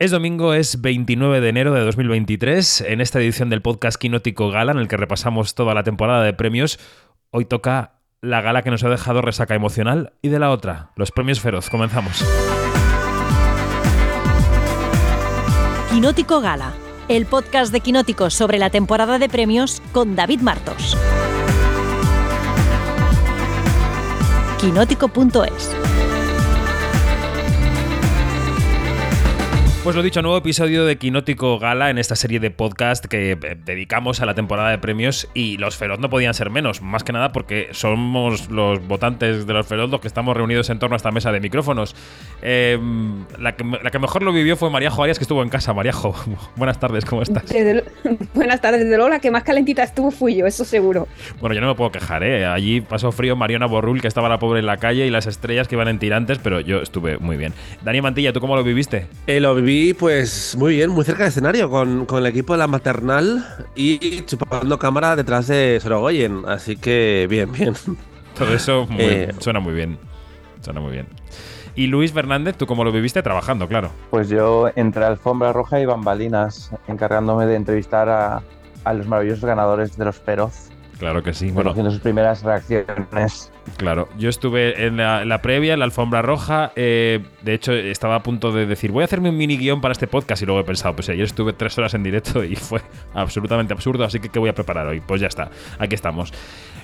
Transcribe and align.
Es 0.00 0.12
domingo, 0.12 0.54
es 0.54 0.80
29 0.80 1.40
de 1.40 1.48
enero 1.48 1.74
de 1.74 1.80
2023. 1.80 2.82
En 2.82 3.00
esta 3.00 3.18
edición 3.18 3.50
del 3.50 3.62
podcast 3.62 4.00
Quinótico 4.00 4.48
Gala, 4.48 4.70
en 4.70 4.78
el 4.78 4.86
que 4.86 4.96
repasamos 4.96 5.56
toda 5.56 5.74
la 5.74 5.82
temporada 5.82 6.22
de 6.22 6.32
premios, 6.32 6.78
hoy 7.32 7.46
toca 7.46 7.94
la 8.20 8.40
gala 8.40 8.62
que 8.62 8.70
nos 8.70 8.84
ha 8.84 8.90
dejado 8.90 9.22
resaca 9.22 9.56
emocional 9.56 10.12
y 10.22 10.28
de 10.28 10.38
la 10.38 10.52
otra, 10.52 10.92
los 10.94 11.10
premios 11.10 11.40
Feroz. 11.40 11.68
Comenzamos. 11.68 12.24
Quinótico 15.90 16.40
Gala, 16.40 16.74
el 17.08 17.26
podcast 17.26 17.72
de 17.72 17.80
Quinótico 17.80 18.30
sobre 18.30 18.58
la 18.58 18.70
temporada 18.70 19.18
de 19.18 19.28
premios 19.28 19.82
con 19.90 20.14
David 20.14 20.42
Martos. 20.42 20.96
Quinótico.es 24.60 25.87
Pues 29.88 29.96
lo 29.96 30.02
dicho, 30.02 30.20
nuevo 30.20 30.36
episodio 30.36 30.84
de 30.84 30.98
Quinótico 30.98 31.58
Gala 31.58 31.88
en 31.88 31.96
esta 31.96 32.14
serie 32.14 32.40
de 32.40 32.50
podcast 32.50 33.06
que 33.06 33.32
eh, 33.32 33.56
dedicamos 33.64 34.20
a 34.20 34.26
la 34.26 34.34
temporada 34.34 34.68
de 34.68 34.76
premios 34.76 35.30
y 35.32 35.56
los 35.56 35.78
Feroz 35.78 35.98
no 35.98 36.10
podían 36.10 36.34
ser 36.34 36.50
menos, 36.50 36.82
más 36.82 37.04
que 37.04 37.14
nada 37.14 37.32
porque 37.32 37.68
somos 37.70 38.50
los 38.50 38.86
votantes 38.86 39.46
de 39.46 39.52
los 39.54 39.66
Feroz 39.66 39.88
los 39.88 40.02
que 40.02 40.08
estamos 40.08 40.36
reunidos 40.36 40.68
en 40.68 40.78
torno 40.78 40.94
a 40.94 40.98
esta 40.98 41.10
mesa 41.10 41.32
de 41.32 41.40
micrófonos. 41.40 41.96
Em, 42.42 43.24
la, 43.38 43.56
que, 43.56 43.64
mejor 43.98 44.22
lo 44.24 44.34
vivió 44.34 44.58
fue 44.58 44.68
María 44.68 44.90
Arias 44.90 45.18
que 45.18 45.24
estuvo 45.24 45.42
en 45.42 45.48
casa. 45.48 45.72
Maríajo, 45.72 46.14
buenas 46.56 46.78
tardes, 46.78 47.06
¿cómo 47.06 47.22
estás? 47.22 47.44
buenas 48.34 48.60
tardes, 48.60 48.80
desde 48.80 48.94
luego 48.96 49.08
la 49.08 49.20
que 49.20 49.30
más 49.30 49.42
calentita 49.42 49.84
estuvo 49.84 50.10
fui 50.10 50.36
yo, 50.36 50.46
eso 50.46 50.66
seguro. 50.66 51.08
Bueno, 51.40 51.54
yo 51.54 51.62
no 51.62 51.68
me 51.68 51.74
puedo 51.74 51.92
quejar, 51.92 52.24
¿eh? 52.24 52.44
Allí 52.44 52.82
pasó 52.82 53.10
frío 53.10 53.36
Mariana 53.36 53.64
Borrul, 53.64 54.02
que 54.02 54.08
estaba 54.08 54.28
la 54.28 54.38
pobre 54.38 54.60
en 54.60 54.66
la 54.66 54.76
calle, 54.76 55.06
y 55.06 55.10
las 55.10 55.26
estrellas 55.26 55.66
que 55.66 55.76
iban 55.76 55.88
en 55.88 55.98
tirantes, 55.98 56.36
pero 56.36 56.60
yo 56.60 56.82
estuve 56.82 57.16
muy 57.16 57.38
bien. 57.38 57.54
Dani 57.80 58.02
Mantilla, 58.02 58.34
¿tú 58.34 58.40
cómo 58.40 58.54
lo 58.54 58.62
viviste? 58.62 59.06
Eh, 59.26 59.40
lo 59.40 59.54
viví 59.54 59.77
pues 59.98 60.56
muy 60.56 60.76
bien, 60.76 60.90
muy 60.90 61.04
cerca 61.04 61.24
del 61.24 61.28
escenario, 61.28 61.68
con, 61.68 62.06
el 62.10 62.26
equipo 62.26 62.54
de 62.54 62.58
la 62.58 62.66
maternal 62.66 63.44
y 63.74 64.22
chupando 64.22 64.78
cámara 64.78 65.14
detrás 65.14 65.46
de 65.46 65.78
Sorogoyen. 65.80 66.44
Así 66.46 66.76
que 66.76 67.26
bien, 67.28 67.52
bien. 67.52 67.74
Todo 68.38 68.54
eso 68.54 68.86
eh, 68.98 69.32
suena 69.40 69.60
muy 69.60 69.74
bien. 69.74 69.98
Suena 70.60 70.80
muy 70.80 70.92
bien. 70.92 71.06
Y 71.74 71.86
Luis 71.86 72.12
Fernández, 72.12 72.56
¿tú 72.56 72.66
cómo 72.66 72.82
lo 72.82 72.92
viviste? 72.92 73.22
Trabajando, 73.22 73.68
claro. 73.68 73.90
Pues 74.10 74.28
yo 74.28 74.70
entre 74.74 75.04
alfombra 75.04 75.52
roja 75.52 75.80
y 75.80 75.86
bambalinas, 75.86 76.72
encargándome 76.88 77.46
de 77.46 77.56
entrevistar 77.56 78.08
a, 78.08 78.42
a 78.84 78.94
los 78.94 79.06
maravillosos 79.06 79.44
ganadores 79.44 79.96
de 79.96 80.04
los 80.04 80.18
Feroz. 80.18 80.70
Claro 80.98 81.22
que 81.22 81.32
sí. 81.32 81.50
Bueno, 81.50 81.70
haciendo 81.70 81.92
sus 81.92 82.00
primeras 82.00 82.42
reacciones. 82.42 83.52
Claro, 83.76 84.08
yo 84.18 84.28
estuve 84.28 84.86
en 84.86 84.96
la, 84.96 85.40
previa, 85.42 85.74
en 85.74 85.78
la 85.78 85.84
alfombra 85.84 86.22
roja. 86.22 86.72
Eh, 86.74 87.20
de 87.42 87.54
hecho, 87.54 87.72
estaba 87.72 88.16
a 88.16 88.22
punto 88.22 88.50
de 88.50 88.66
decir, 88.66 88.90
voy 88.90 89.02
a 89.02 89.04
hacerme 89.04 89.30
un 89.30 89.36
mini 89.36 89.56
guion 89.56 89.80
para 89.80 89.92
este 89.92 90.08
podcast. 90.08 90.42
Y 90.42 90.46
luego 90.46 90.60
he 90.60 90.64
pensado, 90.64 90.96
pues 90.96 91.08
ayer 91.08 91.24
estuve 91.24 91.52
tres 91.52 91.78
horas 91.78 91.94
en 91.94 92.02
directo 92.02 92.42
y 92.42 92.56
fue 92.56 92.80
absolutamente 93.14 93.72
absurdo. 93.72 94.04
Así 94.04 94.18
que, 94.18 94.28
¿qué 94.28 94.38
voy 94.38 94.50
a 94.50 94.54
preparar 94.54 94.86
hoy? 94.88 95.00
Pues 95.00 95.20
ya 95.20 95.28
está, 95.28 95.50
aquí 95.78 95.94
estamos. 95.94 96.32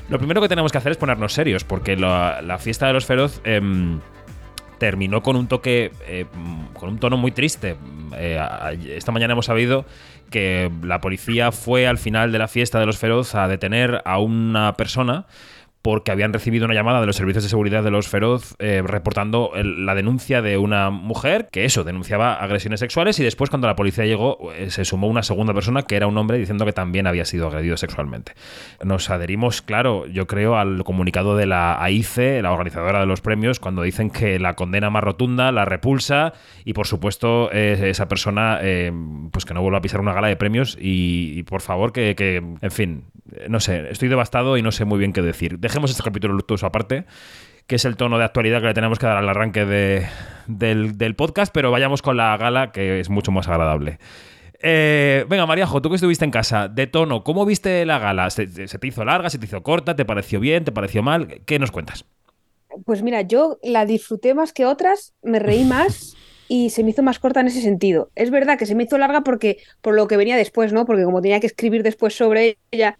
Lo 0.08 0.18
primero 0.18 0.40
que 0.40 0.48
tenemos 0.48 0.70
que 0.70 0.78
hacer 0.78 0.92
es 0.92 0.98
ponernos 0.98 1.32
serios, 1.32 1.64
porque 1.64 1.96
la, 1.96 2.58
fiesta 2.60 2.86
de 2.86 2.92
los 2.92 3.06
feroz. 3.06 3.40
Em, 3.44 4.00
terminó 4.78 5.22
con 5.22 5.36
un 5.36 5.46
toque, 5.46 5.92
eh, 6.06 6.26
con 6.74 6.90
un 6.90 6.98
tono 6.98 7.16
muy 7.16 7.30
triste. 7.30 7.76
Eh, 8.16 8.38
esta 8.88 9.12
mañana 9.12 9.32
hemos 9.32 9.46
sabido 9.46 9.86
que 10.30 10.70
la 10.82 11.00
policía 11.00 11.52
fue 11.52 11.86
al 11.86 11.98
final 11.98 12.32
de 12.32 12.38
la 12.38 12.48
fiesta 12.48 12.80
de 12.80 12.86
los 12.86 12.98
feroz 12.98 13.34
a 13.34 13.48
detener 13.48 14.02
a 14.04 14.18
una 14.18 14.74
persona 14.74 15.26
porque 15.84 16.10
habían 16.10 16.32
recibido 16.32 16.64
una 16.64 16.72
llamada 16.72 17.02
de 17.02 17.06
los 17.06 17.16
servicios 17.16 17.44
de 17.44 17.50
seguridad 17.50 17.84
de 17.84 17.90
los 17.90 18.08
Feroz 18.08 18.54
eh, 18.58 18.82
reportando 18.82 19.50
la 19.54 19.94
denuncia 19.94 20.40
de 20.40 20.56
una 20.56 20.88
mujer 20.88 21.48
que 21.52 21.66
eso, 21.66 21.84
denunciaba 21.84 22.36
agresiones 22.36 22.80
sexuales 22.80 23.20
y 23.20 23.22
después 23.22 23.50
cuando 23.50 23.66
la 23.66 23.76
policía 23.76 24.06
llegó 24.06 24.50
eh, 24.54 24.70
se 24.70 24.86
sumó 24.86 25.08
una 25.08 25.22
segunda 25.22 25.52
persona 25.52 25.82
que 25.82 25.96
era 25.96 26.06
un 26.06 26.16
hombre 26.16 26.38
diciendo 26.38 26.64
que 26.64 26.72
también 26.72 27.06
había 27.06 27.26
sido 27.26 27.48
agredido 27.48 27.76
sexualmente. 27.76 28.32
Nos 28.82 29.10
adherimos, 29.10 29.60
claro, 29.60 30.06
yo 30.06 30.26
creo, 30.26 30.56
al 30.56 30.84
comunicado 30.84 31.36
de 31.36 31.44
la 31.44 31.76
AICE, 31.82 32.40
la 32.40 32.52
organizadora 32.52 33.00
de 33.00 33.06
los 33.06 33.20
premios, 33.20 33.60
cuando 33.60 33.82
dicen 33.82 34.08
que 34.08 34.38
la 34.38 34.54
condena 34.54 34.88
más 34.88 35.04
rotunda, 35.04 35.52
la 35.52 35.66
repulsa 35.66 36.32
y 36.64 36.72
por 36.72 36.86
supuesto 36.86 37.50
eh, 37.52 37.90
esa 37.90 38.08
persona 38.08 38.58
pues 39.30 39.44
que 39.44 39.52
no 39.52 39.60
vuelva 39.60 39.78
a 39.78 39.82
pisar 39.82 40.00
una 40.00 40.14
gala 40.14 40.28
de 40.28 40.36
premios 40.36 40.78
y, 40.80 41.42
por 41.42 41.60
favor 41.60 41.92
que, 41.92 42.14
que, 42.14 42.36
en 42.36 42.70
fin, 42.70 43.04
no 43.48 43.60
sé, 43.60 43.90
estoy 43.90 44.08
devastado 44.08 44.56
y 44.56 44.62
no 44.62 44.72
sé 44.72 44.86
muy 44.86 44.98
bien 44.98 45.12
qué 45.12 45.20
decir 45.20 45.58
dejemos 45.74 45.90
este 45.90 46.04
capítulo 46.04 46.34
luctuoso 46.34 46.66
aparte, 46.66 47.04
que 47.66 47.74
es 47.74 47.84
el 47.84 47.96
tono 47.96 48.16
de 48.16 48.22
actualidad 48.22 48.60
que 48.60 48.68
le 48.68 48.74
tenemos 48.74 49.00
que 49.00 49.06
dar 49.06 49.16
al 49.16 49.28
arranque 49.28 49.64
del, 49.64 51.14
podcast, 51.16 51.52
pero 51.52 51.72
vayamos 51.72 52.00
con 52.00 52.16
la 52.16 52.36
gala, 52.36 52.70
que 52.70 53.00
es 53.00 53.10
mucho 53.10 53.32
más 53.32 53.48
agradable. 53.48 53.98
Eh, 54.62 55.26
venga, 55.28 55.46
Mariajo, 55.46 55.82
tú 55.82 55.88
que 55.88 55.96
estuviste 55.96 56.24
en 56.24 56.30
casa, 56.30 56.68
de 56.68 56.86
tono, 56.86 57.24
¿cómo 57.24 57.44
viste 57.44 57.84
la 57.86 57.98
gala? 57.98 58.30
¿Se, 58.30 58.46
te 58.46 58.86
hizo 58.86 59.04
larga? 59.04 59.30
¿Se 59.30 59.38
te 59.38 59.46
hizo 59.46 59.64
corta? 59.64 59.96
¿Te 59.96 60.04
pareció 60.04 60.38
bien? 60.38 60.64
¿Te 60.64 60.70
pareció 60.70 61.02
mal? 61.02 61.40
¿Qué 61.44 61.58
nos 61.58 61.72
cuentas? 61.72 62.04
Pues 62.84 63.02
mira, 63.02 63.22
yo 63.22 63.58
la 63.64 63.84
disfruté 63.84 64.32
más 64.32 64.52
que 64.52 64.66
otras, 64.66 65.12
me 65.22 65.40
reí 65.40 65.64
más 65.64 66.14
y 66.46 66.70
se 66.70 66.84
me 66.84 66.90
hizo 66.90 67.02
más 67.02 67.18
corta 67.18 67.40
en 67.40 67.48
ese 67.48 67.62
sentido. 67.62 68.12
Es 68.14 68.30
verdad 68.30 68.56
que 68.56 68.66
se 68.66 68.76
me 68.76 68.84
hizo 68.84 68.96
larga 68.96 69.22
porque 69.22 69.58
por 69.80 69.96
lo 69.96 70.06
que 70.06 70.16
venía 70.16 70.36
después, 70.36 70.72
¿no? 70.72 70.86
Porque 70.86 71.02
como 71.02 71.20
tenía 71.20 71.40
que 71.40 71.48
escribir 71.48 71.82
después 71.82 72.16
sobre 72.16 72.58
ella, 72.70 72.96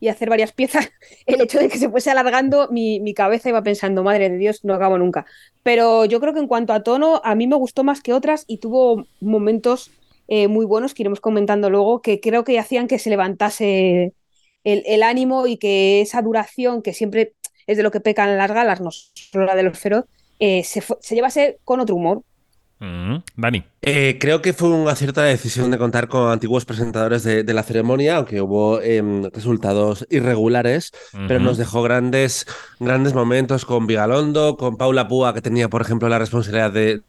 y 0.00 0.08
hacer 0.08 0.28
varias 0.28 0.52
piezas, 0.52 0.90
el 1.26 1.40
hecho 1.40 1.58
de 1.58 1.68
que 1.68 1.78
se 1.78 1.88
fuese 1.88 2.10
alargando, 2.10 2.68
mi, 2.70 3.14
cabeza 3.14 3.48
iba 3.48 3.62
pensando, 3.62 4.02
madre 4.02 4.28
de 4.28 4.38
Dios, 4.38 4.64
no 4.64 4.74
acabo 4.74 4.98
nunca. 4.98 5.26
Pero 5.62 6.04
yo 6.04 6.20
creo 6.20 6.34
que 6.34 6.40
en 6.40 6.48
cuanto 6.48 6.72
a 6.72 6.82
tono, 6.82 7.20
a 7.24 7.34
mí 7.34 7.46
me 7.46 7.56
gustó 7.56 7.84
más 7.84 8.00
que 8.02 8.12
otras 8.12 8.44
y 8.46 8.58
tuvo 8.58 9.06
momentos 9.20 9.90
eh, 10.28 10.48
muy 10.48 10.66
buenos 10.66 10.94
que 10.94 11.02
iremos 11.02 11.20
comentando 11.20 11.70
luego, 11.70 12.02
que 12.02 12.20
creo 12.20 12.44
que 12.44 12.58
hacían 12.58 12.88
que 12.88 12.98
se 12.98 13.10
levantase 13.10 14.14
el, 14.64 15.02
ánimo 15.02 15.46
y 15.46 15.58
que 15.58 16.00
esa 16.00 16.22
duración, 16.22 16.82
que 16.82 16.92
siempre 16.92 17.34
es 17.66 17.76
de 17.76 17.82
lo 17.82 17.90
que 17.90 18.00
pecan 18.00 18.36
las 18.36 18.50
galas, 18.50 18.80
no 18.80 18.90
solo 18.90 19.44
la 19.44 19.54
de 19.54 19.62
los 19.62 19.78
feroz, 19.78 20.04
eh, 20.38 20.64
se, 20.64 20.82
se 21.00 21.14
llevase 21.14 21.58
con 21.64 21.80
otro 21.80 21.96
humor. 21.96 22.22
Mm, 22.84 23.22
Dani. 23.36 23.64
Eh, 23.80 24.18
creo 24.20 24.42
que 24.42 24.52
fue 24.52 24.68
una 24.68 24.94
cierta 24.94 25.22
decisión 25.22 25.70
de 25.70 25.78
contar 25.78 26.06
con 26.08 26.30
antiguos 26.30 26.66
presentadores 26.66 27.22
de, 27.22 27.54
la 27.54 27.62
ceremonia, 27.62 28.16
aunque 28.16 28.42
hubo 28.42 28.82
em, 28.82 29.24
resultados 29.32 30.06
irregulares, 30.10 30.92
pero 31.26 31.40
nos 31.40 31.56
dejó 31.56 31.82
grandes, 31.82 32.46
grandes 32.80 33.14
momentos 33.14 33.64
con 33.64 33.86
Vigalondo, 33.86 34.58
con 34.58 34.76
Paula 34.76 35.08
Púa, 35.08 35.32
que 35.32 35.40
tenía, 35.40 35.70
por 35.70 35.80
ejemplo, 35.80 36.10
la 36.10 36.18
responsabilidad 36.18 36.72
de, 36.72 37.02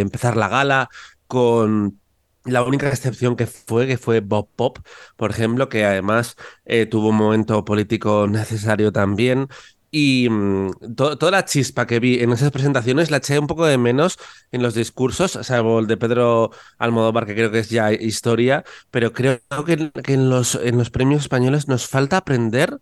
empezar 0.00 0.36
la 0.36 0.48
gala, 0.48 0.88
con 1.28 2.00
la 2.44 2.64
única 2.64 2.88
excepción 2.88 3.36
que 3.36 3.46
fue, 3.46 3.86
que 3.86 3.98
fue 3.98 4.20
Bob 4.20 4.48
Pop, 4.56 4.78
por 5.16 5.30
ejemplo, 5.30 5.68
que 5.68 5.84
además 5.84 6.36
eh, 6.64 6.86
tuvo 6.86 7.10
un 7.10 7.16
momento 7.16 7.64
político 7.64 8.26
necesario 8.28 8.90
también. 8.90 9.46
Y 9.94 10.26
mm, 10.30 10.94
toda 10.96 11.30
la 11.30 11.44
chispa 11.44 11.86
que 11.86 12.00
vi 12.00 12.20
en 12.20 12.32
esas 12.32 12.50
presentaciones 12.50 13.10
la 13.10 13.18
eché 13.18 13.38
un 13.38 13.46
poco 13.46 13.66
de 13.66 13.76
menos 13.76 14.18
en 14.50 14.62
los 14.62 14.74
discursos, 14.74 15.32
salvo 15.42 15.80
el 15.80 15.86
de 15.86 15.98
Pedro 15.98 16.50
Almodóvar, 16.78 17.26
que 17.26 17.34
creo 17.34 17.50
que 17.50 17.58
es 17.58 17.68
ya 17.68 17.92
historia, 17.92 18.64
pero 18.90 19.12
creo 19.12 19.40
que, 19.66 19.92
en, 20.14 20.30
los, 20.30 20.54
en 20.54 20.78
los 20.78 20.88
premios 20.88 21.20
españoles 21.20 21.68
nos 21.68 21.86
falta 21.86 22.16
aprender 22.16 22.80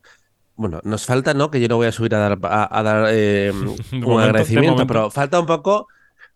bueno, 0.55 0.81
nos 0.85 1.07
falta, 1.07 1.33
¿no? 1.33 1.51
Que 1.51 1.59
yo 1.59 1.69
no 1.69 1.77
voy 1.77 1.87
a 1.87 1.93
subir 1.93 2.15
a 2.15 2.19
dar, 2.19 2.39
a, 2.43 2.83
dar 2.83 3.09
eh, 3.11 3.51
un 3.93 4.21
agradecimiento, 4.21 4.87
pero 4.87 5.11
falta 5.11 5.41
un 5.41 5.47
poco 5.47 5.89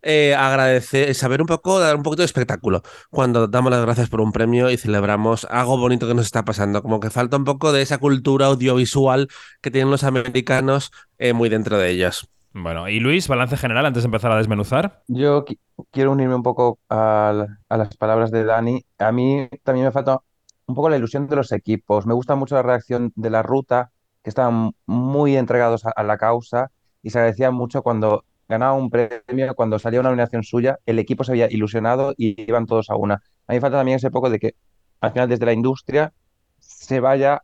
eh, 0.07 0.35
agradecer, 0.35 1.15
saber 1.15 1.41
un 1.41 1.47
poco, 1.47 1.79
dar 1.79 1.95
un 1.95 2.03
poquito 2.03 2.21
de 2.21 2.27
espectáculo 2.27 2.83
cuando 3.09 3.47
damos 3.47 3.71
las 3.71 3.81
gracias 3.81 4.07
por 4.07 4.21
un 4.21 4.31
premio 4.31 4.69
y 4.69 4.77
celebramos 4.77 5.47
algo 5.49 5.79
bonito 5.79 6.07
que 6.07 6.13
nos 6.13 6.27
está 6.27 6.45
pasando. 6.45 6.83
Como 6.83 6.99
que 6.99 7.09
falta 7.09 7.37
un 7.37 7.43
poco 7.43 7.71
de 7.71 7.81
esa 7.81 7.97
cultura 7.97 8.45
audiovisual 8.45 9.27
que 9.61 9.71
tienen 9.71 9.89
los 9.89 10.03
americanos 10.03 10.91
eh, 11.17 11.33
muy 11.33 11.49
dentro 11.49 11.79
de 11.79 11.89
ellos. 11.89 12.29
Bueno, 12.53 12.87
y 12.87 12.99
Luis, 12.99 13.27
balance 13.27 13.57
general 13.57 13.87
antes 13.87 14.03
de 14.03 14.07
empezar 14.07 14.31
a 14.31 14.37
desmenuzar. 14.37 15.01
Yo 15.07 15.43
quiero 15.89 16.11
unirme 16.11 16.35
un 16.35 16.43
poco 16.43 16.77
a, 16.87 17.47
las 17.67 17.97
palabras 17.97 18.29
de 18.29 18.43
Dani. 18.43 18.85
A 18.99 19.11
mí 19.11 19.49
también 19.63 19.87
me 19.87 19.91
falta 19.91 20.21
un 20.67 20.75
poco 20.75 20.89
la 20.89 20.97
ilusión 20.97 21.27
de 21.27 21.35
los 21.35 21.51
equipos. 21.51 22.05
Me 22.05 22.13
gusta 22.13 22.35
mucho 22.35 22.53
la 22.53 22.61
reacción 22.61 23.11
de 23.15 23.31
la 23.31 23.41
ruta, 23.41 23.89
que 24.23 24.29
estaban 24.29 24.71
muy 24.85 25.35
entregados 25.35 25.83
a, 25.87 25.89
a 25.89 26.03
la 26.03 26.19
causa 26.19 26.69
y 27.01 27.09
se 27.09 27.17
agradecía 27.17 27.49
mucho 27.49 27.81
cuando 27.81 28.23
ganaba 28.47 28.73
un 28.73 28.89
premio, 28.89 29.55
cuando 29.55 29.79
salía 29.79 29.99
una 29.99 30.09
nominación 30.09 30.43
suya, 30.43 30.79
el 30.85 30.99
equipo 30.99 31.23
se 31.23 31.31
había 31.31 31.51
ilusionado 31.51 32.13
y 32.17 32.41
iban 32.41 32.65
todos 32.65 32.89
a 32.89 32.95
una. 32.95 33.15
A 33.15 33.53
mí 33.53 33.55
me 33.55 33.61
falta 33.61 33.77
también 33.77 33.97
ese 33.97 34.11
poco 34.11 34.29
de 34.29 34.39
que 34.39 34.55
al 35.01 35.11
final 35.11 35.29
desde 35.29 35.45
la 35.45 35.53
industria 35.53 36.13
se 36.59 36.99
vaya, 36.99 37.41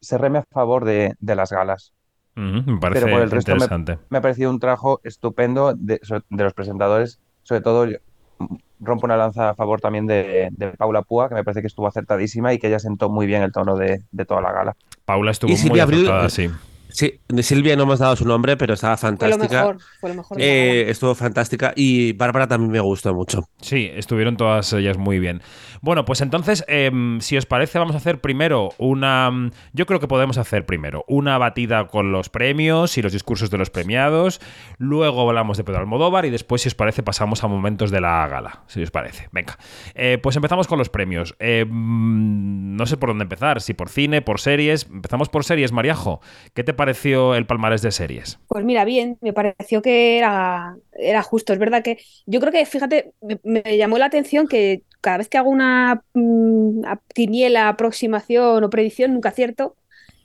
se 0.00 0.18
reme 0.18 0.38
a 0.38 0.44
favor 0.50 0.84
de, 0.84 1.16
las 1.20 1.50
galas. 1.50 1.92
me 2.34 2.78
parece 2.78 3.00
Pero 3.00 3.14
por 3.14 3.22
el 3.22 3.30
resto 3.30 3.54
Me, 4.10 4.18
ha 4.18 4.20
parecido 4.20 4.50
un 4.50 4.60
trabajo 4.60 5.00
estupendo 5.04 5.74
de, 5.74 6.00
los 6.30 6.54
presentadores, 6.54 7.20
sobre 7.42 7.60
todo 7.60 7.86
rompo 8.80 9.06
una 9.06 9.16
lanza 9.16 9.50
a 9.50 9.54
favor 9.54 9.80
también 9.80 10.06
de, 10.06 10.50
Paula 10.78 11.02
Púa, 11.02 11.28
que 11.28 11.34
me 11.34 11.44
parece 11.44 11.60
que 11.60 11.66
estuvo 11.66 11.86
acertadísima 11.86 12.52
y 12.52 12.58
que 12.58 12.68
ella 12.68 12.78
sentó 12.78 13.08
muy 13.08 13.26
bien 13.26 13.42
el 13.42 13.52
tono 13.52 13.76
de, 13.76 14.02
toda 14.26 14.40
la 14.40 14.52
gala. 14.52 14.76
Paula 15.04 15.30
estuvo 15.30 15.50
muy 15.68 15.80
acertada, 15.80 16.28
sí. 16.28 16.50
Sí, 16.92 17.20
de 17.28 17.42
Silvia 17.42 17.76
no 17.76 17.84
hemos 17.84 17.98
dado 17.98 18.16
su 18.16 18.24
nombre, 18.24 18.56
pero 18.56 18.74
estaba 18.74 18.96
fantástica. 18.96 19.48
Fue 19.48 19.48
lo 19.48 19.64
mejor, 19.64 19.82
fue 20.00 20.10
lo 20.10 20.14
mejor. 20.16 20.36
Eh, 20.40 20.90
estuvo 20.90 21.14
fantástica 21.14 21.72
y 21.74 22.12
Bárbara 22.12 22.46
también 22.46 22.70
me 22.70 22.80
gustó 22.80 23.14
mucho. 23.14 23.48
Sí, 23.60 23.90
estuvieron 23.94 24.36
todas 24.36 24.72
ellas 24.72 24.98
muy 24.98 25.18
bien. 25.18 25.42
Bueno, 25.80 26.04
pues 26.04 26.20
entonces, 26.20 26.64
em, 26.68 27.20
si 27.20 27.36
os 27.36 27.46
parece, 27.46 27.78
vamos 27.78 27.94
a 27.94 27.98
hacer 27.98 28.20
primero 28.20 28.70
una... 28.78 29.30
Yo 29.72 29.86
creo 29.86 30.00
que 30.00 30.06
podemos 30.06 30.38
hacer 30.38 30.64
primero 30.64 31.04
una 31.08 31.38
batida 31.38 31.88
con 31.88 32.12
los 32.12 32.28
premios 32.28 32.96
y 32.98 33.02
los 33.02 33.12
discursos 33.12 33.50
de 33.50 33.58
los 33.58 33.70
premiados, 33.70 34.40
luego 34.78 35.28
hablamos 35.28 35.56
de 35.56 35.64
Pedro 35.64 35.80
Almodóvar 35.80 36.24
y 36.24 36.30
después, 36.30 36.62
si 36.62 36.68
os 36.68 36.74
parece, 36.74 37.02
pasamos 37.02 37.42
a 37.42 37.48
momentos 37.48 37.90
de 37.90 38.00
la 38.00 38.28
gala, 38.28 38.62
si 38.66 38.82
os 38.82 38.90
parece. 38.90 39.28
Venga, 39.32 39.58
eh, 39.94 40.18
pues 40.22 40.36
empezamos 40.36 40.66
con 40.66 40.78
los 40.78 40.88
premios. 40.88 41.34
Em, 41.38 42.76
no 42.76 42.86
sé 42.86 42.96
por 42.96 43.10
dónde 43.10 43.24
empezar, 43.24 43.60
si 43.60 43.74
por 43.74 43.88
cine, 43.88 44.22
por 44.22 44.40
series. 44.40 44.86
Empezamos 44.90 45.28
por 45.28 45.44
series, 45.44 45.72
Mariajo. 45.72 46.20
¿Qué 46.54 46.64
te 46.64 46.74
pareció 46.82 47.36
el 47.36 47.46
palmarés 47.46 47.80
de 47.80 47.92
series? 47.92 48.40
Pues 48.48 48.64
mira, 48.64 48.84
bien, 48.84 49.16
me 49.20 49.32
pareció 49.32 49.82
que 49.82 50.18
era, 50.18 50.76
era 50.92 51.22
justo. 51.22 51.52
Es 51.52 51.60
verdad 51.60 51.84
que 51.84 51.98
yo 52.26 52.40
creo 52.40 52.52
que, 52.52 52.66
fíjate, 52.66 53.12
me, 53.44 53.62
llamó 53.76 53.98
la 53.98 54.06
atención 54.06 54.48
que 54.48 54.82
cada 55.00 55.18
vez 55.18 55.28
que 55.28 55.38
hago 55.38 55.48
una, 55.48 56.02
mm, 56.14 56.82
tiniela, 57.14 57.68
aproximación 57.68 58.64
o 58.64 58.70
predicción, 58.70 59.14
nunca 59.14 59.28
acierto. 59.28 59.76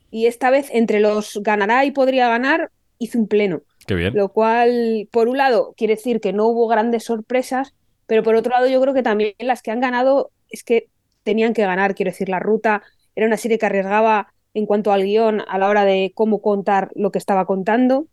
Y 0.09 0.25
esta 0.25 0.50
vez, 0.50 0.69
entre 0.74 1.00
los 1.00 1.39
ganará 1.44 1.86
y 1.86 1.92
podría 1.92 2.27
ganar, 2.27 2.71
hice 2.98 3.19
un 3.19 3.27
pleno. 3.27 3.62
Qué 3.86 3.94
bien. 3.94 4.15
Lo 4.15 4.30
cual, 4.30 5.07
por 5.12 5.27
un 5.27 5.38
lado, 5.38 5.75
quiere 5.77 5.94
decir 5.94 6.21
que 6.21 6.33
no 6.33 6.48
hubo 6.48 6.68
grandes 6.68 7.04
sorpresas, 7.04 7.75
pero 8.07 8.24
por 8.24 8.33
otro 8.33 8.51
lado, 8.51 8.68
yo 8.68 8.81
creo 8.81 8.95
que 8.95 9.04
también 9.04 9.36
las 9.38 9.62
que 9.62 9.69
han 9.69 9.80
ganado 9.80 10.31
es 10.50 10.63
que 10.63 10.88
tenían 11.21 11.54
que 11.54 11.62
ganar. 11.62 11.94
Quiero 11.94 12.09
decir, 12.09 12.30
la 12.30 12.39
ruta 12.39 12.81
era 13.15 13.27
una 13.27 13.38
serie 13.38 13.59
que 13.59 13.68
arriesgaba 13.68 14.33
en 14.57 14.65
cuanto 14.65 14.92
al 14.92 15.04
guion 15.04 15.44
a 15.48 15.59
la 15.59 15.69
hora 15.69 15.86
de 15.86 16.12
cómo 16.15 16.42
contar 16.42 16.89
lo 16.95 17.12
que 17.12 17.19
estaba 17.19 17.45
contando. 17.45 18.07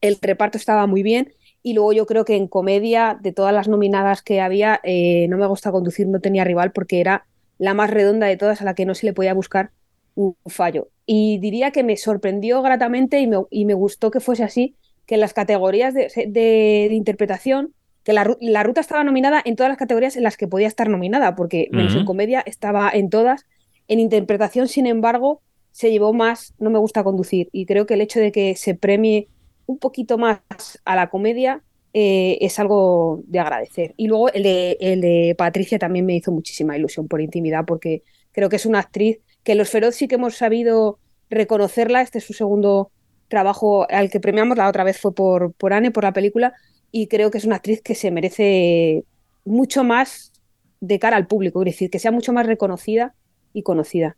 El 0.00 0.16
reparto 0.22 0.58
estaba 0.58 0.86
muy 0.86 1.02
bien 1.02 1.32
y 1.60 1.74
luego 1.74 1.92
yo 1.92 2.06
creo 2.06 2.24
que 2.24 2.36
en 2.36 2.46
comedia, 2.46 3.18
de 3.20 3.32
todas 3.32 3.52
las 3.52 3.66
nominadas 3.66 4.22
que 4.22 4.40
había, 4.40 4.78
eh, 4.84 5.26
No 5.28 5.38
me 5.38 5.46
gusta 5.48 5.72
conducir, 5.72 6.06
no 6.06 6.20
tenía 6.20 6.44
rival 6.44 6.70
porque 6.70 7.00
era 7.00 7.26
la 7.58 7.74
más 7.74 7.90
redonda 7.90 8.28
de 8.28 8.36
todas 8.36 8.62
a 8.62 8.64
la 8.64 8.74
que 8.74 8.86
no 8.86 8.94
se 8.94 9.06
le 9.06 9.12
podía 9.12 9.34
buscar 9.34 9.72
un 10.14 10.36
fallo. 10.46 10.86
Y 11.04 11.38
diría 11.38 11.72
que 11.72 11.82
me 11.82 11.96
sorprendió 11.96 12.62
gratamente 12.62 13.18
y 13.18 13.26
me, 13.26 13.38
y 13.50 13.64
me 13.64 13.74
gustó 13.74 14.12
que 14.12 14.20
fuese 14.20 14.44
así, 14.44 14.76
que 15.04 15.16
en 15.16 15.20
las 15.20 15.34
categorías 15.34 15.94
de, 15.94 16.88
interpretación, 16.92 17.74
que 18.04 18.12
la, 18.12 18.22
ruta 18.62 18.80
estaba 18.80 19.02
nominada 19.02 19.42
en 19.44 19.56
todas 19.56 19.70
las 19.70 19.78
categorías 19.78 20.16
en 20.16 20.22
las 20.22 20.36
que 20.36 20.46
podía 20.46 20.68
estar 20.68 20.88
nominada, 20.88 21.34
porque 21.34 21.66
menos 21.72 21.96
en 21.96 22.04
comedia 22.04 22.40
estaba 22.46 22.88
en 22.88 23.10
todas. 23.10 23.46
En 23.88 23.98
interpretación, 23.98 24.68
sin 24.68 24.86
embargo, 24.86 25.42
se 25.76 25.90
llevó 25.90 26.14
más 26.14 26.54
No 26.58 26.70
me 26.70 26.78
gusta 26.78 27.04
conducir. 27.04 27.50
Y 27.52 27.66
creo 27.66 27.84
que 27.84 27.94
el 27.94 28.00
hecho 28.00 28.18
de 28.18 28.32
que 28.32 28.56
se 28.56 28.74
premie 28.74 29.28
un 29.66 29.78
poquito 29.78 30.16
más 30.16 30.40
a 30.86 30.96
la 30.96 31.10
comedia 31.10 31.62
eh, 31.92 32.38
es 32.40 32.58
algo 32.58 33.22
de 33.26 33.40
agradecer. 33.40 33.92
Y 33.98 34.06
luego 34.06 34.30
el 34.32 34.42
de, 34.44 34.78
el 34.80 35.02
de 35.02 35.34
Patricia 35.36 35.78
también 35.78 36.06
me 36.06 36.16
hizo 36.16 36.32
muchísima 36.32 36.78
ilusión 36.78 37.08
por 37.08 37.20
intimidad, 37.20 37.66
porque 37.66 38.02
creo 38.32 38.48
que 38.48 38.56
es 38.56 38.64
una 38.64 38.78
actriz 38.78 39.18
que 39.44 39.54
los 39.54 39.68
Feroz 39.68 39.94
sí 39.96 40.08
que 40.08 40.14
hemos 40.14 40.36
sabido 40.36 40.98
reconocerla. 41.28 42.00
Este 42.00 42.18
es 42.18 42.24
su 42.24 42.32
segundo 42.32 42.90
trabajo 43.28 43.86
al 43.90 44.08
que 44.08 44.18
premiamos, 44.18 44.56
la 44.56 44.68
otra 44.68 44.82
vez 44.82 44.98
fue 44.98 45.14
por, 45.14 45.52
por 45.52 45.74
Anne, 45.74 45.90
por 45.90 46.04
la 46.04 46.14
película, 46.14 46.54
y 46.90 47.08
creo 47.08 47.30
que 47.30 47.36
es 47.36 47.44
una 47.44 47.56
actriz 47.56 47.82
que 47.82 47.94
se 47.94 48.10
merece 48.10 49.04
mucho 49.44 49.84
más 49.84 50.32
de 50.80 50.98
cara 50.98 51.18
al 51.18 51.26
público, 51.26 51.60
es 51.60 51.66
decir, 51.66 51.90
que 51.90 51.98
sea 51.98 52.12
mucho 52.12 52.32
más 52.32 52.46
reconocida 52.46 53.14
y 53.56 53.62
conocida. 53.62 54.16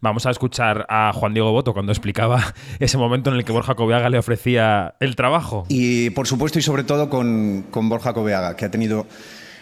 Vamos 0.00 0.24
a 0.24 0.30
escuchar 0.30 0.86
a 0.88 1.12
Juan 1.12 1.34
Diego 1.34 1.52
Boto 1.52 1.74
cuando 1.74 1.92
explicaba 1.92 2.54
ese 2.78 2.96
momento 2.96 3.28
en 3.28 3.36
el 3.36 3.44
que 3.44 3.52
Borja 3.52 3.74
Coveaga 3.74 4.08
le 4.08 4.16
ofrecía 4.16 4.94
el 5.00 5.16
trabajo. 5.16 5.66
Y 5.68 6.08
por 6.10 6.26
supuesto 6.26 6.58
y 6.58 6.62
sobre 6.62 6.82
todo 6.82 7.10
con, 7.10 7.66
con 7.70 7.90
Borja 7.90 8.14
Coveaga, 8.14 8.56
que 8.56 8.64
ha 8.64 8.70
tenido 8.70 9.06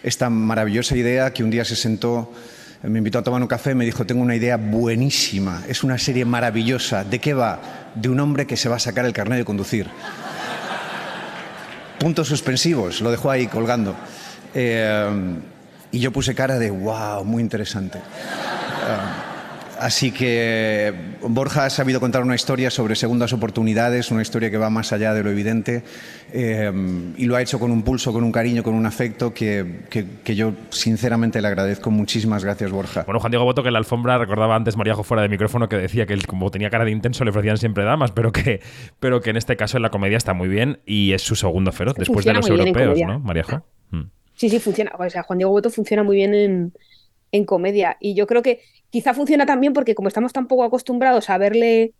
esta 0.04 0.30
maravillosa 0.30 0.96
idea 0.96 1.32
que 1.32 1.42
un 1.42 1.50
día 1.50 1.64
se 1.64 1.74
sentó 1.74 2.30
me 2.84 2.98
invitó 2.98 3.18
a 3.18 3.24
tomar 3.24 3.42
un 3.42 3.48
café 3.48 3.72
y 3.72 3.74
me 3.74 3.84
dijo, 3.84 4.06
tengo 4.06 4.22
una 4.22 4.36
idea 4.36 4.56
buenísima, 4.56 5.64
es 5.66 5.82
una 5.82 5.98
serie 5.98 6.24
maravillosa. 6.24 7.02
¿De 7.02 7.18
qué 7.18 7.34
va? 7.34 7.60
De 7.96 8.08
un 8.08 8.20
hombre 8.20 8.46
que 8.46 8.56
se 8.56 8.68
va 8.68 8.76
a 8.76 8.78
sacar 8.78 9.04
el 9.04 9.12
carnet 9.12 9.38
de 9.38 9.44
conducir. 9.44 9.88
Puntos 11.98 12.28
suspensivos, 12.28 13.00
lo 13.00 13.10
dejó 13.10 13.32
ahí 13.32 13.48
colgando. 13.48 13.96
Eh, 14.54 15.10
y 15.90 15.98
yo 15.98 16.12
puse 16.12 16.36
cara 16.36 16.60
de, 16.60 16.70
wow, 16.70 17.24
muy 17.24 17.42
interesante. 17.42 18.00
Así 19.78 20.10
que 20.10 20.92
Borja 21.22 21.64
ha 21.64 21.70
sabido 21.70 22.00
contar 22.00 22.22
una 22.22 22.34
historia 22.34 22.68
sobre 22.68 22.96
segundas 22.96 23.32
oportunidades, 23.32 24.10
una 24.10 24.22
historia 24.22 24.50
que 24.50 24.58
va 24.58 24.70
más 24.70 24.92
allá 24.92 25.14
de 25.14 25.22
lo 25.22 25.30
evidente, 25.30 25.84
eh, 26.32 26.72
y 27.16 27.26
lo 27.26 27.36
ha 27.36 27.42
hecho 27.42 27.60
con 27.60 27.70
un 27.70 27.82
pulso, 27.82 28.12
con 28.12 28.24
un 28.24 28.32
cariño, 28.32 28.64
con 28.64 28.74
un 28.74 28.86
afecto 28.86 29.32
que, 29.32 29.84
yo 30.24 30.52
sinceramente 30.70 31.40
le 31.40 31.46
agradezco. 31.46 31.92
Muchísimas 31.92 32.44
gracias, 32.44 32.72
Borja. 32.72 33.04
Bueno, 33.04 33.20
Juan 33.20 33.30
Diego 33.30 33.44
Boto, 33.44 33.62
que 33.62 33.70
la 33.70 33.78
alfombra, 33.78 34.18
recordaba 34.18 34.56
antes 34.56 34.76
Maríajo 34.76 35.04
fuera 35.04 35.22
de 35.22 35.28
micrófono, 35.28 35.68
que 35.68 35.76
decía 35.76 36.06
que 36.06 36.14
él, 36.14 36.26
como 36.26 36.50
tenía 36.50 36.70
cara 36.70 36.84
de 36.84 36.90
intenso 36.90 37.24
le 37.24 37.30
ofrecían 37.30 37.56
siempre 37.56 37.84
damas, 37.84 38.10
pero 38.10 38.32
que, 38.32 38.60
pero 38.98 39.20
que 39.20 39.30
en 39.30 39.36
este 39.36 39.56
caso 39.56 39.76
en 39.76 39.84
la 39.84 39.90
comedia 39.90 40.16
está 40.16 40.34
muy 40.34 40.48
bien 40.48 40.80
y 40.86 41.12
es 41.12 41.22
su 41.22 41.36
segundo 41.36 41.70
feroz, 41.70 41.94
después 41.94 42.24
de 42.24 42.34
los 42.34 42.48
europeos, 42.48 42.98
¿no, 43.06 43.20
Maríajo? 43.20 43.64
Mm. 43.90 44.02
Sí, 44.34 44.48
sí, 44.48 44.58
funciona. 44.58 44.90
O 44.98 45.08
sea, 45.08 45.22
Juan 45.22 45.38
Diego 45.38 45.52
Boto 45.52 45.70
funciona 45.70 46.02
muy 46.02 46.16
bien 46.16 46.34
en, 46.34 46.72
en 47.32 47.44
comedia. 47.44 47.96
Y 48.00 48.14
yo 48.14 48.26
creo 48.26 48.42
que 48.42 48.60
quizá 48.90 49.14
funciona 49.14 49.46
también 49.46 49.72
porque 49.72 49.94
como 49.94 50.08
estamos 50.08 50.32
tan 50.32 50.46
poco 50.46 50.64
acostumbrados 50.64 51.30
a 51.30 51.38
verle 51.38 51.92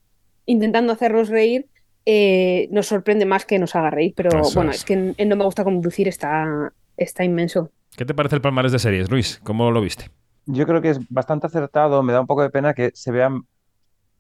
intentando 0.47 0.93
hacernos 0.93 1.29
reír, 1.29 1.67
eh, 2.07 2.69
nos 2.71 2.87
sorprende 2.87 3.27
más 3.27 3.45
que 3.45 3.59
nos 3.59 3.77
haga 3.77 3.91
reír. 3.91 4.15
Pero 4.17 4.31
bueno, 4.55 4.71
es. 4.71 4.85
que 4.85 4.97
No 4.97 5.37
me 5.37 5.45
gusta 5.45 5.65
conducir 5.65 6.09
está, 6.09 6.73
está 6.97 7.25
inmenso. 7.25 7.71
¿Qué 7.97 8.05
te 8.05 8.15
parece 8.15 8.37
el 8.37 8.41
palmarés 8.41 8.73
de 8.73 8.79
series, 8.79 9.11
Luis? 9.11 9.41
¿Cómo 9.43 9.71
lo 9.71 9.81
viste? 9.81 10.11
Yo 10.47 10.67
creo 10.67 10.81
que 10.81 10.91
es 10.91 11.01
bastante 11.11 11.47
acertado. 11.47 12.03
Me 12.03 12.13
da 12.13 12.21
un 12.21 12.27
poco 12.27 12.43
de 12.43 12.51
pena 12.51 12.73
que 12.73 12.91
se 12.95 13.13
vea 13.13 13.31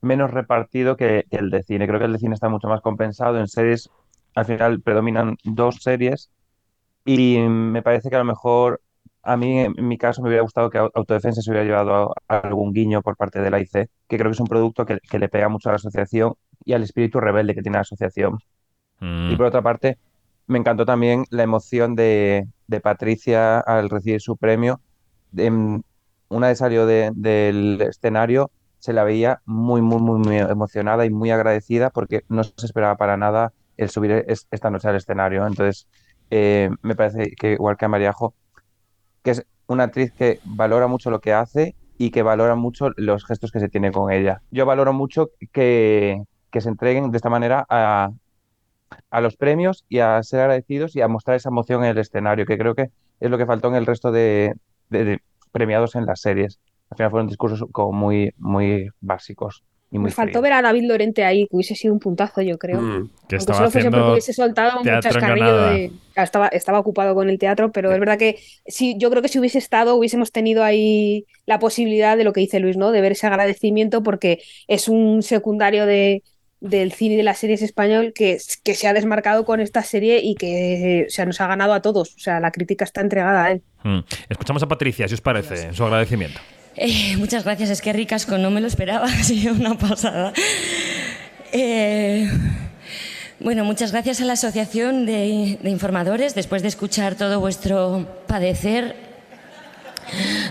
menos 0.00 0.30
repartido 0.30 0.96
que, 0.96 1.24
que 1.30 1.38
el 1.38 1.50
de 1.50 1.62
cine. 1.62 1.86
Creo 1.86 1.98
que 1.98 2.06
el 2.06 2.12
de 2.12 2.18
cine 2.18 2.34
está 2.34 2.48
mucho 2.48 2.68
más 2.68 2.82
compensado. 2.82 3.38
En 3.40 3.48
series, 3.48 3.88
al 4.34 4.44
final, 4.44 4.82
predominan 4.82 5.36
dos 5.44 5.76
series. 5.80 6.30
Y 7.06 7.38
me 7.38 7.82
parece 7.82 8.10
que 8.10 8.16
a 8.16 8.18
lo 8.18 8.26
mejor 8.26 8.82
a 9.28 9.36
mí, 9.36 9.58
en 9.58 9.86
mi 9.86 9.98
caso, 9.98 10.22
me 10.22 10.28
hubiera 10.28 10.42
gustado 10.42 10.70
que 10.70 10.78
Autodefensa 10.78 11.42
se 11.42 11.50
hubiera 11.50 11.66
llevado 11.66 12.14
algún 12.28 12.72
guiño 12.72 13.02
por 13.02 13.14
parte 13.14 13.40
de 13.42 13.50
la 13.50 13.60
IC, 13.60 13.72
que 14.08 14.16
creo 14.16 14.24
que 14.24 14.30
es 14.30 14.40
un 14.40 14.46
producto 14.46 14.86
que, 14.86 14.98
le 15.18 15.28
pega 15.28 15.50
mucho 15.50 15.68
a 15.68 15.72
la 15.72 15.76
asociación 15.76 16.32
y 16.64 16.72
al 16.72 16.82
espíritu 16.82 17.20
rebelde 17.20 17.54
que 17.54 17.60
tiene 17.60 17.76
la 17.76 17.82
asociación. 17.82 18.38
Y 19.00 19.04
mm. 19.04 19.36
por 19.36 19.46
otra 19.46 19.60
parte, 19.60 19.98
me 20.46 20.58
encantó 20.58 20.86
también 20.86 21.24
la 21.28 21.42
emoción 21.42 21.94
de, 21.94 22.48
Patricia 22.82 23.60
al 23.60 23.90
recibir 23.90 24.22
su 24.22 24.38
premio. 24.38 24.80
una 26.28 26.48
vez 26.48 26.58
salió 26.58 26.86
del 26.86 27.82
escenario, 27.82 28.50
se 28.78 28.94
la 28.94 29.04
veía 29.04 29.42
muy, 29.44 29.82
muy, 29.82 30.00
muy, 30.00 30.20
muy 30.20 30.38
emocionada 30.38 31.04
y 31.04 31.10
muy 31.10 31.30
agradecida 31.30 31.90
porque 31.90 32.22
no 32.28 32.44
se 32.44 32.64
esperaba 32.64 32.96
para 32.96 33.18
nada 33.18 33.52
el 33.76 33.90
subir 33.90 34.24
esta 34.26 34.70
noche 34.70 34.88
al 34.88 34.96
escenario. 34.96 35.46
Entonces, 35.46 35.86
eh, 36.30 36.70
me 36.80 36.94
parece 36.94 37.32
que 37.32 37.52
igual 37.52 37.76
que 37.76 37.84
a 37.84 37.88
Mariajo, 37.88 38.34
que 39.28 39.32
es 39.32 39.46
una 39.66 39.84
actriz 39.84 40.10
que 40.12 40.40
valora 40.44 40.86
mucho 40.86 41.10
lo 41.10 41.20
que 41.20 41.34
hace 41.34 41.74
y 41.98 42.10
que 42.10 42.22
valora 42.22 42.54
mucho 42.54 42.92
los 42.96 43.26
gestos 43.26 43.52
que 43.52 43.60
se 43.60 43.68
tiene 43.68 43.92
con 43.92 44.10
ella. 44.10 44.40
Yo 44.50 44.64
valoro 44.64 44.94
mucho 44.94 45.28
que, 45.52 46.22
se 46.50 46.68
entreguen 46.68 47.10
de 47.10 47.16
esta 47.18 47.28
manera 47.28 47.66
a, 47.68 48.10
los 49.20 49.36
premios 49.36 49.84
y 49.90 49.98
a 49.98 50.22
ser 50.22 50.40
agradecidos 50.40 50.96
y 50.96 51.02
a 51.02 51.08
mostrar 51.08 51.36
esa 51.36 51.50
emoción 51.50 51.84
en 51.84 51.90
el 51.90 51.98
escenario, 51.98 52.46
que 52.46 52.56
creo 52.56 52.74
que 52.74 52.90
es 53.20 53.30
lo 53.30 53.36
que 53.36 53.44
faltó 53.44 53.68
en 53.68 53.74
el 53.74 53.84
resto 53.84 54.10
de, 54.12 54.54
premiados 55.52 55.94
en 55.94 56.06
las 56.06 56.22
series. 56.22 56.58
Al 56.88 56.96
final 56.96 57.10
fueron 57.10 57.26
discursos 57.26 57.62
como 57.70 57.92
muy, 57.92 58.32
muy 58.38 58.88
básicos. 59.00 59.62
Me 59.90 60.10
faltó 60.10 60.42
ver 60.42 60.52
a 60.52 60.60
David 60.60 60.84
Lorente 60.84 61.24
ahí, 61.24 61.46
que 61.46 61.56
hubiese 61.56 61.74
sido 61.74 61.94
un 61.94 62.00
puntazo, 62.00 62.42
yo 62.42 62.58
creo. 62.58 62.80
Mm, 62.80 63.10
que 63.26 63.36
estaba 63.36 63.66
haciendo 63.66 64.12
hubiese 64.12 64.34
soltado 64.34 64.80
un 64.80 64.84
chascarrillo 64.84 65.56
de... 65.68 65.92
Ah, 66.14 66.24
estaba, 66.24 66.48
estaba 66.48 66.78
ocupado 66.78 67.14
con 67.14 67.30
el 67.30 67.38
teatro, 67.38 67.72
pero 67.72 67.92
es 67.92 67.98
verdad 67.98 68.18
que 68.18 68.38
sí, 68.66 68.96
yo 68.98 69.08
creo 69.08 69.22
que 69.22 69.28
si 69.28 69.38
hubiese 69.38 69.58
estado, 69.58 69.94
hubiésemos 69.94 70.30
tenido 70.30 70.62
ahí 70.62 71.24
la 71.46 71.58
posibilidad 71.58 72.16
de 72.16 72.24
lo 72.24 72.32
que 72.32 72.40
dice 72.40 72.60
Luis, 72.60 72.76
¿no? 72.76 72.90
De 72.90 73.00
ver 73.00 73.12
ese 73.12 73.26
agradecimiento, 73.26 74.02
porque 74.02 74.42
es 74.66 74.88
un 74.88 75.22
secundario 75.22 75.86
de, 75.86 76.22
del 76.60 76.92
cine 76.92 77.14
y 77.14 77.16
de 77.18 77.22
las 77.22 77.38
series 77.38 77.62
español 77.62 78.12
que, 78.14 78.38
que 78.64 78.74
se 78.74 78.88
ha 78.88 78.92
desmarcado 78.92 79.44
con 79.44 79.60
esta 79.60 79.82
serie 79.82 80.20
y 80.22 80.34
que 80.34 81.06
se 81.08 81.24
nos 81.24 81.40
ha 81.40 81.46
ganado 81.46 81.72
a 81.72 81.82
todos. 81.82 82.14
O 82.14 82.18
sea, 82.18 82.40
la 82.40 82.50
crítica 82.50 82.84
está 82.84 83.00
entregada 83.00 83.44
a 83.44 83.52
él. 83.52 83.62
Mm. 83.84 84.00
Escuchamos 84.28 84.62
a 84.62 84.68
Patricia, 84.68 85.08
si 85.08 85.14
os 85.14 85.20
parece, 85.20 85.72
su 85.72 85.84
agradecimiento. 85.84 86.40
Eh, 86.80 87.16
muchas 87.16 87.42
gracias, 87.42 87.70
es 87.70 87.82
que 87.82 87.92
ricasco, 87.92 88.38
no 88.38 88.50
me 88.50 88.60
lo 88.60 88.68
esperaba, 88.68 89.06
ha 89.20 89.24
sido 89.24 89.52
una 89.52 89.76
pasada. 89.76 90.32
Eh, 91.50 92.30
bueno, 93.40 93.64
muchas 93.64 93.90
gracias 93.90 94.20
a 94.20 94.24
la 94.24 94.34
Asociación 94.34 95.04
de, 95.04 95.58
Informadores, 95.64 96.36
después 96.36 96.62
de 96.62 96.68
escuchar 96.68 97.16
todo 97.16 97.40
vuestro 97.40 98.06
padecer. 98.28 98.94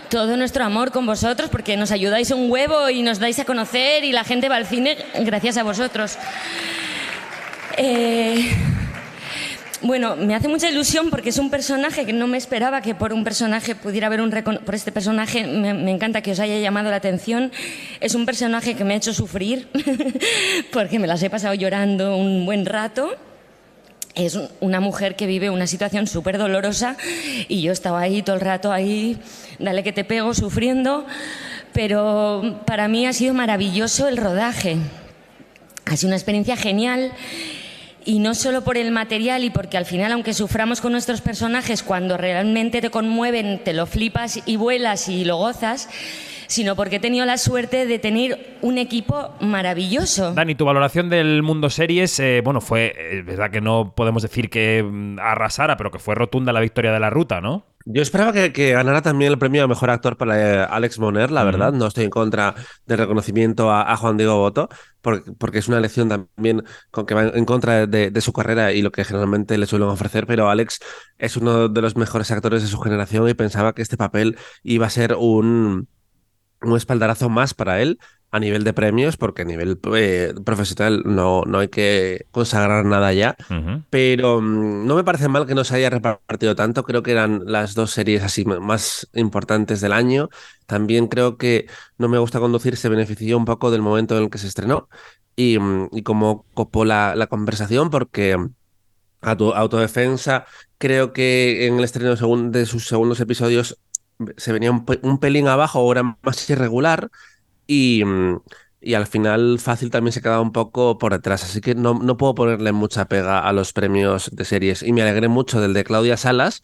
todo 0.09 0.35
nuestro 0.35 0.65
amor 0.65 0.91
con 0.91 1.05
vosotros 1.05 1.49
porque 1.49 1.77
nos 1.77 1.91
ayudáis 1.91 2.29
un 2.31 2.51
huevo 2.51 2.89
y 2.89 3.03
nos 3.03 3.19
dais 3.19 3.39
a 3.39 3.45
conocer 3.45 4.03
y 4.03 4.11
la 4.11 4.25
gente 4.25 4.49
va 4.49 4.57
al 4.57 4.67
cine 4.67 4.97
gracias 5.21 5.55
a 5.55 5.63
vosotros. 5.63 6.17
Eh, 7.77 8.51
bueno, 9.81 10.15
me 10.15 10.33
hace 10.33 10.47
mucha 10.47 10.69
ilusión 10.69 11.09
porque 11.09 11.29
es 11.29 11.37
un 11.37 11.49
personaje 11.49 12.05
que 12.05 12.13
no 12.13 12.27
me 12.27 12.37
esperaba 12.37 12.81
que 12.81 12.95
por 12.95 13.13
un 13.13 13.23
personaje 13.23 13.75
pudiera 13.75 14.07
haber 14.07 14.21
un 14.21 14.31
por 14.65 14.75
este 14.75 14.91
personaje 14.91 15.45
me, 15.45 15.91
encanta 15.91 16.21
que 16.21 16.31
os 16.31 16.39
haya 16.39 16.57
llamado 16.59 16.89
la 16.89 16.97
atención. 16.97 17.51
Es 17.99 18.15
un 18.15 18.25
personaje 18.25 18.75
que 18.75 18.83
me 18.83 18.93
ha 18.93 18.97
hecho 18.97 19.13
sufrir 19.13 19.67
porque 20.73 20.99
me 20.99 21.07
las 21.07 21.21
he 21.21 21.29
pasado 21.29 21.53
llorando 21.53 22.17
un 22.17 22.45
buen 22.45 22.65
rato. 22.65 23.15
Es 24.15 24.39
una 24.61 24.79
mujer 24.79 25.15
que 25.15 25.27
vive 25.27 25.51
una 25.51 25.67
situación 25.67 26.07
súper 26.07 26.39
dolorosa 26.39 26.97
y 27.47 27.61
yo 27.61 27.71
estaba 27.71 28.01
ahí 28.01 28.23
todo 28.23 28.35
el 28.35 28.41
rato 28.41 28.71
ahí, 28.71 29.19
dale 29.59 29.83
que 29.83 29.93
te 29.93 30.03
pego, 30.03 30.33
sufriendo, 30.33 31.05
pero 31.71 32.61
para 32.65 32.87
mí 32.87 33.05
ha 33.05 33.13
sido 33.13 33.35
maravilloso 33.35 34.07
el 34.07 34.17
rodaje. 34.17 34.77
Ha 35.85 35.95
sido 35.95 36.09
una 36.09 36.15
experiencia 36.15 36.57
genial 36.57 37.11
y 38.07 38.19
no 38.19 38.33
solo 38.35 38.63
por 38.63 38.77
el 38.77 38.91
material 38.91 39.43
y 39.43 39.49
porque 39.49 39.77
al 39.77 39.85
final, 39.85 40.13
aunque 40.13 40.33
suframos 40.33 40.79
con 40.79 40.93
nuestros 40.93 41.19
personajes, 41.19 41.83
cuando 41.83 42.15
realmente 42.15 42.79
te 42.79 42.89
conmueven, 42.89 43.61
te 43.65 43.73
lo 43.73 43.85
flipas 43.85 44.39
y 44.45 44.55
vuelas 44.55 45.09
y 45.09 45.25
lo 45.25 45.35
gozas, 45.35 45.89
sino 46.47 46.77
porque 46.77 46.95
he 46.95 46.99
tenido 47.01 47.25
la 47.25 47.37
suerte 47.37 47.85
de 47.85 47.99
tener 47.99 48.57
un 48.61 48.77
equipo 48.77 49.35
maravilloso. 49.41 50.33
Dani, 50.33 50.55
tu 50.55 50.63
valoración 50.63 51.09
del 51.09 51.43
mundo 51.43 51.69
series, 51.69 52.17
eh, 52.21 52.39
bueno, 52.41 52.61
fue, 52.61 52.95
es 53.11 53.25
verdad 53.25 53.51
que 53.51 53.59
no 53.59 53.93
podemos 53.93 54.23
decir 54.23 54.49
que 54.49 54.81
mm, 54.83 55.19
arrasara, 55.19 55.75
pero 55.75 55.91
que 55.91 55.99
fue 55.99 56.15
rotunda 56.15 56.53
la 56.53 56.61
victoria 56.61 56.93
de 56.93 57.01
la 57.01 57.09
ruta, 57.09 57.41
¿no? 57.41 57.65
Yo 57.89 58.01
esperaba 58.01 58.33
que, 58.33 58.71
ganara 58.73 59.01
también 59.01 59.31
el 59.31 59.39
premio 59.39 59.63
a 59.63 59.67
mejor 59.67 59.89
actor 59.89 60.17
para 60.17 60.63
eh, 60.63 60.67
Alex 60.69 60.99
Moner, 60.99 61.31
la 61.31 61.45
verdad. 61.45 61.71
No 61.71 61.87
estoy 61.87 62.03
en 62.03 62.09
contra 62.09 62.53
del 62.85 62.97
reconocimiento 62.97 63.71
a, 63.71 63.95
Juan 63.95 64.17
Diego 64.17 64.37
Boto, 64.37 64.67
porque, 64.99 65.31
porque, 65.31 65.59
es 65.59 65.69
una 65.69 65.77
elección 65.77 66.09
también 66.09 66.65
con 66.91 67.05
que 67.05 67.13
va 67.13 67.29
en 67.29 67.45
contra 67.45 67.87
de, 67.87 68.21
su 68.21 68.33
carrera 68.33 68.73
y 68.73 68.81
lo 68.81 68.91
que 68.91 69.05
generalmente 69.05 69.57
le 69.57 69.67
suelen 69.67 69.87
ofrecer. 69.87 70.27
Pero 70.27 70.49
Alex 70.49 70.79
es 71.17 71.37
uno 71.37 71.69
de 71.69 71.81
los 71.81 71.95
mejores 71.95 72.29
actores 72.29 72.61
de 72.61 72.67
su 72.67 72.77
generación 72.79 73.29
y 73.29 73.33
pensaba 73.35 73.73
que 73.73 73.83
este 73.83 73.95
papel 73.95 74.37
iba 74.63 74.85
a 74.85 74.89
ser 74.89 75.15
un, 75.15 75.87
un 76.61 76.75
espaldarazo 76.75 77.29
más 77.29 77.53
para 77.53 77.81
él 77.81 77.99
a 78.29 78.39
nivel 78.39 78.63
de 78.63 78.73
premios, 78.73 79.15
porque 79.15 79.43
a 79.43 79.45
nivel 79.45 79.79
eh, 79.95 80.33
profesional 80.43 81.03
no, 81.05 81.43
no 81.45 81.59
hay 81.59 81.69
que 81.69 82.25
consagrar 82.31 82.83
nada 82.85 83.13
ya, 83.13 83.37
pero 83.89 84.41
mm, 84.41 84.85
no 84.85 84.95
me 84.95 85.03
parece 85.03 85.29
mal 85.29 85.45
que 85.45 85.55
no 85.55 85.63
se 85.63 85.75
haya 85.75 85.89
repartido 85.89 86.55
tanto, 86.55 86.83
creo 86.83 87.03
que 87.03 87.11
eran 87.11 87.43
las 87.45 87.73
dos 87.73 87.91
series 87.91 88.23
así 88.23 88.43
más 88.45 89.09
importantes 89.13 89.79
del 89.79 89.93
año, 89.93 90.29
también 90.65 91.07
creo 91.07 91.37
que 91.37 91.67
No 91.97 92.09
me 92.09 92.17
gusta 92.17 92.39
conducir 92.39 92.75
se 92.75 92.89
benefició 92.89 93.37
un 93.37 93.45
poco 93.45 93.71
del 93.71 93.81
momento 93.81 94.17
en 94.17 94.23
el 94.23 94.29
que 94.29 94.37
se 94.37 94.47
estrenó 94.47 94.89
y, 95.35 95.57
mm, 95.59 95.89
y 95.93 96.03
como 96.03 96.45
copó 96.53 96.83
la, 96.85 97.15
la 97.15 97.27
conversación, 97.27 97.89
porque 97.89 98.37
a 99.21 99.35
tu 99.35 99.53
autodefensa 99.53 100.45
creo 100.77 101.13
que 101.13 101.67
en 101.67 101.77
el 101.77 101.83
estreno 101.83 102.15
de 102.51 102.65
sus 102.65 102.87
segundos 102.87 103.19
episodios 103.19 103.79
se 104.37 104.51
venía 104.51 104.71
un, 104.71 104.85
un 105.01 105.19
pelín 105.19 105.47
abajo 105.47 105.79
o 105.81 105.91
era 105.91 106.17
más 106.21 106.49
irregular, 106.49 107.09
y, 107.67 108.03
y 108.81 108.93
al 108.93 109.05
final 109.07 109.59
Fácil 109.59 109.91
también 109.91 110.13
se 110.13 110.21
quedaba 110.21 110.41
un 110.41 110.51
poco 110.51 110.97
por 110.97 111.11
detrás, 111.11 111.43
así 111.43 111.61
que 111.61 111.75
no, 111.75 111.95
no 111.95 112.17
puedo 112.17 112.35
ponerle 112.35 112.71
mucha 112.71 113.05
pega 113.05 113.39
a 113.39 113.51
los 113.53 113.73
premios 113.73 114.29
de 114.33 114.45
series. 114.45 114.83
Y 114.83 114.93
me 114.93 115.01
alegré 115.01 115.27
mucho 115.27 115.61
del 115.61 115.73
de 115.73 115.83
Claudia 115.83 116.17
Salas, 116.17 116.63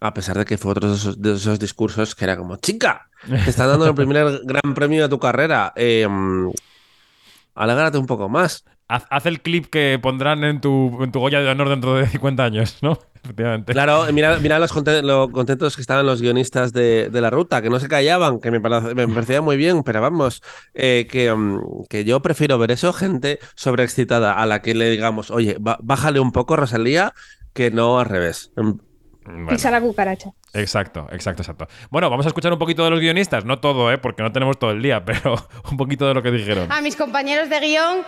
a 0.00 0.14
pesar 0.14 0.38
de 0.38 0.44
que 0.44 0.58
fue 0.58 0.72
otro 0.72 0.90
de 0.90 0.96
esos, 0.96 1.20
de 1.20 1.34
esos 1.34 1.58
discursos 1.58 2.14
que 2.14 2.24
era 2.24 2.36
como, 2.36 2.56
chica, 2.56 3.08
te 3.26 3.50
está 3.50 3.66
dando 3.66 3.86
el 3.86 3.94
primer 3.94 4.40
gran 4.44 4.74
premio 4.74 5.02
de 5.02 5.08
tu 5.08 5.18
carrera. 5.18 5.72
Eh, 5.76 6.08
alégrate 7.54 7.98
un 7.98 8.06
poco 8.06 8.28
más. 8.28 8.64
Haz, 8.88 9.26
el 9.26 9.42
clip 9.42 9.66
que 9.66 9.98
pondrán 10.00 10.44
en 10.44 10.62
tu, 10.62 11.02
en 11.04 11.12
tu 11.12 11.20
Goya 11.20 11.40
de 11.40 11.48
honor 11.50 11.68
dentro 11.68 11.94
de 11.94 12.06
50 12.06 12.42
años, 12.42 12.78
¿no? 12.80 12.98
Efectivamente. 13.22 13.74
Claro, 13.74 14.06
mira, 14.14 14.38
mira 14.38 14.58
los 14.58 14.72
lo 15.02 15.30
contentos 15.30 15.76
que 15.76 15.82
estaban 15.82 16.06
los 16.06 16.22
guionistas 16.22 16.72
de, 16.72 17.10
la 17.12 17.28
ruta, 17.28 17.60
que 17.60 17.68
no 17.68 17.80
se 17.80 17.88
callaban, 17.88 18.40
que 18.40 18.50
me, 18.50 18.60
me 18.60 19.08
parecía 19.08 19.42
muy 19.42 19.58
bien, 19.58 19.82
pero 19.82 20.00
vamos, 20.00 20.42
eh, 20.72 21.06
que, 21.10 21.30
mm, 21.34 21.84
que, 21.90 22.04
yo 22.04 22.22
prefiero 22.22 22.58
ver 22.58 22.70
eso, 22.70 22.94
gente 22.94 23.38
sobreexcitada 23.56 24.32
a 24.32 24.46
la 24.46 24.62
que 24.62 24.74
le 24.74 24.88
digamos, 24.88 25.30
oye, 25.30 25.58
bájale 25.58 26.20
un 26.20 26.32
poco, 26.32 26.56
Rosalía, 26.56 27.12
que 27.52 27.70
no 27.70 27.98
al 27.98 28.06
revés. 28.06 28.52
Pisa 29.48 29.70
la 29.70 29.80
cucaracha. 29.80 30.30
Exacto, 30.54 31.06
exacto, 31.12 31.42
exacto. 31.42 31.68
Bueno, 31.90 32.08
vamos 32.08 32.24
a 32.26 32.28
escuchar 32.28 32.52
un 32.52 32.58
poquito 32.58 32.84
de 32.84 32.90
los 32.90 33.00
guionistas, 33.00 33.44
no 33.44 33.58
todo, 33.58 33.92
¿eh? 33.92 33.98
porque 33.98 34.22
no 34.22 34.32
tenemos 34.32 34.58
todo 34.58 34.70
el 34.70 34.82
día, 34.82 35.04
pero 35.04 35.36
un 35.70 35.76
poquito 35.76 36.06
de 36.06 36.14
lo 36.14 36.22
que 36.22 36.30
dijeron. 36.30 36.70
A 36.72 36.80
mis 36.80 36.96
compañeros 36.96 37.48
de 37.50 37.60
guion, 37.60 37.98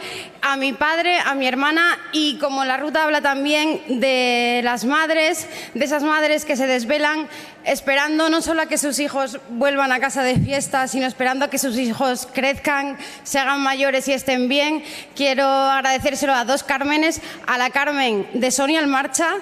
a 0.42 0.56
mi 0.56 0.72
padre, 0.72 1.18
a 1.18 1.34
mi 1.34 1.46
hermana 1.46 1.98
y 2.12 2.38
como 2.38 2.64
la 2.64 2.76
ruta 2.76 3.04
habla 3.04 3.20
también 3.20 3.80
de 4.00 4.60
las 4.64 4.84
madres, 4.84 5.48
de 5.74 5.84
esas 5.84 6.02
madres 6.02 6.44
que 6.44 6.56
se 6.56 6.66
desvelan 6.66 7.28
esperando 7.64 8.30
no 8.30 8.40
solo 8.40 8.62
a 8.62 8.66
que 8.66 8.78
sus 8.78 8.98
hijos 8.98 9.38
vuelvan 9.50 9.92
a 9.92 10.00
casa 10.00 10.22
de 10.22 10.36
fiesta, 10.38 10.88
sino 10.88 11.06
esperando 11.06 11.44
a 11.44 11.50
que 11.50 11.58
sus 11.58 11.76
hijos 11.76 12.26
crezcan, 12.32 12.96
se 13.22 13.38
hagan 13.38 13.62
mayores 13.62 14.08
y 14.08 14.12
estén 14.12 14.48
bien. 14.48 14.82
Quiero 15.14 15.44
agradecérselo 15.44 16.32
a 16.34 16.44
dos 16.44 16.62
Cármenes, 16.62 17.20
a 17.46 17.58
la 17.58 17.70
Carmen 17.70 18.26
de 18.32 18.50
Sonia 18.50 18.80
Marcha 18.86 19.36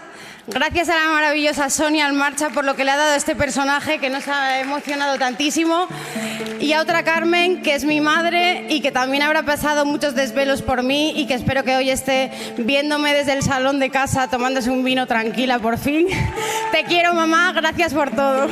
Gracias 0.51 0.89
a 0.89 0.97
la 0.97 1.11
maravillosa 1.11 1.69
Sonia 1.69 2.07
Almarcha 2.07 2.49
por 2.49 2.65
lo 2.65 2.75
que 2.75 2.83
le 2.85 2.91
ha 2.91 2.97
dado 2.97 3.13
a 3.13 3.17
este 3.17 3.37
personaje 3.37 3.99
que 3.99 4.09
nos 4.09 4.29
ha 4.29 4.61
emocionado 4.61 5.19
tantísimo. 5.19 5.87
Y 6.59 6.73
a 6.73 6.81
otra 6.81 7.03
Carmen, 7.03 7.61
que 7.61 7.75
es 7.75 7.85
mi 7.85 8.01
madre 8.01 8.65
y 8.71 8.81
que 8.81 8.91
también 8.91 9.23
habrá 9.23 9.43
pasado 9.43 9.85
muchos 9.85 10.15
desvelos 10.15 10.63
por 10.63 10.83
mí 10.83 11.13
y 11.15 11.27
que 11.27 11.35
espero 11.35 11.65
que 11.65 11.77
hoy 11.77 11.91
esté 11.91 12.31
viéndome 12.57 13.13
desde 13.13 13.35
el 13.35 13.43
salón 13.43 13.79
de 13.79 13.91
casa 13.91 14.29
tomándose 14.29 14.71
un 14.71 14.83
vino 14.85 15.07
tranquila 15.07 15.59
por 15.59 15.77
fin. 15.77 16.07
Te 16.73 16.85
quiero 16.85 17.13
mamá, 17.13 17.53
gracias 17.53 17.93
por 17.93 18.11
todo 18.11 18.49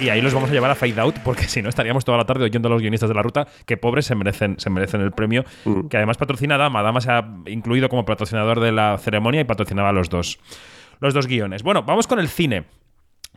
y 0.00 0.08
ahí 0.08 0.20
los 0.20 0.34
vamos 0.34 0.50
a 0.50 0.52
llevar 0.52 0.70
a 0.70 0.74
Fade 0.74 1.00
Out 1.00 1.18
porque 1.24 1.44
si 1.48 1.62
no 1.62 1.68
estaríamos 1.68 2.04
toda 2.04 2.18
la 2.18 2.24
tarde 2.24 2.44
oyendo 2.44 2.68
a 2.68 2.70
los 2.70 2.80
guionistas 2.80 3.08
de 3.08 3.14
la 3.14 3.22
ruta 3.22 3.46
que 3.66 3.76
pobres 3.76 4.06
se 4.06 4.14
merecen, 4.14 4.56
se 4.58 4.70
merecen 4.70 5.00
el 5.00 5.12
premio 5.12 5.44
mm. 5.64 5.88
que 5.88 5.96
además 5.96 6.16
patrocina 6.16 6.58
Dama. 6.58 6.82
Dama 6.82 7.00
se 7.00 7.10
ha 7.10 7.26
incluido 7.46 7.88
como 7.88 8.04
patrocinador 8.04 8.60
de 8.60 8.72
la 8.72 8.98
ceremonia 8.98 9.40
y 9.40 9.44
patrocinaba 9.44 9.92
los 9.92 10.10
dos, 10.10 10.38
los 11.00 11.14
dos 11.14 11.26
guiones. 11.26 11.62
Bueno, 11.62 11.82
vamos 11.82 12.06
con 12.06 12.18
el 12.18 12.28
cine. 12.28 12.64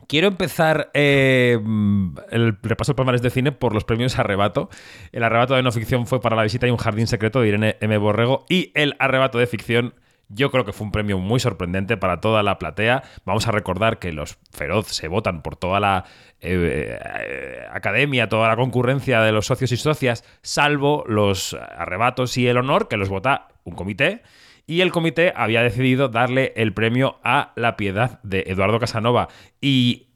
Quiero 0.06 0.28
empezar 0.28 0.90
eh, 0.94 1.58
el 2.30 2.56
repaso 2.62 2.92
de 2.92 2.96
palmares 2.96 3.20
de 3.20 3.30
cine 3.30 3.52
por 3.52 3.74
los 3.74 3.84
premios 3.84 4.18
Arrebato. 4.18 4.70
El 5.12 5.22
Arrebato 5.22 5.54
de 5.54 5.62
no 5.62 5.72
ficción 5.72 6.06
fue 6.06 6.20
para 6.20 6.36
La 6.36 6.44
visita 6.44 6.66
y 6.66 6.70
un 6.70 6.76
jardín 6.76 7.06
secreto 7.06 7.40
de 7.40 7.48
Irene 7.48 7.76
M. 7.80 7.98
Borrego 7.98 8.46
y 8.48 8.72
el 8.74 8.94
Arrebato 9.00 9.38
de 9.38 9.46
ficción 9.46 9.94
yo 10.28 10.50
creo 10.50 10.64
que 10.64 10.72
fue 10.72 10.84
un 10.84 10.92
premio 10.92 11.18
muy 11.18 11.40
sorprendente 11.40 11.96
para 11.96 12.20
toda 12.20 12.42
la 12.42 12.58
platea. 12.58 13.02
Vamos 13.24 13.46
a 13.48 13.52
recordar 13.52 13.98
que 13.98 14.12
los 14.12 14.38
Feroz 14.52 14.88
se 14.88 15.08
votan 15.08 15.42
por 15.42 15.56
toda 15.56 15.80
la 15.80 16.04
eh, 16.40 16.98
eh, 17.00 17.66
academia, 17.72 18.28
toda 18.28 18.48
la 18.48 18.56
concurrencia 18.56 19.20
de 19.22 19.32
los 19.32 19.46
socios 19.46 19.72
y 19.72 19.76
socias, 19.76 20.24
salvo 20.42 21.04
los 21.06 21.54
arrebatos 21.54 22.36
y 22.36 22.46
el 22.46 22.58
honor, 22.58 22.88
que 22.88 22.96
los 22.96 23.08
vota 23.08 23.48
un 23.64 23.74
comité. 23.74 24.22
Y 24.66 24.82
el 24.82 24.92
comité 24.92 25.32
había 25.34 25.62
decidido 25.62 26.08
darle 26.08 26.52
el 26.54 26.74
premio 26.74 27.18
a 27.24 27.52
La 27.56 27.78
Piedad 27.78 28.20
de 28.22 28.44
Eduardo 28.48 28.78
Casanova. 28.78 29.28
Y 29.62 30.07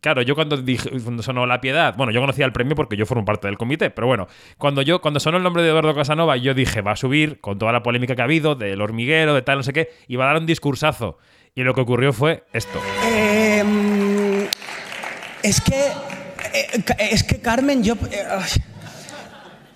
claro, 0.00 0.22
yo 0.22 0.34
cuando 0.34 0.56
dije, 0.56 0.90
sonó 1.20 1.46
La 1.46 1.60
Piedad, 1.60 1.94
bueno, 1.96 2.12
yo 2.12 2.20
conocía 2.20 2.44
el 2.44 2.52
premio 2.52 2.74
porque 2.74 2.96
yo 2.96 3.06
formo 3.06 3.24
parte 3.24 3.46
del 3.46 3.56
comité, 3.56 3.90
pero 3.90 4.06
bueno, 4.06 4.26
cuando 4.58 4.82
yo, 4.82 5.00
cuando 5.00 5.20
sonó 5.20 5.36
el 5.36 5.42
nombre 5.44 5.62
de 5.62 5.68
Eduardo 5.68 5.94
Casanova, 5.94 6.36
yo 6.36 6.52
dije, 6.54 6.80
va 6.80 6.92
a 6.92 6.96
subir 6.96 7.40
con 7.40 7.58
toda 7.58 7.72
la 7.72 7.82
polémica 7.82 8.16
que 8.16 8.22
ha 8.22 8.24
habido, 8.24 8.54
del 8.56 8.80
hormiguero, 8.80 9.34
de 9.34 9.42
tal, 9.42 9.58
no 9.58 9.62
sé 9.62 9.72
qué, 9.72 9.90
y 10.08 10.16
va 10.16 10.24
a 10.24 10.26
dar 10.28 10.36
un 10.38 10.46
discursazo. 10.46 11.18
Y 11.54 11.62
lo 11.62 11.74
que 11.74 11.80
ocurrió 11.80 12.12
fue 12.12 12.44
esto. 12.52 12.80
Em, 13.08 14.46
es 15.42 15.60
que. 15.60 15.86
Eh, 16.52 16.82
es 16.98 17.24
que 17.24 17.40
Carmen, 17.40 17.82
yo. 17.82 17.94
Eh, 18.10 18.24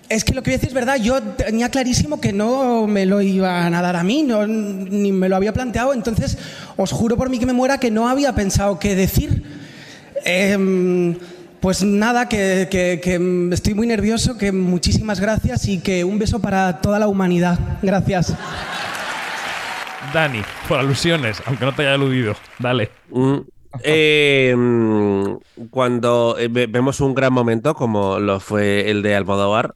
es 0.09 0.25
que 0.25 0.33
lo 0.33 0.43
que 0.43 0.51
voy 0.51 0.55
a 0.55 0.57
decir 0.57 0.69
es 0.69 0.75
verdad, 0.75 0.97
yo 0.97 1.21
tenía 1.23 1.69
clarísimo 1.69 2.19
que 2.19 2.33
no 2.33 2.85
me 2.85 3.05
lo 3.05 3.21
iban 3.21 3.73
a 3.73 3.81
dar 3.81 3.95
a 3.95 4.03
mí, 4.03 4.23
ni 4.23 5.11
me 5.13 5.29
lo 5.29 5.37
había 5.37 5.53
planteado, 5.53 5.93
entonces 5.93 6.37
os 6.75 6.91
juro 6.91 7.15
por 7.15 7.29
mí 7.29 7.39
que 7.39 7.45
me 7.45 7.53
muera 7.53 7.79
que 7.79 7.91
no 7.91 8.09
había 8.09 8.35
pensado 8.35 8.77
qué 8.77 8.93
decir. 8.93 9.60
Em, 10.23 11.15
pues 11.59 11.83
nada, 11.83 12.27
que, 12.27 12.67
estoy 13.51 13.73
muy 13.73 13.87
nervioso, 13.87 14.37
que 14.37 14.51
muchísimas 14.51 15.19
gracias 15.19 15.67
y 15.67 15.79
que 15.79 16.03
un 16.03 16.17
beso 16.19 16.39
para 16.39 16.81
toda 16.81 16.99
la 16.99 17.07
humanidad. 17.07 17.59
Gracias. 17.81 18.35
Dani, 20.13 20.41
por 20.67 20.79
alusiones, 20.79 21.41
aunque 21.45 21.65
no 21.65 21.73
te 21.73 21.83
haya 21.83 21.93
aludido. 21.93 22.35
Dale. 22.59 22.89
Mm, 23.09 23.37
em, 23.83 25.39
cuando 25.69 26.35
eh, 26.37 26.47
vemos 26.47 26.99
un 26.99 27.13
gran 27.13 27.31
momento 27.31 27.75
como 27.75 28.19
lo 28.19 28.39
fue 28.39 28.89
el 28.89 29.01
de 29.01 29.15
Almodóvar, 29.15 29.75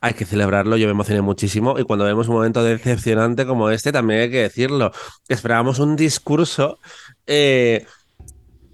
hay 0.00 0.14
que 0.14 0.24
celebrarlo, 0.24 0.76
yo 0.76 0.86
me 0.86 0.92
emocioné 0.92 1.22
muchísimo 1.22 1.78
y 1.78 1.84
cuando 1.84 2.04
vemos 2.04 2.28
un 2.28 2.36
momento 2.36 2.62
decepcionante 2.62 3.46
como 3.46 3.70
este, 3.70 3.92
también 3.92 4.20
hay 4.20 4.30
que 4.30 4.42
decirlo. 4.42 4.92
Esperábamos 5.28 5.78
un 5.80 5.96
discurso 5.96 6.78
eh, 7.26 7.84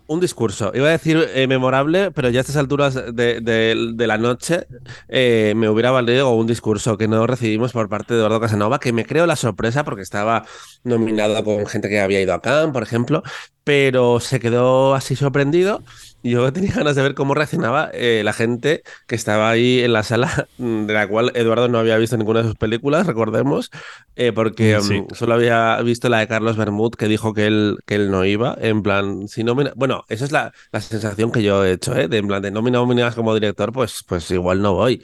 un 0.07 0.21
discurso. 0.21 0.73
Iba 0.75 0.89
a 0.89 0.93
decir 0.93 1.29
eh, 1.35 1.47
memorable, 1.47 2.11
pero 2.11 2.29
ya 2.31 2.41
a 2.41 2.43
estas 2.43 2.57
alturas 2.57 2.95
de, 2.95 3.95
la 3.97 4.19
noche 4.19 4.67
eh, 5.09 5.55
me 5.57 5.69
hubiera 5.69 5.91
valido 5.91 6.31
un 6.35 6.47
discurso 6.47 6.99
que 6.99 7.09
no 7.09 7.27
recibimos 7.27 7.73
por 7.73 7.89
parte 7.89 8.15
de 8.15 8.21
Eduardo 8.21 8.41
Casanova, 8.41 8.81
que 8.81 8.93
me 8.93 9.05
creo 9.05 9.27
la 9.27 9.37
sorpresa 9.37 9.85
porque 9.85 10.03
estaba 10.03 10.45
nominado 10.83 11.43
con 11.45 11.67
gente 11.67 11.89
que 11.89 12.01
había 12.01 12.21
ido 12.21 12.35
a 12.35 12.43
Cannes, 12.43 12.73
por 12.73 12.83
ejemplo, 12.83 13.23
pero 13.65 14.21
se 14.21 14.41
quedó 14.41 14.95
así 14.95 15.17
sorprendido 15.17 15.83
yo 16.31 16.53
tenía 16.53 16.73
ganas 16.73 16.97
de 16.97 17.03
ver 17.03 17.15
cómo 17.15 17.35
reaccionaba 17.35 17.91
eh, 17.93 18.23
la 18.25 18.33
gente 18.33 18.83
que 19.07 19.15
estaba 19.15 19.51
ahí 19.51 19.81
en 19.81 19.93
la 19.93 20.03
sala, 20.03 20.49
de 20.59 20.93
la 20.93 21.07
cual 21.07 21.33
Eduardo 21.35 21.69
no 21.69 21.79
había 21.79 21.99
visto 21.99 22.17
ninguna 22.17 22.41
de 22.41 22.49
sus 22.49 22.57
películas, 22.57 23.07
recordemos, 23.07 23.71
eh, 24.17 24.33
porque 24.33 24.79
mm, 24.79 25.15
solo 25.15 25.35
había 25.35 25.81
visto 25.83 26.09
la 26.09 26.21
de 26.21 26.27
Carlos 26.27 26.57
Bermud 26.57 26.95
que 26.95 27.09
dijo 27.09 27.35
que 27.35 27.47
él, 27.47 27.79
que 27.87 27.97
él 27.97 28.11
no 28.11 28.25
iba, 28.25 28.57
en 28.61 28.83
plan, 28.83 29.29
si 29.29 29.45
no 29.45 29.55
Bueno, 29.77 30.05
esa 30.09 30.25
es 30.25 30.33
la, 30.33 30.53
la, 30.73 30.81
sensación 30.81 31.31
que 31.31 31.43
yo 31.43 31.65
he 31.65 31.73
hecho, 31.73 31.95
¿eh? 31.97 32.09
De 32.09 32.19
en 32.19 32.27
plan, 32.27 32.43
de 32.43 32.51
no 32.51 32.63
me 32.63 32.71
nominas 32.71 33.15
como 33.15 33.35
director, 33.35 33.73
pues, 33.73 34.03
pues 34.07 34.31
igual 34.31 34.63
no 34.63 34.75
voy. 34.75 35.03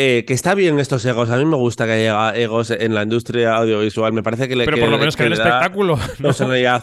Eh, 0.00 0.24
que 0.26 0.32
está 0.32 0.54
bien 0.54 0.78
estos 0.78 1.04
egos. 1.06 1.28
A 1.30 1.36
mí 1.36 1.44
me 1.44 1.56
gusta 1.56 1.84
que 1.84 1.92
haya 1.92 2.30
egos 2.36 2.70
en 2.70 2.94
la 2.94 3.02
industria 3.02 3.56
audiovisual. 3.56 4.12
Me 4.12 4.22
parece 4.22 4.46
que 4.48 4.54
le. 4.54 4.64
Pero 4.64 4.78
por 4.78 4.90
lo 4.90 4.98
menos 4.98 5.16
que, 5.16 5.24
den 5.24 5.32
espectáculo. 5.32 5.98
¿no? 6.20 6.30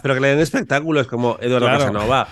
pero 0.03 0.15
que 0.15 0.19
le 0.19 0.27
den 0.27 0.39
espectáculo. 0.39 0.99
Es 0.99 1.07
como 1.07 1.37
Eduardo 1.39 1.67
Casanova. 1.67 2.27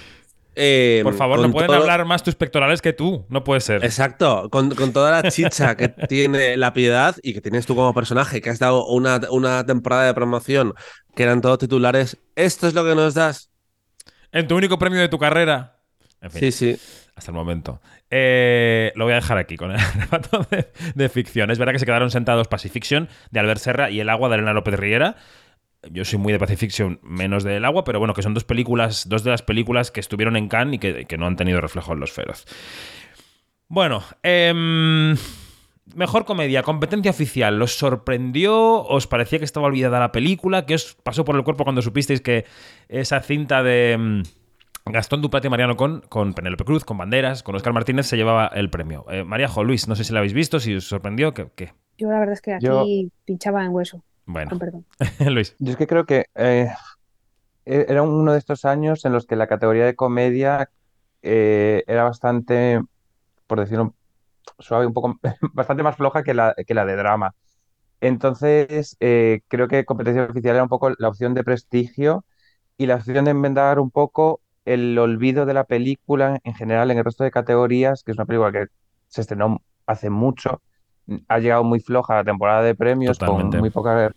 Em, 0.55 1.03
Por 1.03 1.15
favor, 1.15 1.39
no 1.39 1.51
pueden 1.51 1.71
hablar 1.71 2.05
más 2.05 2.21
tus 2.23 2.35
pectorales 2.35 2.81
que 2.81 2.93
tú. 2.93 3.25
No 3.29 3.43
puede 3.43 3.61
ser. 3.61 3.83
Exacto. 3.83 4.49
Con, 4.49 4.69
toda 4.93 5.21
la 5.21 5.29
chicha 5.29 5.75
que 5.75 5.89
tiene 6.07 6.57
la 6.57 6.73
piedad 6.73 7.15
y 7.23 7.33
que 7.33 7.41
tienes 7.41 7.65
tú 7.65 7.75
como 7.75 7.93
personaje, 7.93 8.41
que 8.41 8.49
has 8.49 8.59
dado 8.59 8.85
una, 8.85 9.21
una 9.31 9.65
temporada 9.65 10.05
de 10.05 10.13
promoción 10.13 10.73
que 11.15 11.23
eran 11.23 11.41
todos 11.41 11.59
titulares, 11.59 12.17
esto 12.35 12.67
es 12.67 12.73
lo 12.73 12.83
que 12.83 12.95
nos 12.95 13.13
das. 13.13 13.51
En 14.31 14.47
tu 14.47 14.55
único 14.55 14.77
premio 14.77 14.99
de 14.99 15.09
tu 15.09 15.19
carrera. 15.19 15.79
En 16.21 16.31
fin, 16.31 16.51
sí, 16.51 16.75
sí. 16.75 16.81
Hasta 17.15 17.31
el 17.31 17.35
momento. 17.35 17.81
Eh, 18.09 18.91
lo 18.95 19.05
voy 19.05 19.13
a 19.13 19.17
dejar 19.17 19.37
aquí 19.37 19.57
con 19.57 19.71
el 19.71 19.79
reparto 19.99 20.45
de, 20.49 20.67
de, 20.95 21.09
ficción. 21.09 21.51
Es 21.51 21.59
verdad 21.59 21.73
que 21.73 21.79
se 21.79 21.85
quedaron 21.85 22.11
sentados 22.11 22.47
Pacifiction 22.47 23.09
de 23.31 23.39
Albert 23.39 23.59
Serra 23.59 23.89
y 23.89 23.99
El 23.99 24.09
agua 24.09 24.29
de 24.29 24.35
Elena 24.35 24.53
López 24.53 24.75
Riera 24.75 25.17
yo 25.91 26.05
soy 26.05 26.19
muy 26.19 26.33
de 26.33 26.39
Pacific 26.39 26.69
Fiction, 26.71 26.99
menos 27.03 27.43
del 27.43 27.65
agua, 27.65 27.83
pero 27.83 27.99
bueno, 27.99 28.13
que 28.13 28.21
son 28.21 28.33
dos 28.33 28.43
películas, 28.43 29.07
dos 29.09 29.23
de 29.23 29.31
las 29.31 29.41
películas 29.41 29.91
que 29.91 29.99
estuvieron 29.99 30.35
en 30.35 30.47
Cannes 30.47 30.75
y 30.75 31.05
que, 31.05 31.17
no 31.17 31.27
han 31.27 31.35
tenido 31.35 31.61
reflejo 31.61 31.93
en 31.93 31.99
los 31.99 32.11
feroz. 32.11 32.45
Bueno, 33.67 34.03
em, 34.21 35.15
mejor 35.95 36.25
comedia, 36.25 36.63
competencia 36.63 37.11
oficial. 37.11 37.57
¿Los 37.57 37.77
sorprendió? 37.77 38.83
¿Os 38.83 39.07
parecía 39.07 39.39
que 39.39 39.45
estaba 39.45 39.67
olvidada 39.67 39.99
la 39.99 40.11
película? 40.11 40.65
¿Qué 40.65 40.75
os 40.75 40.95
pasó 40.95 41.25
por 41.25 41.35
el 41.35 41.43
cuerpo 41.43 41.63
cuando 41.63 41.81
supisteis 41.81 42.21
que 42.21 42.45
esa 42.87 43.19
cinta 43.21 43.63
de 43.63 43.93
em, 43.93 44.23
Gastón 44.85 45.21
Duprat 45.21 45.43
y 45.45 45.49
Mariano 45.49 45.75
con, 45.75 46.01
con 46.01 46.33
Penélope 46.33 46.65
Cruz, 46.65 46.85
con 46.85 46.97
Banderas, 46.97 47.43
con 47.43 47.55
Oscar 47.55 47.73
Martínez 47.73 48.05
se 48.05 48.15
llevaba 48.15 48.47
el 48.47 48.69
premio? 48.69 49.05
Eh, 49.09 49.23
María 49.23 49.47
Jo, 49.47 49.63
Luis, 49.63 49.87
no 49.87 49.95
sé 49.95 50.03
si 50.03 50.13
la 50.13 50.19
habéis 50.19 50.33
visto, 50.33 50.59
si 50.59 50.75
os 50.75 50.85
sorprendió, 50.85 51.33
¿qué? 51.33 51.73
Yo 51.97 52.09
la 52.09 52.19
verdad 52.19 52.33
es 52.33 52.41
que 52.41 52.53
aquí 52.53 53.11
pinchaba 53.25 53.63
en 53.63 53.71
hueso. 53.71 54.03
Bueno, 54.25 54.57
perdón. 54.57 54.85
Luis. 55.19 55.55
Yo 55.59 55.71
es 55.71 55.77
que 55.77 55.87
creo 55.87 56.05
que 56.05 56.25
eh, 56.35 56.69
e-, 57.65 57.85
era 57.87 58.03
uno 58.03 58.33
de 58.33 58.39
estos 58.39 58.65
años 58.65 59.05
en 59.05 59.13
los 59.13 59.25
que 59.25 59.35
la 59.35 59.47
categoría 59.47 59.85
de 59.85 59.95
comedia 59.95 60.69
eh, 61.21 61.83
era 61.87 62.03
bastante, 62.03 62.81
por 63.47 63.59
decirlo 63.59 63.95
suave, 64.59 64.85
un 64.85 64.93
poco 64.93 65.19
bastante 65.53 65.83
más 65.83 65.95
floja 65.95 66.23
que 66.23 66.33
la, 66.33 66.55
que 66.67 66.73
la 66.73 66.85
de 66.85 66.95
drama. 66.95 67.35
Entonces, 68.01 68.97
eh, 68.99 69.41
creo 69.47 69.67
que 69.67 69.85
competencia 69.85 70.25
oficial 70.25 70.55
era 70.55 70.63
un 70.63 70.69
poco 70.69 70.91
la 70.97 71.07
opción 71.07 71.33
de 71.33 71.43
prestigio 71.43 72.25
y 72.77 72.87
la 72.87 72.95
opción 72.95 73.25
de 73.25 73.31
enmendar 73.31 73.79
un 73.79 73.91
poco 73.91 74.41
el 74.65 74.97
olvido 74.99 75.45
de 75.45 75.53
la 75.53 75.65
película 75.65 76.39
en 76.43 76.53
general 76.53 76.91
en 76.91 76.97
el 76.97 77.05
resto 77.05 77.23
de 77.23 77.31
categorías, 77.31 78.03
que 78.03 78.11
es 78.11 78.17
una 78.17 78.25
película 78.25 78.51
que 78.51 78.67
se 79.07 79.21
estrenó 79.21 79.61
hace 79.85 80.09
mucho 80.09 80.61
ha 81.27 81.39
llegado 81.39 81.63
muy 81.63 81.79
floja 81.79 82.15
la 82.15 82.23
temporada 82.23 82.61
de 82.61 82.75
premios 82.75 83.19
con 83.19 83.49
muy, 83.49 83.69
poca, 83.69 84.11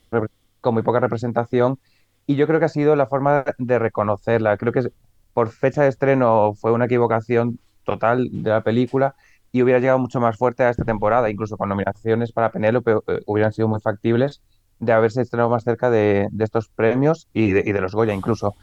con 0.60 0.74
muy 0.74 0.82
poca 0.82 1.00
representación 1.00 1.78
y 2.26 2.36
yo 2.36 2.46
creo 2.46 2.58
que 2.58 2.66
ha 2.66 2.70
sido 2.70 2.96
la 2.96 3.06
forma 3.06 3.44
de 3.58 3.78
reconocerla. 3.78 4.56
Creo 4.56 4.72
que 4.72 4.90
por 5.32 5.50
fecha 5.50 5.82
de 5.82 5.88
estreno 5.88 6.54
fue 6.54 6.72
una 6.72 6.86
equivocación 6.86 7.58
total 7.84 8.28
de 8.30 8.50
la 8.50 8.62
película 8.62 9.14
y 9.52 9.62
hubiera 9.62 9.78
llegado 9.78 9.98
mucho 9.98 10.20
más 10.20 10.36
fuerte 10.36 10.64
a 10.64 10.70
esta 10.70 10.84
temporada, 10.84 11.30
incluso 11.30 11.56
con 11.56 11.68
nominaciones 11.68 12.32
para 12.32 12.50
Penélope 12.50 12.98
eh, 13.06 13.20
hubieran 13.26 13.52
sido 13.52 13.68
muy 13.68 13.80
factibles 13.80 14.42
de 14.78 14.92
haberse 14.92 15.22
estrenado 15.22 15.48
más 15.48 15.64
cerca 15.64 15.88
de, 15.88 16.28
estos 16.38 16.68
premios 16.68 17.28
y 17.32 17.52
de, 17.52 17.80
los 17.80 17.94
Goya 17.94 18.12
incluso. 18.12 18.54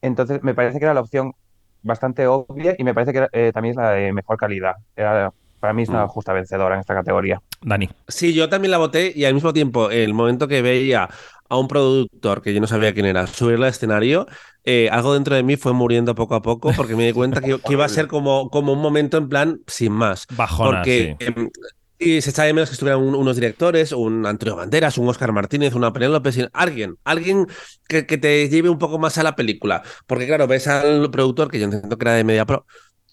Entonces 0.00 0.42
me 0.42 0.54
parece 0.54 0.78
que 0.78 0.84
era 0.84 0.94
la 0.94 1.00
opción 1.00 1.34
bastante 1.82 2.26
obvia 2.26 2.74
y 2.78 2.84
me 2.84 2.94
parece 2.94 3.12
que 3.12 3.26
eh, 3.32 3.52
también 3.52 3.72
es 3.72 3.76
la 3.76 3.90
de 3.90 4.12
mejor 4.12 4.38
calidad. 4.38 4.76
Era 4.96 5.32
para 5.60 5.72
mí 5.72 5.82
es 5.82 5.88
una 5.88 6.04
mm. 6.04 6.08
justa 6.08 6.32
vencedora 6.32 6.74
en 6.74 6.80
esta 6.80 6.94
categoría. 6.94 7.40
Dani. 7.62 7.88
Sí, 8.06 8.32
yo 8.34 8.48
también 8.48 8.70
la 8.70 8.78
voté 8.78 9.12
y 9.14 9.24
al 9.24 9.34
mismo 9.34 9.52
tiempo, 9.52 9.90
el 9.90 10.14
momento 10.14 10.48
que 10.48 10.62
veía 10.62 11.08
a 11.48 11.56
un 11.56 11.68
productor 11.68 12.42
que 12.42 12.52
yo 12.52 12.60
no 12.60 12.66
sabía 12.66 12.92
quién 12.92 13.06
era 13.06 13.26
subir 13.26 13.56
al 13.56 13.64
escenario, 13.64 14.26
eh, 14.64 14.88
algo 14.90 15.14
dentro 15.14 15.34
de 15.34 15.42
mí 15.42 15.56
fue 15.56 15.72
muriendo 15.72 16.14
poco 16.14 16.34
a 16.34 16.42
poco 16.42 16.72
porque 16.76 16.94
me 16.94 17.06
di 17.06 17.12
cuenta 17.12 17.40
que, 17.40 17.58
iba 17.68 17.84
a 17.84 17.88
ser 17.88 18.06
como, 18.06 18.50
como 18.50 18.72
un 18.72 18.80
momento 18.80 19.16
en 19.16 19.28
plan 19.28 19.60
sin 19.66 19.92
más. 19.92 20.26
Bajona, 20.36 20.78
porque, 20.78 21.16
em, 21.20 21.48
y 21.98 22.20
se 22.20 22.30
echa 22.30 22.44
de 22.44 22.52
menos 22.52 22.68
que 22.68 22.74
estuvieran 22.74 23.00
unos 23.02 23.34
directores, 23.34 23.92
un 23.92 24.24
Antonio 24.24 24.56
Banderas, 24.56 24.98
un 24.98 25.08
Oscar 25.08 25.32
Martínez, 25.32 25.74
una 25.74 25.92
Penélope, 25.92 26.30
alguien, 26.52 26.96
alguien 27.04 27.46
que, 27.88 28.06
que, 28.06 28.18
te 28.18 28.48
lleve 28.48 28.68
un 28.68 28.78
poco 28.78 28.98
más 28.98 29.18
a 29.18 29.24
la 29.24 29.34
película. 29.34 29.82
Porque 30.06 30.26
claro, 30.26 30.46
ves 30.46 30.68
al 30.68 31.10
productor, 31.10 31.50
que 31.50 31.58
yo 31.58 31.64
entiendo 31.64 31.98
que 31.98 32.04
era 32.04 32.12
de 32.12 32.22
Media 32.22 32.46
Pro, 32.46 32.66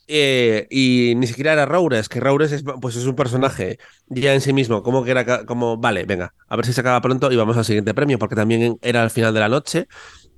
eh, 0.08 0.68
y 0.70 1.13
ni 1.15 1.28
siquiera 1.28 1.54
era 1.54 1.65
Roures, 1.65 2.10
que 2.10 2.20
Roures 2.20 2.52
es, 2.52 2.63
pues 2.82 2.96
es 2.96 3.06
un 3.06 3.15
personaje 3.15 3.80
ya 4.08 4.34
en 4.34 4.41
sí 4.41 4.54
mismo, 4.54 4.84
como 4.84 5.04
que 5.04 5.12
era 5.12 5.46
como, 5.46 5.78
vale, 5.78 6.06
venga, 6.06 6.34
a 6.48 6.56
ver 6.56 6.65
si 6.65 6.74
se 6.74 6.82
acaba 6.82 7.02
pronto 7.02 7.32
y 7.32 7.36
vamos 7.36 7.58
al 7.58 7.65
siguiente 7.65 7.94
premio, 7.94 8.20
porque 8.20 8.36
también 8.36 8.78
era 8.82 9.04
al 9.04 9.10
final 9.10 9.34
de 9.34 9.39
la 9.39 9.50
noche 9.50 9.88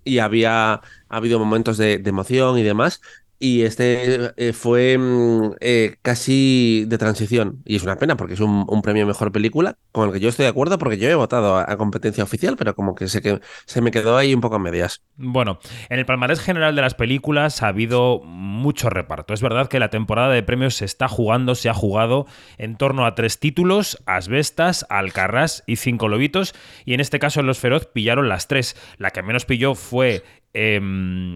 y 0.03 0.19
había 0.19 0.82
habido 1.10 1.39
momentos 1.39 1.77
de 1.77 2.01
emoción 2.06 2.58
y 2.58 2.63
demás, 2.63 3.01
y 3.39 3.63
este 3.63 4.32
eh, 4.38 4.54
fue 4.54 4.97
mm, 4.97 5.56
eh, 5.60 5.97
casi 6.02 6.86
de 6.88 6.97
transición. 6.97 7.62
Y 7.65 7.76
es 7.76 7.84
una 7.84 7.97
pena 7.97 8.17
porque 8.17 8.34
es 8.34 8.39
un, 8.39 8.65
premio 8.82 9.06
mejor 9.06 9.32
película 9.32 9.76
con 9.91 10.08
el 10.08 10.13
que 10.13 10.19
yo 10.19 10.30
estoy 10.30 10.43
de 10.43 10.50
acuerdo 10.50 10.78
porque 10.78 10.97
yo 10.97 11.10
he 11.10 11.15
votado 11.15 11.58
a, 11.58 11.78
competencia 11.78 12.23
oficial, 12.23 12.56
pero 12.58 12.76
como 12.76 12.95
que 12.95 13.08
sé 13.08 13.21
que 13.21 13.39
se 13.65 13.82
me 13.82 13.91
quedó 13.91 14.17
ahí 14.17 14.34
un 14.34 14.41
poco 14.41 14.56
a 14.56 14.60
medias. 14.60 15.02
Bueno, 15.15 15.60
en 15.89 16.00
el 16.00 16.06
palmarés 16.06 16.39
general 16.39 16.76
de 16.76 16.82
las 16.82 16.93
películas 16.93 17.62
ha 17.63 17.67
habido 17.67 18.21
mucho 18.23 18.89
reparto. 18.89 19.34
Es 19.34 19.41
verdad 19.41 19.67
que 19.67 19.80
la 19.80 19.89
temporada 19.89 20.34
de 20.34 20.43
premios 20.43 20.76
se 20.76 20.86
está 20.86 21.08
jugando, 21.08 21.56
se 21.56 21.69
ha 21.69 21.73
jugado 21.73 22.28
en 22.58 22.78
torno 22.78 23.06
a 23.06 23.15
tres 23.15 23.39
títulos, 23.39 24.02
Asbestas, 24.06 24.86
Alcarrás 24.89 25.63
y 25.67 25.76
Cinco 25.76 26.08
Lobitos. 26.08 26.56
Y 26.86 26.93
en 26.93 27.00
este 27.00 27.19
caso 27.19 27.39
en 27.39 27.47
Los 27.47 27.60
Feroz 27.60 27.88
pillaron 27.88 28.30
las 28.30 28.47
tres. 28.47 28.76
La 28.97 29.12
que 29.12 29.21
menos 29.21 29.45
pilló 29.45 29.76
fue 29.76 30.23
eh, 30.53 30.79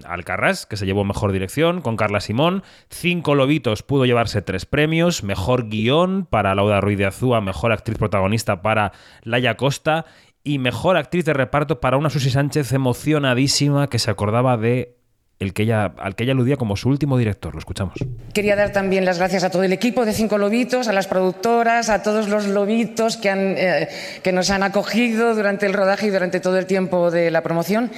Alcarrás, 0.06 0.66
que 0.66 0.78
se 0.78 0.86
llevó 0.86 1.04
mejor 1.04 1.32
dirección, 1.32 1.82
con 1.82 1.98
Carla 1.98 2.22
Simón. 2.22 2.64
Cinco 2.90 3.36
Lobitos 3.36 3.84
pudo 3.84 4.06
llevarse 4.06 4.42
tres 4.42 4.66
premios. 4.66 5.24
Mejor 5.24 5.70
guion 5.70 6.26
para 6.26 6.56
Lauda 6.56 6.82
Ruiz 6.82 6.98
de 6.98 7.06
Azúa, 7.06 7.42
mejor 7.42 7.72
actriz 7.72 7.98
protagonista 7.98 8.62
para 8.62 8.94
Laia 9.24 9.58
Costa 9.58 10.06
y 10.44 10.58
mejor 10.58 10.98
actriz 10.98 11.26
de 11.26 11.34
reparto 11.34 11.80
para 11.80 11.98
una 11.98 12.10
Susi 12.10 12.30
Sánchez 12.30 12.72
emocionadísima 12.74 13.88
que 13.88 14.00
se 14.00 14.10
acordaba 14.10 14.58
de 14.58 14.98
el 15.42 15.54
que 15.54 15.64
ella, 15.64 15.86
al 15.98 16.16
que 16.16 16.24
ella 16.24 16.34
aludía 16.34 16.56
como 16.56 16.78
su 16.78 16.88
último 16.88 17.18
director. 17.18 17.54
Lo 17.54 17.60
escuchamos. 17.60 17.96
Quería 18.34 18.56
dar 18.56 18.72
también 18.72 19.06
las 19.06 19.18
gracias 19.18 19.44
a 19.44 19.50
todo 19.50 19.64
el 19.64 19.74
equipo 19.74 20.06
de 20.06 20.14
Cinco 20.14 20.38
Lobitos, 20.38 20.88
a 20.88 20.94
las 20.94 21.08
productoras, 21.08 21.90
a 21.90 22.04
todos 22.04 22.30
los 22.30 22.48
lobitos 22.48 23.18
que, 23.18 23.30
han, 23.32 23.56
eh, 23.58 23.90
que 24.24 24.32
nos 24.32 24.52
han 24.52 24.62
acogido 24.62 25.34
durante 25.34 25.66
el 25.66 25.74
rodaje 25.74 26.08
y 26.08 26.10
durante 26.12 26.40
todo 26.40 26.60
el 26.60 26.68
tiempo 26.68 27.10
de 27.10 27.32
la 27.32 27.42
promoción 27.42 27.90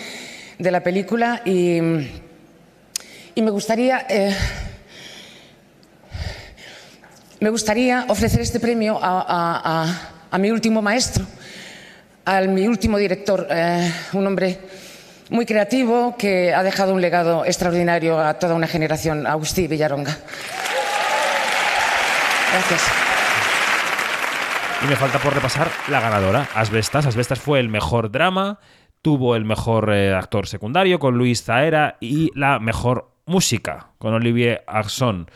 de 0.64 0.72
la 0.72 0.82
película 0.82 1.42
y, 1.46 1.80
me 1.82 3.52
gustaría... 3.52 4.06
Eh, 4.10 4.36
me 7.40 7.50
gustaría 7.50 8.06
ofrecer 8.08 8.40
este 8.40 8.62
premio 8.62 8.98
a, 9.02 10.40
mi 10.40 10.50
último 10.50 10.82
maestro, 10.82 11.26
a 12.24 12.40
mi 12.42 12.66
último 12.68 12.98
director, 12.98 13.46
eh, 13.50 13.92
un 14.14 14.26
hombre 14.26 14.58
muy 15.30 15.46
creativo 15.46 16.16
que 16.18 16.54
ha 16.54 16.64
dejado 16.64 16.94
un 16.94 17.02
legado 17.02 17.44
extraordinario 17.44 18.18
a 18.18 18.36
toda 18.36 18.56
una 18.56 18.68
generación, 18.68 19.28
Agustí 19.28 19.68
Villaronga. 19.68 20.18
Gracias. 22.54 22.82
Y 24.84 24.86
me 24.86 24.96
falta 24.96 25.20
por 25.20 25.34
repasar 25.34 25.70
la 25.90 26.00
ganadora, 26.00 26.48
Asbestas. 26.56 27.06
Asbestas 27.06 27.40
fue 27.40 27.60
el 27.60 27.68
mejor 27.68 28.12
drama, 28.12 28.60
tuvo 29.04 29.36
el 29.36 29.46
mejor 29.46 29.94
eh, 29.94 30.16
actor 30.16 30.48
secundario 30.48 30.98
con 30.98 31.16
Luis 31.16 31.44
Zaera 31.44 31.98
y 32.00 32.32
la 32.34 32.58
mejor 32.58 33.12
música 33.26 33.90
con 34.00 34.14
Olivier 34.16 34.64
Arson. 34.66 35.28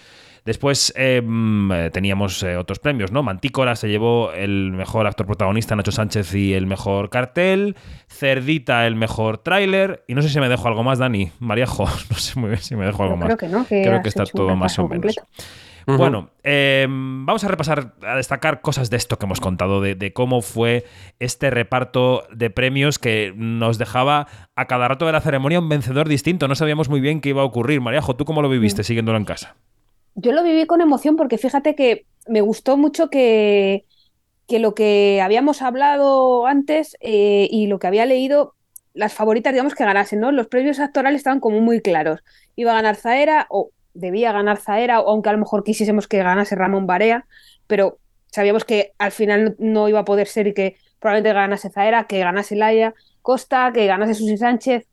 Después 0.45 0.93
em, 0.95 1.69
eh, 1.73 1.89
teníamos 1.91 2.41
eh, 2.41 2.55
otros 2.55 2.79
premios, 2.79 3.11
¿no? 3.11 3.21
Mantícora 3.21 3.75
se 3.75 3.89
llevó 3.89 4.31
el 4.31 4.71
mejor 4.71 5.05
actor 5.05 5.25
protagonista, 5.25 5.75
Nacho 5.75 5.91
Sánchez, 5.91 6.33
y 6.35 6.53
el 6.53 6.65
mejor 6.65 7.09
cartel. 7.09 7.75
Cerdita, 8.07 8.87
el 8.87 8.95
mejor 8.95 9.39
tráiler. 9.39 10.05
Y 10.07 10.15
no 10.15 10.21
sé 10.21 10.29
si 10.29 10.39
me 10.39 10.47
dejo 10.47 10.65
algo 10.69 10.83
más, 10.83 10.99
Dani. 10.99 11.31
Mariajo, 11.39 11.83
no 12.09 12.15
sé 12.15 12.39
muy 12.39 12.51
bien 12.51 12.61
si 12.61 12.77
me 12.77 12.85
dejo 12.85 13.03
algo 13.03 13.17
más. 13.17 13.25
Creo 13.25 13.37
que 13.37 13.49
no, 13.49 13.67
que 13.67 13.81
Creo 13.83 14.01
que 14.01 14.07
está 14.07 14.23
todo 14.23 14.55
más 14.55 14.79
o 14.79 14.87
menos. 14.87 15.13
completo. 15.15 15.23
Bueno, 15.87 16.31
em, 16.43 17.25
vamos 17.25 17.45
a 17.45 17.47
repasar, 17.47 17.93
a 18.01 18.17
destacar 18.17 18.59
cosas 18.59 18.89
de 18.89 18.97
esto 18.97 19.17
que 19.17 19.25
hemos 19.25 19.39
contado, 19.39 19.79
de, 19.79 19.95
de 19.95 20.11
cómo 20.11 20.41
fue 20.41 20.83
este 21.19 21.49
reparto 21.49 22.27
de 22.29 22.49
premios 22.49 22.99
que 22.99 23.33
nos 23.37 23.77
dejaba 23.77 24.27
a 24.55 24.65
cada 24.65 24.89
rato 24.89 25.05
de 25.05 25.13
la 25.13 25.21
ceremonia 25.21 25.59
un 25.59 25.69
vencedor 25.69 26.09
distinto. 26.09 26.49
No 26.49 26.55
sabíamos 26.55 26.89
muy 26.89 26.99
bien 26.99 27.21
qué 27.21 27.29
iba 27.29 27.41
a 27.41 27.45
ocurrir. 27.45 27.79
Mariajo, 27.79 28.17
¿tú 28.17 28.25
cómo 28.25 28.41
lo 28.41 28.49
viviste 28.49 28.83
siguiéndolo 28.83 29.17
en 29.17 29.23
casa? 29.23 29.55
Yo 30.15 30.33
lo 30.33 30.43
viví 30.43 30.65
con 30.65 30.81
emoción 30.81 31.15
porque 31.15 31.37
fíjate 31.37 31.73
que 31.73 32.05
me 32.27 32.41
gustó 32.41 32.75
mucho 32.75 33.09
que, 33.09 33.85
que 34.45 34.59
lo 34.59 34.75
que 34.75 35.21
habíamos 35.21 35.61
hablado 35.61 36.47
antes 36.47 36.97
eh, 36.99 37.47
y 37.49 37.67
lo 37.67 37.79
que 37.79 37.87
había 37.87 38.05
leído, 38.05 38.55
las 38.93 39.13
favoritas, 39.13 39.53
digamos, 39.53 39.73
que 39.73 39.85
ganasen, 39.85 40.19
¿no? 40.19 40.33
Los 40.33 40.47
premios 40.47 40.79
actorales 40.79 41.19
estaban 41.19 41.39
como 41.39 41.61
muy 41.61 41.81
claros. 41.81 42.25
Iba 42.57 42.71
a 42.71 42.75
ganar 42.75 42.95
Zaera 42.97 43.47
o 43.49 43.69
debía 43.97 44.31
ganar 44.31 44.57
Zaera, 44.57 44.97
aunque 44.97 45.29
a 45.29 45.33
lo 45.33 45.39
mejor 45.39 45.63
quisiésemos 45.63 46.07
que 46.07 46.17
ganase 46.17 46.55
Ramón 46.55 46.87
Barea, 46.87 47.25
pero 47.67 47.99
sabíamos 48.31 48.65
que 48.65 48.93
al 48.97 49.11
final 49.11 49.55
no, 49.59 49.81
no 49.81 49.89
iba 49.89 49.99
a 49.99 50.05
poder 50.05 50.27
ser 50.27 50.47
y 50.47 50.53
que 50.53 50.77
probablemente 50.99 51.33
ganase 51.33 51.69
Zaera, 51.69 52.05
que 52.05 52.19
ganase 52.19 52.55
Laia 52.55 52.93
Costa, 53.21 53.71
que 53.73 53.85
ganase 53.85 54.13
Susi 54.13 54.37
Sánchez 54.37 54.87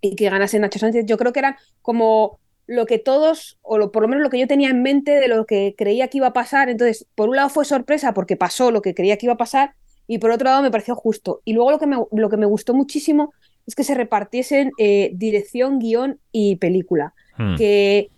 y 0.00 0.16
que 0.16 0.30
ganase 0.30 0.58
Nacho 0.58 0.78
Sánchez. 0.78 1.06
Yo 1.06 1.18
creo 1.18 1.32
que 1.32 1.40
eran 1.40 1.56
como 1.82 2.38
lo 2.66 2.86
que 2.86 2.98
todos, 2.98 3.58
o 3.62 3.78
lo, 3.78 3.90
por 3.92 4.02
lo 4.02 4.08
menos 4.08 4.22
lo 4.22 4.30
que 4.30 4.38
yo 4.38 4.46
tenía 4.46 4.70
en 4.70 4.82
mente 4.82 5.12
de 5.12 5.28
lo 5.28 5.46
que 5.46 5.74
creía 5.76 6.08
que 6.08 6.18
iba 6.18 6.28
a 6.28 6.32
pasar. 6.32 6.68
Entonces, 6.68 7.06
por 7.14 7.28
un 7.28 7.36
lado 7.36 7.48
fue 7.48 7.64
sorpresa 7.64 8.14
porque 8.14 8.36
pasó 8.36 8.70
lo 8.70 8.82
que 8.82 8.94
creía 8.94 9.16
que 9.16 9.26
iba 9.26 9.34
a 9.34 9.38
pasar 9.38 9.74
y 10.06 10.18
por 10.18 10.30
otro 10.30 10.46
lado 10.46 10.62
me 10.62 10.70
pareció 10.70 10.94
justo. 10.94 11.40
Y 11.44 11.54
luego 11.54 11.70
lo 11.70 11.78
que 11.78 11.86
me, 11.86 11.96
lo 12.12 12.30
que 12.30 12.36
me 12.36 12.46
gustó 12.46 12.74
muchísimo 12.74 13.32
es 13.66 13.74
que 13.74 13.84
se 13.84 13.94
repartiesen 13.94 14.70
eh, 14.78 15.10
dirección, 15.14 15.78
guion 15.78 16.18
y 16.32 16.56
película. 16.56 17.14
Hmm. 17.36 17.56
Que, 17.56 18.10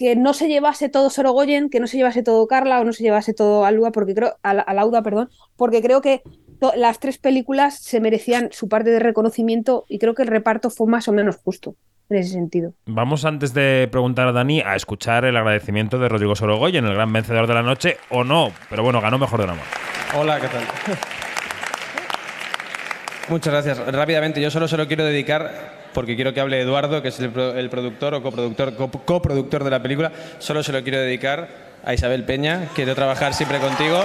que 0.00 0.16
no 0.16 0.32
se 0.32 0.48
llevase 0.48 0.88
todo 0.88 1.10
Sorogoyen, 1.10 1.68
que 1.68 1.78
no 1.78 1.86
se 1.86 1.98
llevase 1.98 2.22
todo 2.22 2.46
Carla 2.46 2.80
o 2.80 2.84
no 2.84 2.94
se 2.94 3.02
llevase 3.02 3.34
todo 3.34 3.66
Alua, 3.66 3.92
porque 3.92 4.14
creo, 4.14 4.34
a, 4.42 4.54
la- 4.54 4.62
a 4.62 4.72
Lauda, 4.72 5.02
perdón, 5.02 5.28
porque 5.56 5.82
creo 5.82 6.00
que 6.00 6.22
las 6.74 7.00
tres 7.00 7.18
películas 7.18 7.78
se 7.82 8.00
merecían 8.00 8.48
su 8.50 8.66
parte 8.66 8.88
de 8.88 8.98
reconocimiento 8.98 9.84
y 9.88 9.98
creo 9.98 10.14
que 10.14 10.22
el 10.22 10.28
reparto 10.28 10.70
fue 10.70 10.86
más 10.86 11.06
o 11.08 11.12
menos 11.12 11.36
justo 11.36 11.74
en 12.08 12.16
ese 12.16 12.30
sentido. 12.32 12.72
Vamos 12.86 13.26
antes 13.26 13.52
de 13.52 13.88
preguntar 13.92 14.26
a 14.26 14.32
Dani 14.32 14.62
a 14.62 14.74
escuchar 14.74 15.26
el 15.26 15.36
agradecimiento 15.36 15.98
de 15.98 16.08
Rodrigo 16.08 16.34
Sorogoyen, 16.34 16.86
el 16.86 16.94
gran 16.94 17.12
vencedor 17.12 17.46
de 17.46 17.52
la 17.54 17.62
noche, 17.62 17.98
o 18.08 18.24
no, 18.24 18.52
pero 18.70 18.82
bueno, 18.82 19.02
ganó 19.02 19.18
mejor 19.18 19.42
drama. 19.42 19.60
Hola, 20.18 20.40
¿qué 20.40 20.48
tal? 20.48 20.62
Muchas 23.28 23.52
gracias. 23.52 23.78
Rápidamente, 23.94 24.40
yo 24.40 24.50
solo 24.50 24.66
se 24.66 24.76
lo 24.76 24.86
quiero 24.88 25.04
dedicar, 25.04 25.79
porque 25.94 26.14
quiero 26.16 26.32
que 26.32 26.40
hable 26.40 26.60
Eduardo, 26.60 27.02
que 27.02 27.08
es 27.08 27.18
el, 27.20 27.30
pro- 27.30 27.54
el 27.54 27.68
productor 27.70 28.14
o 28.14 28.22
coproductor, 28.22 28.74
co- 28.76 28.90
coproductor 28.90 29.64
de 29.64 29.70
la 29.70 29.82
película, 29.82 30.12
solo 30.38 30.62
se 30.62 30.72
lo 30.72 30.82
quiero 30.82 30.98
dedicar 31.00 31.48
a 31.84 31.94
Isabel 31.94 32.24
Peña. 32.24 32.68
Quiero 32.74 32.94
trabajar 32.94 33.34
siempre 33.34 33.58
contigo. 33.58 34.02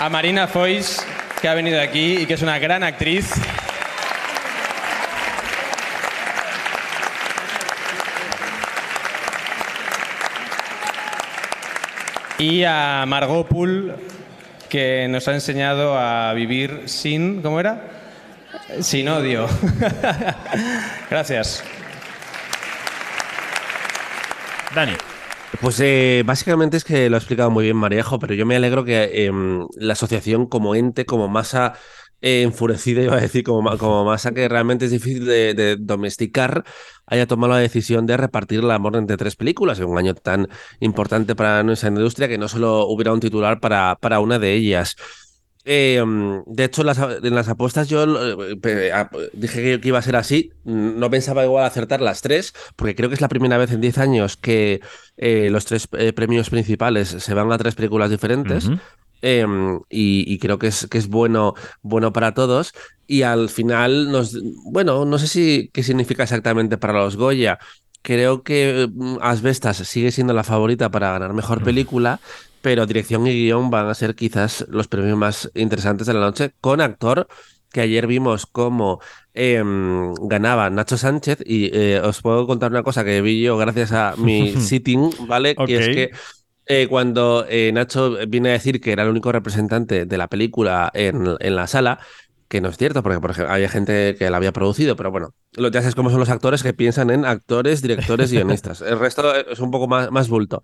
A 0.00 0.08
Marina 0.08 0.46
Foix, 0.46 1.04
que 1.40 1.48
ha 1.48 1.54
venido 1.54 1.80
aquí 1.80 2.18
y 2.18 2.26
que 2.26 2.34
es 2.34 2.42
una 2.42 2.58
gran 2.58 2.82
actriz. 2.84 3.30
Y 12.38 12.62
a 12.62 13.04
Margot 13.06 13.48
que 14.68 15.08
nos 15.08 15.26
ha 15.26 15.34
enseñado 15.34 15.98
a 15.98 16.32
vivir 16.34 16.82
sin. 16.86 17.42
¿Cómo 17.42 17.58
era? 17.58 17.82
Sin 18.80 19.08
odio. 19.08 19.46
Gracias. 21.10 21.64
Dani. 24.74 24.92
Pues 25.60 25.80
eh, 25.80 26.22
básicamente 26.24 26.76
es 26.76 26.84
que 26.84 27.10
lo 27.10 27.16
ha 27.16 27.18
explicado 27.18 27.50
muy 27.50 27.64
bien 27.64 27.76
Marejo, 27.76 28.20
pero 28.20 28.34
yo 28.34 28.46
me 28.46 28.54
alegro 28.54 28.84
que 28.84 29.24
em, 29.24 29.66
la 29.76 29.94
asociación 29.94 30.46
como 30.46 30.76
ente, 30.76 31.04
como 31.06 31.26
masa 31.26 31.72
enfurecida, 32.20 33.02
iba 33.02 33.16
a 33.16 33.20
decir, 33.20 33.44
como, 33.44 33.76
como 33.78 34.04
masa 34.04 34.32
que 34.32 34.48
realmente 34.48 34.86
es 34.86 34.90
difícil 34.90 35.24
de, 35.24 35.76
domesticar, 35.78 36.64
haya 37.06 37.26
tomado 37.26 37.54
la 37.54 37.58
decisión 37.60 38.06
de 38.06 38.16
repartir 38.16 38.60
el 38.60 38.70
amor 38.70 38.96
entre 38.96 39.16
tres 39.16 39.36
películas 39.36 39.78
en 39.80 39.86
un 39.86 39.98
año 39.98 40.14
tan 40.14 40.48
importante 40.80 41.34
para 41.34 41.62
nuestra 41.62 41.88
industria 41.88 42.28
que 42.28 42.38
no 42.38 42.48
solo 42.48 42.86
hubiera 42.86 43.12
un 43.12 43.20
titular 43.20 43.60
para, 43.60 43.96
para 44.00 44.20
una 44.20 44.38
de 44.38 44.54
ellas. 44.54 44.96
Mm, 45.68 46.44
de 46.46 46.64
hecho, 46.64 46.82
las, 46.82 46.98
en 46.98 47.34
las 47.34 47.48
apuestas 47.48 47.88
yo 47.88 48.04
eh, 48.04 49.04
dije 49.34 49.80
que, 49.80 49.88
iba 49.88 49.98
a 49.98 50.02
ser 50.02 50.16
así. 50.16 50.52
No 50.64 51.10
pensaba 51.10 51.44
igual 51.44 51.64
acertar 51.64 52.00
las 52.00 52.22
tres, 52.22 52.54
porque 52.76 52.94
creo 52.94 53.10
que 53.10 53.14
es 53.14 53.20
la 53.20 53.28
primera 53.28 53.58
vez 53.58 53.70
en 53.72 53.80
10 53.80 53.98
años 53.98 54.36
que 54.36 54.80
eh, 55.18 55.50
los 55.50 55.66
tres 55.66 55.88
eh, 55.92 56.12
premios 56.14 56.48
principales 56.48 57.08
se 57.08 57.34
van 57.34 57.52
a 57.52 57.58
tres 57.58 57.74
películas 57.74 58.10
diferentes. 58.10 58.70
Eh, 59.22 59.46
y, 59.90 60.24
y 60.32 60.38
creo 60.38 60.58
que 60.58 60.68
es, 60.68 60.86
que 60.90 60.98
es 60.98 61.08
bueno, 61.08 61.54
bueno 61.82 62.12
para 62.12 62.34
todos. 62.34 62.72
Y 63.06 63.22
al 63.22 63.48
final 63.48 64.12
nos, 64.12 64.36
bueno, 64.64 65.04
no 65.04 65.18
sé 65.18 65.26
si 65.28 65.70
qué 65.72 65.82
significa 65.82 66.22
exactamente 66.22 66.78
para 66.78 66.92
los 66.92 67.16
Goya. 67.16 67.58
Creo 68.02 68.42
que 68.42 68.88
mm, 68.92 69.16
Asbestas 69.20 69.78
sigue 69.78 70.12
siendo 70.12 70.32
la 70.34 70.44
favorita 70.44 70.90
para 70.90 71.12
ganar 71.12 71.32
mejor 71.32 71.62
película, 71.62 72.20
pero 72.62 72.86
dirección 72.86 73.26
y 73.26 73.32
guion 73.32 73.70
van 73.70 73.88
a 73.88 73.94
ser 73.94 74.14
quizás 74.14 74.66
los 74.68 74.88
premios 74.88 75.16
más 75.16 75.50
interesantes 75.54 76.06
de 76.06 76.14
la 76.14 76.20
noche, 76.20 76.52
con 76.60 76.80
actor 76.80 77.28
que 77.72 77.80
ayer 77.82 78.06
vimos 78.06 78.46
cómo 78.46 79.00
em, 79.34 80.14
ganaba 80.14 80.70
Nacho 80.70 80.96
Sánchez 80.96 81.40
y 81.44 81.70
eh, 81.72 82.00
os 82.00 82.22
puedo 82.22 82.46
contar 82.46 82.70
una 82.70 82.82
cosa 82.82 83.04
que 83.04 83.20
vi 83.20 83.42
yo 83.42 83.56
gracias 83.56 83.92
a 83.92 84.14
mi 84.16 84.52
sitting, 84.60 85.10
¿vale? 85.26 85.54
Que 85.54 85.78
es 85.78 85.88
que 85.88 86.10
eh, 86.68 86.86
cuando 86.88 87.46
eh, 87.48 87.72
Nacho 87.72 88.16
viene 88.28 88.50
a 88.50 88.52
decir 88.52 88.80
que 88.80 88.92
era 88.92 89.02
el 89.02 89.08
único 89.08 89.32
representante 89.32 90.06
de 90.06 90.18
la 90.18 90.28
película 90.28 90.90
en, 90.94 91.36
en 91.40 91.56
la 91.56 91.66
sala, 91.66 91.98
que 92.48 92.60
no 92.60 92.68
es 92.68 92.78
cierto, 92.78 93.02
porque 93.02 93.20
por 93.20 93.30
ejemplo, 93.30 93.52
había 93.52 93.68
gente 93.68 94.16
que 94.18 94.30
la 94.30 94.38
había 94.38 94.52
producido, 94.52 94.96
pero 94.96 95.10
bueno, 95.10 95.34
lo, 95.52 95.68
ya 95.68 95.80
sabes 95.80 95.94
cómo 95.94 96.10
son 96.10 96.20
los 96.20 96.30
actores 96.30 96.62
que 96.62 96.72
piensan 96.72 97.10
en 97.10 97.24
actores, 97.24 97.82
directores 97.82 98.32
guionistas. 98.32 98.80
El 98.80 98.98
resto 98.98 99.34
es 99.34 99.58
un 99.60 99.70
poco 99.70 99.86
más, 99.86 100.10
más 100.10 100.28
bulto. 100.28 100.62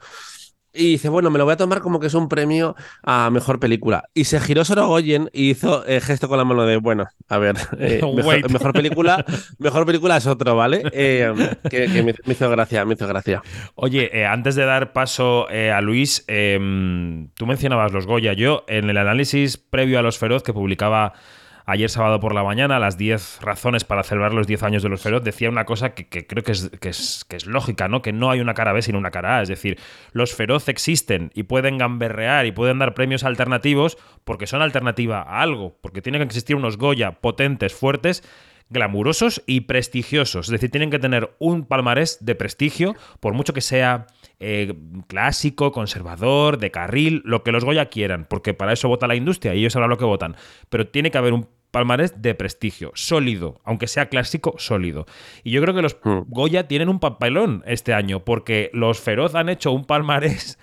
Y 0.74 0.92
dice, 0.92 1.08
bueno, 1.08 1.30
me 1.30 1.38
lo 1.38 1.44
voy 1.44 1.54
a 1.54 1.56
tomar 1.56 1.80
como 1.80 2.00
que 2.00 2.08
es 2.08 2.14
un 2.14 2.28
premio 2.28 2.74
a 3.02 3.30
mejor 3.30 3.60
película. 3.60 4.04
Y 4.12 4.24
se 4.24 4.40
giró 4.40 4.64
Sorogoyen 4.64 5.30
y 5.32 5.50
hizo 5.50 5.84
gesto 5.86 6.28
con 6.28 6.38
la 6.38 6.44
mano 6.44 6.66
de, 6.66 6.76
bueno, 6.78 7.06
a 7.28 7.38
ver, 7.38 7.56
eh, 7.78 8.00
mejor, 8.14 8.50
mejor 8.50 8.72
película, 8.72 9.24
mejor 9.58 9.86
película 9.86 10.16
es 10.16 10.26
otro, 10.26 10.56
¿vale? 10.56 10.82
Eh, 10.96 11.32
que 11.68 11.86
que 11.86 12.02
me, 12.02 12.14
me 12.24 12.32
hizo 12.32 12.48
gracia, 12.48 12.84
me 12.84 12.94
hizo 12.94 13.06
gracia. 13.06 13.42
Oye, 13.74 14.10
eh, 14.12 14.26
antes 14.26 14.54
de 14.54 14.64
dar 14.64 14.92
paso 14.92 15.46
a 15.48 15.80
Luis, 15.80 16.24
eh, 16.28 16.58
tú 17.34 17.46
mencionabas 17.46 17.92
los 17.92 18.06
Goya. 18.06 18.32
Yo, 18.32 18.64
en 18.68 18.90
el 18.90 18.96
análisis 18.96 19.56
previo 19.56 19.98
a 19.98 20.02
Los 20.02 20.18
Feroz 20.18 20.42
que 20.42 20.52
publicaba 20.52 21.12
ayer 21.66 21.90
sábado 21.90 22.20
por 22.20 22.34
la 22.34 22.42
mañana, 22.42 22.78
las 22.78 22.98
10 22.98 23.40
razones 23.40 23.84
para 23.84 24.02
celebrar 24.02 24.34
los 24.34 24.46
10 24.46 24.62
años 24.62 24.82
de 24.82 24.88
Los 24.88 25.02
Feroz, 25.02 25.22
decía 25.22 25.48
una 25.48 25.64
cosa 25.64 25.94
que, 25.94 26.26
creo 26.26 26.42
que 26.42 26.52
es, 26.52 27.46
lógica, 27.46 27.88
¿no? 27.88 28.02
Que 28.02 28.12
no 28.12 28.30
hay 28.30 28.40
una 28.40 28.54
cara 28.54 28.72
B 28.72 28.82
sin 28.82 28.96
una 28.96 29.10
cara 29.10 29.38
A. 29.38 29.42
Es 29.42 29.48
decir, 29.48 29.78
Los 30.12 30.34
Feroz 30.34 30.68
existen 30.68 31.30
y 31.34 31.44
pueden 31.44 31.78
gamberrear 31.78 32.46
y 32.46 32.52
pueden 32.52 32.78
dar 32.78 32.94
premios 32.94 33.24
alternativos 33.24 33.98
porque 34.24 34.46
son 34.46 34.62
alternativa 34.62 35.22
a 35.22 35.40
algo, 35.40 35.76
porque 35.80 36.02
tienen 36.02 36.20
que 36.20 36.26
existir 36.26 36.56
unos 36.56 36.76
Goya 36.76 37.12
potentes, 37.20 37.74
fuertes 37.74 38.22
glamurosos 38.70 39.42
y 39.46 39.62
prestigiosos. 39.62 40.46
Es 40.46 40.52
decir, 40.52 40.70
tienen 40.70 40.90
que 40.90 40.98
tener 40.98 41.34
un 41.38 41.64
palmarés 41.66 42.24
de 42.24 42.34
prestigio, 42.34 42.94
por 43.20 43.34
mucho 43.34 43.52
que 43.52 43.60
sea 43.60 44.06
eh, 44.40 44.74
clásico, 45.06 45.72
conservador, 45.72 46.58
de 46.58 46.70
carril, 46.70 47.22
lo 47.24 47.42
que 47.42 47.52
los 47.52 47.64
Goya 47.64 47.86
quieran, 47.86 48.26
porque 48.28 48.54
para 48.54 48.72
eso 48.72 48.88
vota 48.88 49.06
la 49.06 49.16
industria 49.16 49.54
y 49.54 49.60
ellos 49.60 49.72
sabrán 49.72 49.90
lo 49.90 49.98
que 49.98 50.04
votan. 50.04 50.36
Pero 50.68 50.86
tiene 50.88 51.10
que 51.10 51.18
haber 51.18 51.32
un 51.32 51.48
palmarés 51.70 52.22
de 52.22 52.36
prestigio, 52.36 52.92
sólido, 52.94 53.60
aunque 53.64 53.88
sea 53.88 54.08
clásico, 54.08 54.54
sólido. 54.58 55.06
Y 55.42 55.50
yo 55.50 55.60
creo 55.60 55.74
que 55.74 55.82
los 55.82 55.96
Goya 56.02 56.68
tienen 56.68 56.88
un 56.88 57.00
papelón 57.00 57.64
este 57.66 57.92
año, 57.92 58.24
porque 58.24 58.70
los 58.72 59.00
Feroz 59.00 59.34
han 59.34 59.48
hecho 59.48 59.72
un 59.72 59.84
palmarés 59.84 60.58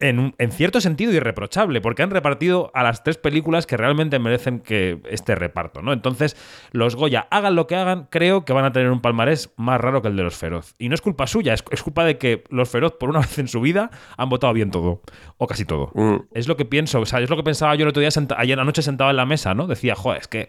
en, 0.00 0.34
en, 0.38 0.52
cierto 0.52 0.80
sentido 0.80 1.12
irreprochable, 1.12 1.80
porque 1.80 2.02
han 2.02 2.10
repartido 2.10 2.70
a 2.74 2.82
las 2.82 3.02
tres 3.02 3.16
películas 3.16 3.66
que 3.66 3.76
realmente 3.76 4.18
merecen 4.18 4.60
que 4.60 5.00
este 5.08 5.34
reparto, 5.34 5.80
¿no? 5.80 5.92
Entonces, 5.92 6.36
los 6.72 6.96
Goya, 6.96 7.26
hagan 7.30 7.54
lo 7.54 7.66
que 7.66 7.76
hagan, 7.76 8.06
creo 8.10 8.44
que 8.44 8.52
van 8.52 8.64
a 8.66 8.72
tener 8.72 8.90
un 8.90 9.00
palmarés 9.00 9.50
más 9.56 9.80
raro 9.80 10.02
que 10.02 10.08
el 10.08 10.16
de 10.16 10.22
los 10.22 10.36
Feroz. 10.36 10.74
Y 10.78 10.88
no 10.88 10.94
es 10.94 11.00
culpa 11.00 11.26
suya, 11.26 11.54
es, 11.54 11.62
culpa 11.82 12.04
de 12.04 12.18
que 12.18 12.44
los 12.50 12.68
Feroz, 12.68 12.92
por 12.98 13.08
una 13.08 13.20
vez 13.20 13.38
en 13.38 13.48
su 13.48 13.60
vida, 13.60 13.90
han 14.16 14.28
votado 14.28 14.52
bien 14.52 14.70
todo, 14.70 15.00
o 15.38 15.46
casi 15.46 15.64
todo. 15.64 15.90
Mm. 15.94 16.16
Es 16.32 16.46
lo 16.46 16.56
que 16.56 16.66
pienso, 16.66 17.00
o 17.00 17.06
sea, 17.06 17.20
es 17.20 17.30
lo 17.30 17.36
que 17.36 17.42
pensaba 17.42 17.74
yo 17.74 17.84
el 17.84 17.88
otro 17.88 18.00
día, 18.00 18.10
ayer 18.36 18.60
anoche 18.60 18.82
sentado 18.82 19.10
en 19.10 19.16
la 19.16 19.26
mesa, 19.26 19.54
¿no? 19.54 19.66
Decía, 19.66 19.94
joder, 19.94 20.20
es 20.20 20.28
que... 20.28 20.48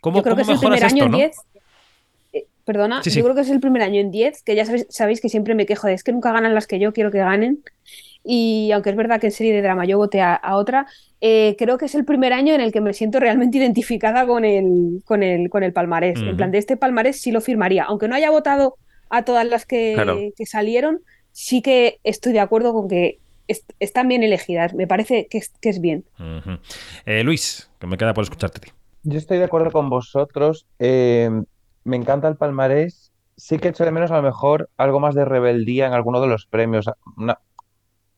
¿Cómo, 0.00 0.18
yo 0.18 0.22
creo 0.22 0.34
¿cómo 0.34 0.46
que 0.46 0.52
es 0.52 0.62
el 0.62 0.68
primer 0.68 0.84
año 0.84 1.04
en 1.04 1.12
10 1.12 1.36
eh, 2.34 2.46
perdona, 2.64 3.02
Sí, 3.02 3.10
sí. 3.10 3.18
yo 3.18 3.24
creo 3.24 3.34
que 3.34 3.40
es 3.40 3.50
el 3.50 3.60
primer 3.60 3.82
año 3.82 4.00
en 4.00 4.10
10, 4.10 4.42
que 4.42 4.54
ya 4.54 4.64
sabéis, 4.66 4.86
sabéis 4.90 5.20
que 5.20 5.28
siempre 5.28 5.54
me 5.54 5.66
quejo 5.66 5.86
de 5.86 5.94
es 5.94 6.04
que 6.04 6.12
nunca 6.12 6.32
ganan 6.32 6.54
las 6.54 6.66
que 6.66 6.78
yo 6.78 6.92
quiero 6.92 7.10
que 7.10 7.18
ganen. 7.18 7.62
Y 8.24 8.70
aunque 8.72 8.90
es 8.90 8.96
verdad 8.96 9.20
que 9.20 9.26
en 9.26 9.32
serie 9.32 9.52
de 9.52 9.60
drama 9.62 9.84
yo 9.84 9.98
voté 9.98 10.20
a, 10.22 10.34
a 10.34 10.56
otra, 10.56 10.86
eh, 11.20 11.56
creo 11.58 11.76
que 11.78 11.84
es 11.84 11.94
el 11.94 12.04
primer 12.06 12.32
año 12.32 12.54
en 12.54 12.60
el 12.62 12.72
que 12.72 12.80
me 12.80 12.94
siento 12.94 13.20
realmente 13.20 13.58
identificada 13.58 14.26
con 14.26 14.44
el, 14.44 15.02
con 15.04 15.22
el, 15.22 15.50
con 15.50 15.62
el 15.62 15.72
palmarés. 15.72 16.20
En 16.20 16.36
plan, 16.36 16.50
de 16.50 16.58
este 16.58 16.76
palmarés 16.76 17.20
sí 17.20 17.30
lo 17.32 17.40
firmaría. 17.40 17.84
Aunque 17.84 18.08
no 18.08 18.14
haya 18.14 18.30
votado 18.30 18.76
a 19.10 19.24
todas 19.24 19.46
las 19.46 19.66
que, 19.66 19.92
Claro. 19.94 20.18
que 20.36 20.46
salieron, 20.46 21.00
sí 21.32 21.60
que 21.62 21.98
estoy 22.02 22.32
de 22.32 22.40
acuerdo 22.40 22.72
con 22.72 22.88
que 22.88 23.18
est- 23.46 23.70
están 23.78 24.08
bien 24.08 24.22
elegidas. 24.22 24.72
Me 24.74 24.86
parece 24.86 25.26
que 25.28 25.38
es, 25.38 25.50
que 25.60 25.68
es 25.68 25.80
bien. 25.80 26.04
Eh, 27.06 27.22
Luis, 27.24 27.70
que 27.78 27.86
me 27.86 27.96
queda 27.98 28.14
por 28.14 28.24
escucharte. 28.24 28.60
Yo 29.02 29.18
estoy 29.18 29.36
de 29.38 29.44
acuerdo 29.44 29.70
con 29.70 29.90
vosotros. 29.90 30.66
eh, 30.78 31.28
me 31.84 31.96
encanta 31.96 32.28
el 32.28 32.36
palmarés. 32.36 33.12
Sí 33.36 33.58
que 33.58 33.68
echo 33.68 33.84
de 33.84 33.90
menos 33.90 34.10
a 34.10 34.16
lo 34.16 34.22
mejor 34.22 34.70
algo 34.78 35.00
más 35.00 35.14
de 35.14 35.26
rebeldía 35.26 35.86
en 35.86 35.92
alguno 35.92 36.20
de 36.22 36.28
los 36.28 36.46
premios. 36.46 36.88
Una- 37.18 37.38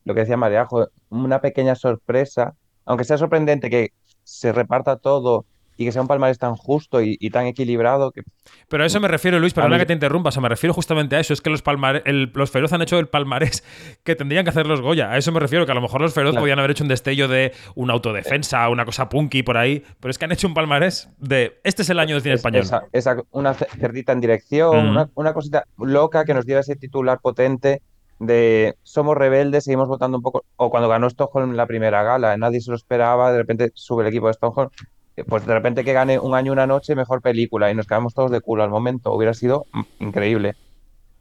lo 0.06 0.14
que 0.14 0.20
decía 0.20 0.38
Mariajo, 0.38 0.88
una 1.10 1.40
pequeña 1.42 1.74
sorpresa, 1.74 2.54
aunque 2.86 3.04
sea 3.04 3.18
sorprendente 3.18 3.68
que 3.68 3.90
se 4.24 4.52
reparta 4.52 4.96
todo 4.96 5.44
y 5.78 5.84
que 5.84 5.92
sea 5.92 6.00
un 6.00 6.08
palmarés 6.08 6.38
tan 6.38 6.56
justo 6.56 7.02
y, 7.02 7.18
y 7.20 7.28
tan 7.28 7.44
equilibrado 7.46 8.10
que 8.10 8.22
Pero 8.68 8.82
a 8.82 8.86
eso 8.86 8.98
me 8.98 9.08
refiero, 9.08 9.38
Luis, 9.38 9.52
perdona 9.52 9.74
mí- 9.76 9.80
que 9.80 9.84
te 9.86 9.92
interrumpa, 9.92 10.30
o 10.30 10.32
sea, 10.32 10.40
me 10.40 10.48
refiero 10.48 10.72
justamente 10.72 11.16
a 11.16 11.20
eso, 11.20 11.34
es 11.34 11.42
que 11.42 11.50
los, 11.50 11.62
palmare- 11.62 12.00
el- 12.06 12.30
los 12.34 12.50
Feroz 12.50 12.72
han 12.72 12.80
hecho 12.80 12.98
el 12.98 13.08
palmarés 13.08 13.62
que 14.04 14.16
tendrían 14.16 14.44
que 14.44 14.50
hacer 14.50 14.66
los 14.66 14.80
Goya. 14.80 15.10
A 15.10 15.18
eso 15.18 15.32
me 15.32 15.40
refiero, 15.40 15.66
que 15.66 15.72
a 15.72 15.74
lo 15.74 15.82
mejor 15.82 16.00
los 16.00 16.14
Feroz 16.14 16.30
Claro. 16.30 16.42
podían 16.44 16.58
haber 16.60 16.70
hecho 16.70 16.82
un 16.82 16.88
destello 16.88 17.28
de 17.28 17.52
una 17.74 17.92
autodefensa, 17.92 18.66
una 18.70 18.86
cosa 18.86 19.10
punky 19.10 19.42
por 19.42 19.58
ahí, 19.58 19.84
pero 20.00 20.10
es 20.10 20.16
que 20.16 20.24
han 20.24 20.32
hecho 20.32 20.46
un 20.48 20.54
palmarés 20.54 21.10
de 21.18 21.60
este 21.62 21.82
es 21.82 21.90
el 21.90 21.98
año 21.98 22.14
del 22.14 22.22
cine 22.22 22.34
es- 22.36 22.38
español. 22.40 22.62
esa- 22.62 22.84
esa- 22.92 23.16
una 23.32 23.52
ce- 23.52 23.66
cerdita 23.78 24.12
en 24.12 24.20
dirección, 24.20 24.88
una, 24.88 25.10
una 25.14 25.34
cosita 25.34 25.64
loca 25.76 26.24
que 26.24 26.32
nos 26.32 26.46
diera 26.46 26.62
ese 26.62 26.76
titular 26.76 27.18
potente 27.20 27.82
de 28.18 28.76
somos 28.82 29.16
rebeldes, 29.16 29.64
seguimos 29.64 29.88
votando 29.88 30.16
un 30.18 30.22
poco, 30.22 30.44
o 30.56 30.70
cuando 30.70 30.88
ganó 30.88 31.06
Stockholm 31.08 31.52
la 31.54 31.66
primera 31.66 32.02
gala, 32.02 32.36
nadie 32.36 32.60
se 32.60 32.70
lo 32.70 32.76
esperaba, 32.76 33.32
de 33.32 33.38
repente 33.38 33.70
sube 33.74 34.02
el 34.02 34.08
equipo 34.08 34.26
de 34.26 34.32
Stockholm, 34.34 34.70
eh, 35.16 35.24
pues 35.24 35.46
de 35.46 35.52
repente 35.54 35.84
que 35.84 35.92
gane 35.92 36.18
un 36.18 36.34
año 36.34 36.52
una 36.52 36.66
noche 36.66 36.94
mejor 36.94 37.20
película 37.22 37.70
y 37.70 37.74
nos 37.74 37.86
quedamos 37.86 38.14
todos 38.14 38.30
de 38.30 38.40
culo 38.40 38.62
al 38.62 38.70
momento, 38.70 39.12
hubiera 39.12 39.34
sido 39.34 39.66
increíble. 39.98 40.54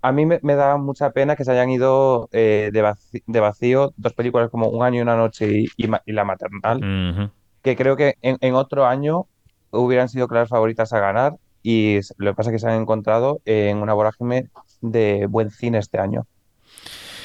A 0.02 0.12
mí 0.12 0.26
me, 0.26 0.40
me 0.44 0.56
da 0.56 0.78
mucha 0.78 1.10
pena 1.10 1.36
que 1.36 1.44
se 1.44 1.52
hayan 1.52 1.70
ido 1.72 2.30
eh, 2.32 2.70
de, 2.72 2.84
vaci- 2.84 3.24
de 3.26 3.40
vacío 3.40 3.92
dos 3.98 4.14
películas 4.14 4.50
como 4.52 4.70
Un 4.70 4.84
año 4.84 5.00
y 5.00 5.02
una 5.02 5.16
noche 5.18 5.48
y, 5.52 5.66
y 5.78 5.90
y 6.06 6.12
La 6.12 6.24
Maternal, 6.24 6.78
Ujú. 6.78 7.32
que 7.64 7.76
creo 7.76 7.96
que 7.96 8.14
en, 8.22 8.38
en 8.42 8.54
otro 8.54 8.86
año 8.86 9.26
hubieran 9.72 10.08
sido 10.08 10.28
claras 10.28 10.50
favoritas 10.50 10.94
a 10.94 11.00
ganar 11.00 11.34
y 11.64 12.00
lo 12.18 12.32
que 12.32 12.36
pasa 12.36 12.52
es 12.52 12.54
que 12.56 12.60
se 12.60 12.70
han 12.70 12.80
encontrado 12.80 13.40
en 13.46 13.78
una 13.80 13.94
vorágine 13.96 14.50
de 14.82 15.26
buen 15.28 15.50
cine 15.50 15.80
este 15.80 15.98
año. 15.98 16.26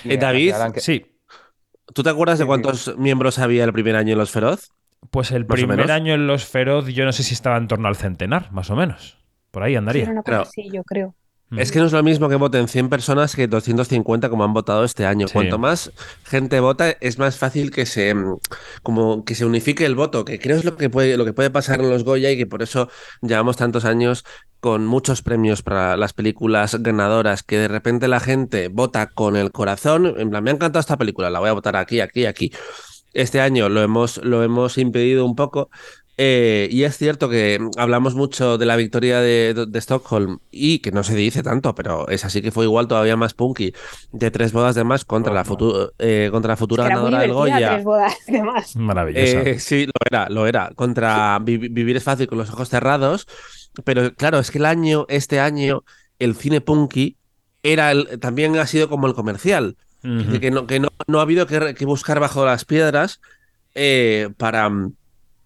Y 0.05 0.15
Eh, 0.15 0.17
David, 0.19 0.55
que- 0.75 0.81
Sí, 0.81 1.07
¿tú 1.95 2.03
te 2.03 2.11
acuerdas 2.11 2.39
de 2.39 2.45
Sí, 2.45 2.47
sí. 2.47 2.49
cuántos 2.49 2.97
miembros 2.99 3.39
había 3.39 3.65
el 3.65 3.73
primer 3.73 3.97
año 3.97 4.13
en 4.13 4.19
Los 4.19 4.31
Feroz? 4.31 4.71
pues 5.11 5.31
el 5.33 5.47
primer 5.47 5.91
año 5.91 6.13
en 6.13 6.27
los 6.27 6.45
Feroz, 6.45 6.87
yo 6.89 7.05
no 7.07 7.13
sé 7.13 7.23
si 7.23 7.33
estaba 7.33 7.57
en 7.57 7.67
torno 7.69 7.89
al 7.89 7.97
centenar, 7.97 8.53
más 8.53 8.69
o 8.71 8.77
menos. 8.77 9.17
Por 9.51 9.63
ahí 9.63 9.73
Sí, 9.73 9.77
andaría. 9.77 10.03
era 10.03 10.13
una 10.13 10.23
cosa 10.23 10.31
Claro. 10.37 10.43
así, 10.43 10.69
yo 10.71 10.85
creo. 10.85 11.15
Es 11.57 11.73
que 11.73 11.81
no 11.81 11.87
es 11.87 11.93
lo 11.93 12.03
mismo 12.03 12.29
que 12.29 12.37
voten 12.37 12.69
100 12.69 12.89
personas 12.89 13.35
que 13.35 13.49
250 13.49 14.31
como 14.31 14.45
han 14.45 14.53
votado 14.53 14.85
este 14.85 15.05
año. 15.05 15.27
Sí. 15.27 15.35
Cuanto 15.35 15.59
más 15.59 15.91
gente 16.25 16.61
vota, 16.61 16.91
es 17.01 17.19
más 17.19 17.39
fácil 17.39 17.71
que 17.73 17.87
se 17.87 18.15
mm, 18.15 18.39
como 18.83 19.25
que 19.25 19.35
se 19.35 19.45
unifique 19.45 19.85
el 19.85 19.97
voto, 19.97 20.25
que 20.25 20.39
creo 20.39 20.57
es 20.57 20.65
lo 20.65 20.77
que 20.77 20.91
puede 20.91 21.17
lo 21.17 21.25
que 21.25 21.33
puede 21.33 21.51
pasar 21.51 21.81
en 21.81 21.91
los 21.91 22.05
Goya 22.05 22.31
y 22.31 22.37
que 22.37 22.47
por 22.47 22.63
eso 22.63 22.89
llevamos 23.21 23.57
tantos 23.57 23.85
años 23.85 24.25
con 24.61 24.87
muchos 24.87 25.23
premios 25.23 25.63
para 25.63 25.97
las 25.97 26.13
películas 26.13 26.77
ganadoras, 26.81 27.43
que 27.43 27.59
de 27.59 27.69
repente 27.69 28.09
la 28.09 28.21
gente 28.21 28.69
vota 28.69 29.09
con 29.09 29.37
el 29.37 29.51
corazón, 29.51 30.15
en 30.19 30.31
plan, 30.31 30.45
me 30.45 30.51
ha 30.51 30.55
encantado 30.55 30.81
esta 30.81 30.99
película, 30.99 31.31
la 31.31 31.41
voy 31.41 31.49
a 31.49 31.55
votar 31.55 31.77
aquí, 31.77 32.01
aquí, 32.01 32.27
aquí. 32.27 32.53
Este 33.13 33.41
año 33.41 33.69
lo 33.69 33.83
hemos, 33.83 34.19
lo 34.19 34.45
hemos 34.45 34.79
impedido 34.79 35.25
un 35.25 35.35
poco. 35.35 35.69
Eh, 36.23 36.69
y 36.71 36.83
es 36.83 36.99
cierto 36.99 37.31
que 37.31 37.59
hablamos 37.79 38.15
mucho 38.15 38.59
de 38.59 38.67
la 38.67 38.77
victoria 38.77 39.21
de, 39.21 39.55
de 39.67 39.79
Stockholm 39.79 40.41
y 40.51 40.81
que 40.81 40.93
no 40.93 41.03
se 41.03 41.15
dice 41.15 41.43
tanto, 41.43 41.75
pero 41.75 42.09
es 42.09 42.27
así 42.27 42.43
que 42.43 42.51
fue 42.53 42.67
igual 42.67 42.89
todavía 42.89 43.17
más 43.17 43.33
punky 43.33 43.73
de 44.13 44.31
tres 44.31 44.53
bodas 44.53 44.75
de 44.75 44.85
más 44.85 45.07
contra 45.07 45.33
la, 45.33 45.47
futu- 45.47 45.93
eh, 45.99 46.29
contra 46.31 46.51
la 46.53 46.57
futura 46.59 46.85
Era 46.85 46.97
muy 47.01 47.05
ganadora 47.11 47.23
del 47.23 47.33
Goya. 47.33 47.71
tres 47.71 47.85
bodas 47.85 48.15
de 48.27 48.43
más. 48.43 48.77
Maravillosa. 48.77 49.43
Eh, 49.49 49.59
sí, 49.59 49.87
lo 49.87 49.93
era, 50.11 50.29
lo 50.29 50.47
era. 50.47 50.73
Contra 50.75 51.39
Vi- 51.41 51.57
Vivir 51.57 51.97
es 51.97 52.05
fácil 52.05 52.27
con 52.27 52.37
los 52.37 52.51
ojos 52.51 52.69
cerrados. 52.69 53.27
Pero 53.85 54.13
claro, 54.15 54.41
es 54.41 54.51
que 54.51 54.59
el 54.59 54.67
año, 54.67 55.07
este 55.09 55.41
año, 55.41 55.85
el 56.19 56.35
cine 56.35 56.61
punky 56.61 57.17
era 57.63 57.93
el, 57.93 58.19
también 58.21 58.59
ha 58.59 58.67
sido 58.67 58.91
como 58.91 59.07
el 59.07 59.15
comercial. 59.15 59.79
Que 60.03 60.51
no, 60.51 60.67
que 60.67 60.81
no, 60.81 60.89
no 61.07 61.19
ha 61.19 61.23
habido 61.23 61.47
que 61.47 61.85
buscar 61.87 62.21
bajo 62.21 62.45
las 62.45 62.65
piedras 62.67 63.21
eh, 63.75 64.29
para 64.39 64.69
mm, 64.69 64.95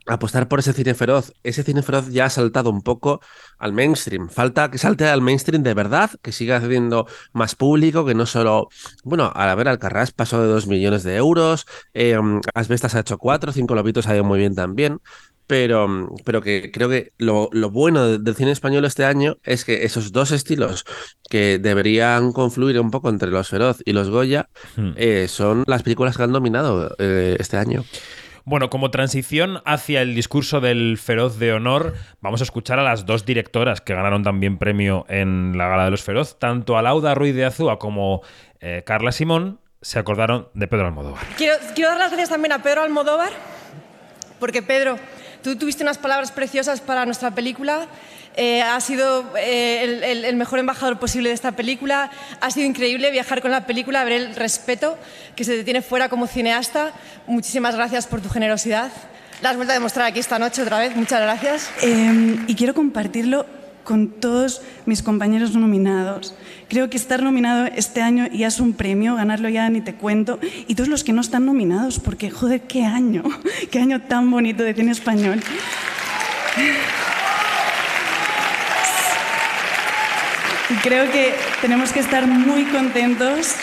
apostar 0.06 0.48
por 0.48 0.58
ese 0.58 0.72
cine 0.72 0.94
feroz. 0.94 1.32
Ese 1.42 1.62
cine 1.62 1.82
feroz 1.82 2.10
ya 2.10 2.26
ha 2.26 2.30
saltado 2.30 2.70
un 2.70 2.82
poco 2.82 3.20
al 3.58 3.72
mainstream. 3.72 4.28
Falta 4.28 4.70
que 4.70 4.78
salte 4.78 5.06
al 5.06 5.20
mainstream 5.22 5.62
de 5.62 5.74
verdad, 5.74 6.10
que 6.22 6.32
siga 6.32 6.56
haciendo 6.58 7.06
más 7.32 7.54
público, 7.54 8.04
que 8.04 8.14
no 8.14 8.26
solo. 8.26 8.68
Bueno, 9.02 9.32
a 9.34 9.54
ver, 9.54 9.68
Alcarrás 9.68 10.12
pasó 10.12 10.40
de 10.42 10.48
2 10.48 10.66
millones 10.66 11.02
de 11.04 11.16
euros, 11.16 11.66
eh, 11.94 12.18
Asbestas 12.54 12.94
ha 12.94 13.00
hecho 13.00 13.18
4, 13.18 13.52
Cinco 13.52 13.74
Lobitos 13.74 14.06
ha 14.06 14.14
ido 14.14 14.24
muy 14.24 14.38
bien 14.38 14.54
también. 14.54 15.00
Pero, 15.46 16.08
pero 16.24 16.40
que 16.40 16.70
creo 16.72 16.88
que 16.88 17.12
lo, 17.18 17.50
lo 17.52 17.70
bueno 17.70 18.06
de- 18.06 18.18
del 18.18 18.34
cine 18.34 18.50
español 18.50 18.86
este 18.86 19.04
año 19.04 19.36
es 19.42 19.66
que 19.66 19.84
esos 19.84 20.10
dos 20.10 20.30
estilos 20.30 20.86
que 21.28 21.58
deberían 21.58 22.32
confluir 22.32 22.80
un 22.80 22.90
poco 22.90 23.10
entre 23.10 23.30
los 23.30 23.48
Feroz 23.50 23.82
y 23.84 23.92
los 23.92 24.08
Goya 24.08 24.48
Hmm. 24.76 24.92
eh, 24.96 25.26
son 25.28 25.64
las 25.66 25.82
películas 25.82 26.16
que 26.16 26.22
han 26.22 26.32
dominado 26.32 26.96
eh, 26.98 27.36
este 27.38 27.58
año. 27.58 27.84
Bueno, 28.46 28.68
como 28.68 28.90
transición 28.90 29.62
hacia 29.64 30.02
el 30.02 30.14
discurso 30.14 30.60
del 30.60 30.98
Feroz 30.98 31.38
de 31.38 31.54
Honor, 31.54 31.94
vamos 32.20 32.42
a 32.42 32.44
escuchar 32.44 32.78
a 32.78 32.82
las 32.82 33.06
dos 33.06 33.24
directoras 33.24 33.80
que 33.80 33.94
ganaron 33.94 34.22
también 34.22 34.58
premio 34.58 35.06
en 35.08 35.56
la 35.56 35.68
Gala 35.68 35.86
de 35.86 35.90
los 35.90 36.02
Feroz. 36.02 36.38
Tanto 36.38 36.76
Alauda 36.76 37.14
Ruiz 37.14 37.34
de 37.34 37.46
Azúa 37.46 37.78
como 37.78 38.20
eh, 38.60 38.82
Carla 38.84 39.12
Simón 39.12 39.60
se 39.80 39.98
acordaron 39.98 40.48
de 40.52 40.68
Pedro 40.68 40.86
Almodóvar. 40.86 41.22
Quiero 41.38 41.88
dar 41.88 41.98
las 41.98 42.10
gracias 42.10 42.28
también 42.28 42.52
a 42.52 42.62
Pedro 42.62 42.82
Almodóvar, 42.82 43.32
porque 44.38 44.60
Pedro, 44.60 44.98
tú 45.42 45.56
tuviste 45.56 45.82
unas 45.82 45.96
palabras 45.96 46.30
preciosas 46.30 46.82
para 46.82 47.06
nuestra 47.06 47.30
película. 47.30 47.86
Eh, 48.36 48.62
has 48.62 48.84
sido 48.84 49.24
eh, 49.38 49.80
el, 49.84 50.02
el- 50.04 50.24
el 50.24 50.36
mejor 50.36 50.58
embajador 50.58 50.98
posible 50.98 51.28
de 51.28 51.34
esta 51.34 51.52
película. 51.52 52.10
Ha 52.40 52.50
sido 52.50 52.66
increíble 52.66 53.10
viajar 53.10 53.40
con 53.42 53.50
la 53.50 53.66
película, 53.66 54.02
ver 54.04 54.12
el 54.14 54.34
respeto 54.34 54.98
que 55.36 55.44
se 55.44 55.56
te 55.56 55.64
tiene 55.64 55.82
fuera 55.82 56.08
como 56.08 56.26
cineasta. 56.26 56.92
Muchísimas 57.26 57.74
gracias 57.76 58.06
por 58.06 58.20
tu 58.20 58.28
generosidad. 58.28 58.90
La 59.42 59.50
has 59.50 59.56
vuelto 59.56 59.72
a 59.72 59.74
demostrar 59.74 60.06
aquí 60.06 60.20
esta 60.20 60.38
noche 60.38 60.62
otra 60.62 60.78
vez. 60.78 60.96
Muchas 60.96 61.20
gracias. 61.20 61.70
Eh, 61.82 62.38
y 62.46 62.54
quiero 62.54 62.74
compartirlo 62.74 63.46
con 63.84 64.08
todos 64.08 64.62
mis 64.86 65.02
compañeros 65.02 65.54
nominados. 65.54 66.34
Creo 66.70 66.88
que 66.88 66.96
estar 66.96 67.22
nominado 67.22 67.66
este 67.76 68.00
año 68.00 68.26
ya 68.32 68.46
es 68.46 68.58
un 68.58 68.72
premio, 68.72 69.14
ganarlo 69.16 69.50
ya 69.50 69.68
ni 69.68 69.82
te 69.82 69.94
cuento. 69.94 70.38
Y 70.66 70.74
todos 70.74 70.88
los 70.88 71.04
que 71.04 71.12
no 71.12 71.20
están 71.20 71.44
nominados, 71.44 71.98
porque 72.00 72.30
joder, 72.30 72.62
qué 72.62 72.84
año, 72.86 73.22
qué 73.70 73.78
año 73.80 74.00
tan 74.00 74.30
bonito 74.30 74.62
de 74.62 74.72
cine 74.74 74.92
español. 74.92 75.42
Y 80.70 80.74
creo 80.76 81.10
que 81.10 81.34
tenemos 81.60 81.92
que 81.92 82.00
estar 82.00 82.26
muy 82.26 82.64
contentos 82.64 83.54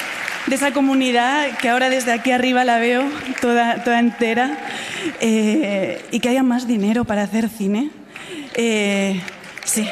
de 0.46 0.56
esa 0.56 0.72
comunidad 0.72 1.58
que 1.58 1.70
ahora 1.70 1.90
desde 1.90 2.12
aquí 2.12 2.32
arriba 2.32 2.64
la 2.64 2.78
veo 2.78 3.04
toda, 3.42 3.84
toda 3.84 4.00
entera 4.00 4.58
eh, 5.20 6.04
y 6.12 6.20
que 6.20 6.30
haya 6.30 6.44
más 6.44 6.68
dinero 6.68 7.06
para 7.06 7.24
hacer 7.24 7.50
cine. 7.50 7.90
Eh, 8.54 9.20
sí. 9.64 9.88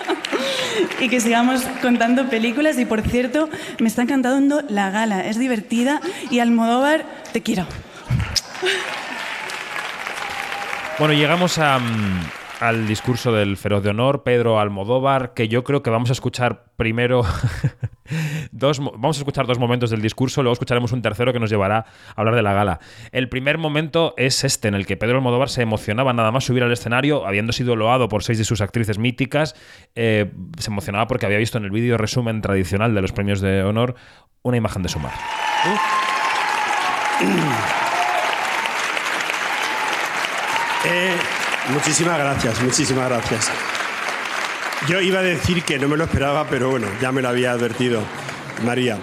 y 1.00 1.08
que 1.08 1.20
sigamos 1.20 1.62
contando 1.80 2.28
películas 2.28 2.78
y 2.78 2.84
por 2.84 3.02
cierto, 3.02 3.48
me 3.78 3.88
está 3.88 4.02
encantando 4.02 4.62
la 4.68 4.90
gala, 4.90 5.24
es 5.26 5.38
divertida 5.38 6.00
y 6.30 6.40
Almodóvar, 6.40 7.04
te 7.32 7.42
quiero. 7.42 7.66
Bueno, 10.98 11.14
llegamos 11.14 11.58
a, 11.58 11.78
mm, 11.78 12.20
al 12.62 12.86
discurso 12.86 13.32
del 13.32 13.56
Feroz 13.56 13.82
de 13.82 13.90
Honor, 13.90 14.22
Pedro 14.22 14.60
Almodóvar, 14.60 15.34
que 15.34 15.48
yo 15.48 15.64
creo 15.64 15.82
que 15.82 15.90
vamos 15.90 16.10
a 16.10 16.12
escuchar 16.12 16.66
primero 16.76 17.22
dos, 18.52 18.78
vamos 18.78 19.16
a 19.16 19.20
escuchar 19.20 19.48
dos 19.48 19.58
momentos 19.58 19.90
del 19.90 20.00
discurso, 20.00 20.44
luego 20.44 20.52
escucharemos 20.52 20.92
un 20.92 21.02
tercero 21.02 21.32
que 21.32 21.40
nos 21.40 21.50
llevará 21.50 21.78
a 21.78 21.86
hablar 22.14 22.36
de 22.36 22.42
la 22.42 22.52
gala. 22.52 22.78
El 23.10 23.28
primer 23.28 23.58
momento 23.58 24.14
es 24.16 24.44
este, 24.44 24.68
en 24.68 24.74
el 24.74 24.86
que 24.86 24.96
Pedro 24.96 25.16
Almodóvar 25.16 25.48
se 25.48 25.62
emocionaba 25.62 26.12
nada 26.12 26.30
más 26.30 26.44
subir 26.44 26.62
al 26.62 26.70
escenario, 26.70 27.26
habiendo 27.26 27.52
sido 27.52 27.74
loado 27.74 28.08
por 28.08 28.22
seis 28.22 28.38
de 28.38 28.44
sus 28.44 28.60
actrices 28.60 28.96
míticas, 28.96 29.56
eh, 29.96 30.30
se 30.56 30.70
emocionaba 30.70 31.08
porque 31.08 31.26
había 31.26 31.38
visto 31.38 31.58
en 31.58 31.64
el 31.64 31.72
vídeo 31.72 31.98
resumen 31.98 32.42
tradicional 32.42 32.94
de 32.94 33.02
los 33.02 33.10
premios 33.10 33.40
de 33.40 33.64
honor 33.64 33.96
una 34.42 34.56
imagen 34.56 34.84
de 34.84 34.88
su 34.88 35.00
madre. 35.00 35.16
Eh, 40.84 41.16
muchísimas 41.70 42.18
gracias, 42.18 42.62
muchísimas 42.62 43.08
gracias. 43.08 43.50
Yo 44.88 45.00
iba 45.00 45.20
a 45.20 45.22
decir 45.22 45.62
que 45.62 45.78
no 45.78 45.88
me 45.88 45.96
lo 45.96 46.04
esperaba, 46.04 46.46
pero 46.48 46.70
bueno, 46.70 46.88
ya 47.00 47.12
me 47.12 47.22
lo 47.22 47.28
había 47.28 47.52
advertido 47.52 48.02
María. 48.64 48.98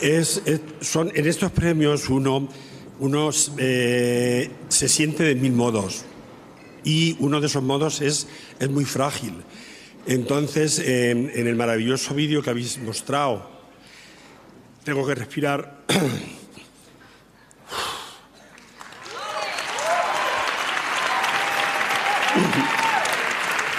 Es, 0.00 0.42
son, 0.80 1.12
en 1.14 1.26
estos 1.26 1.52
premios 1.52 2.08
uno, 2.08 2.48
uno 2.98 3.30
eh, 3.58 4.50
se 4.68 4.88
siente 4.88 5.22
de 5.22 5.34
mil 5.34 5.52
modos 5.52 6.04
y 6.84 7.16
uno 7.20 7.40
de 7.40 7.46
esos 7.46 7.62
modos 7.62 8.00
es, 8.00 8.26
es 8.58 8.70
muy 8.70 8.84
frágil. 8.84 9.34
Entonces, 10.06 10.78
en 10.78 11.46
el 11.46 11.54
maravilloso 11.54 12.14
vídeo 12.14 12.42
que 12.42 12.50
habéis 12.50 12.78
mostrado, 12.78 13.48
tengo 14.84 15.06
que 15.06 15.14
respirar. 15.14 15.84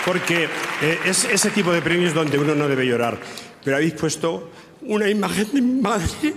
Porque 0.05 0.49
eh, 0.81 0.99
es 1.05 1.25
ese 1.25 1.51
tipo 1.51 1.71
de 1.71 1.81
premios 1.81 2.13
donde 2.13 2.37
uno 2.37 2.55
no 2.55 2.67
debe 2.67 2.85
llorar. 2.85 3.17
Pero 3.63 3.77
habéis 3.77 3.93
puesto 3.93 4.49
una 4.81 5.07
imagen 5.07 5.47
de 5.53 5.61
mi 5.61 5.81
madre. 5.81 6.33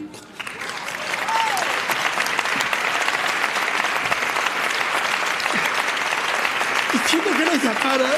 Diciendo 6.92 7.31
que 7.38 7.44
la 7.44 7.57
llamara. 7.57 8.11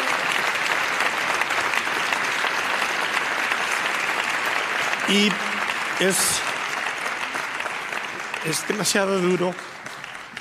Y 5.08 5.28
es, 6.00 6.16
es 8.44 8.66
demasiado 8.66 9.20
duro 9.20 9.54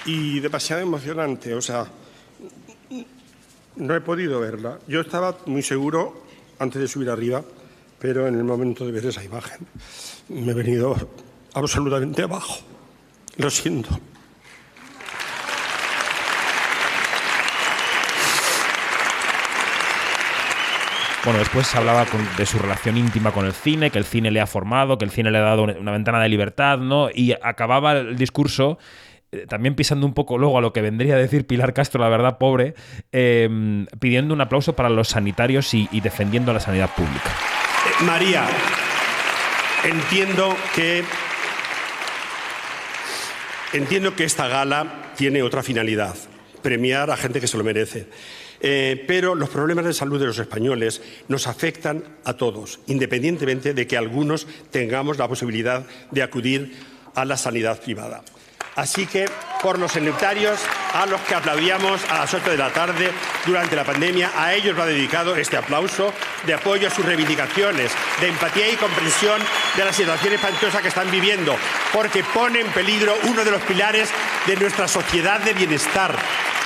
y 0.06 0.40
demasiado 0.40 0.82
emocionante. 0.82 1.54
O 1.54 1.62
sea, 1.62 1.86
no 3.76 3.96
he 3.96 4.02
podido 4.02 4.40
verla. 4.40 4.80
Yo 4.88 5.02
estaba 5.02 5.38
muy 5.46 5.62
seguro 5.62 6.26
antes 6.60 6.82
de 6.82 6.88
subir 6.88 7.10
arriba, 7.10 7.44
pero 8.00 8.28
en 8.28 8.36
el 8.36 8.44
momento 8.44 8.86
de 8.86 8.92
ver 8.92 9.06
esa 9.06 9.24
imagen 9.24 9.68
me 10.30 10.52
he 10.52 10.56
venido 10.56 10.96
absolutamente 11.54 12.24
abajo. 12.24 12.60
Lo 13.38 13.50
siento. 13.50 13.90
Bueno, 21.26 21.40
después 21.40 21.66
se 21.66 21.80
hablaba 21.80 22.06
de 22.38 22.46
su 22.46 22.60
relación 22.60 22.98
íntima 22.98 23.32
con 23.32 23.48
el 23.48 23.54
cine, 23.54 23.90
que 23.90 23.98
el 23.98 24.06
cine 24.06 24.30
le 24.30 24.42
ha 24.42 24.46
formado, 24.46 25.00
que 25.00 25.06
el 25.06 25.12
cine 25.12 25.32
le 25.32 25.40
ha 25.40 25.42
dado 25.42 25.64
una 25.64 25.92
ventana 25.92 26.22
de 26.22 26.30
libertad, 26.30 26.78
¿no? 26.78 27.10
Y 27.12 27.34
acababa 27.42 27.94
el 27.94 28.16
discurso 28.16 28.78
también 29.48 29.76
pisando 29.76 30.06
un 30.06 30.14
poco 30.14 30.38
luego 30.38 30.58
a 30.58 30.62
lo 30.62 30.74
que 30.74 30.82
vendría 30.82 31.16
a 31.16 31.18
decir 31.18 31.46
Pilar 31.46 31.74
Castro, 31.74 32.02
la 32.02 32.10
verdad, 32.10 32.38
pobre, 32.38 32.76
em, 33.12 33.86
pidiendo 34.00 34.34
un 34.34 34.42
aplauso 34.42 34.76
para 34.76 34.90
los 34.90 35.10
sanitarios 35.10 35.74
y, 35.74 35.88
defendiendo 36.02 36.54
la 36.54 36.60
sanidad 36.60 36.90
pública. 36.96 37.30
Eh, 37.30 38.04
María, 38.04 38.48
entiendo 39.84 40.56
que. 40.76 41.04
Entiendo 43.74 44.16
que 44.16 44.24
esta 44.24 44.48
gala 44.48 45.12
tiene 45.18 45.42
otra 45.42 45.62
finalidad, 45.62 46.16
premiar 46.62 47.12
a 47.12 47.18
gente 47.18 47.42
que 47.42 47.48
se 47.48 47.58
lo 47.58 47.64
merece. 47.64 48.08
Eh, 48.62 49.04
pero 49.08 49.36
los 49.36 49.50
problemas 49.50 49.86
de 49.86 49.94
salud 49.94 50.20
de 50.20 50.28
los 50.28 50.40
españoles 50.40 51.02
nos 51.28 51.48
afectan 51.48 52.04
a 52.24 52.34
todos, 52.34 52.80
independientemente 52.88 53.74
de 53.74 53.86
que 53.86 53.98
algunos 53.98 54.48
tengamos 54.72 55.18
la 55.18 55.28
posibilidad 55.28 55.86
de 56.12 56.24
acudir 56.24 56.74
a 57.16 57.26
la 57.26 57.38
sanidad 57.38 57.82
privada. 57.82 58.24
Así 58.76 59.08
que, 59.08 59.26
por 59.62 59.80
los 59.80 59.94
sanitarios, 59.94 60.60
a 60.94 61.06
los 61.06 61.22
que 61.22 61.34
aplaudíamos 61.34 62.04
a 62.10 62.20
las 62.20 62.34
8 62.34 62.50
de 62.52 62.58
la 62.58 62.72
tarde 62.72 63.10
durante 63.46 63.76
la 63.76 63.86
pandemia, 63.86 64.32
a 64.36 64.54
ellos 64.54 64.78
va 64.78 64.86
dedicado 64.86 65.36
este 65.38 65.56
aplauso 65.56 66.14
de 66.46 66.54
apoyo 66.54 66.90
a 66.90 66.92
sus 66.92 67.06
reivindicaciones, 67.06 67.92
de 68.20 68.28
empatía 68.28 68.70
y 68.70 68.76
comprensión 68.76 69.42
de 69.78 69.86
la 69.86 69.94
situación 69.94 70.34
espantosa 70.34 70.82
que 70.82 70.90
están 70.90 71.10
viviendo, 71.10 71.56
porque 71.94 72.24
pone 72.26 72.60
en 72.60 72.68
peligro 72.68 73.16
uno 73.24 73.46
de 73.46 73.52
los 73.52 73.62
pilares 73.62 74.10
de 74.46 74.58
nuestra 74.58 74.90
sociedad 74.90 75.40
de 75.40 75.54
bienestar, 75.54 76.14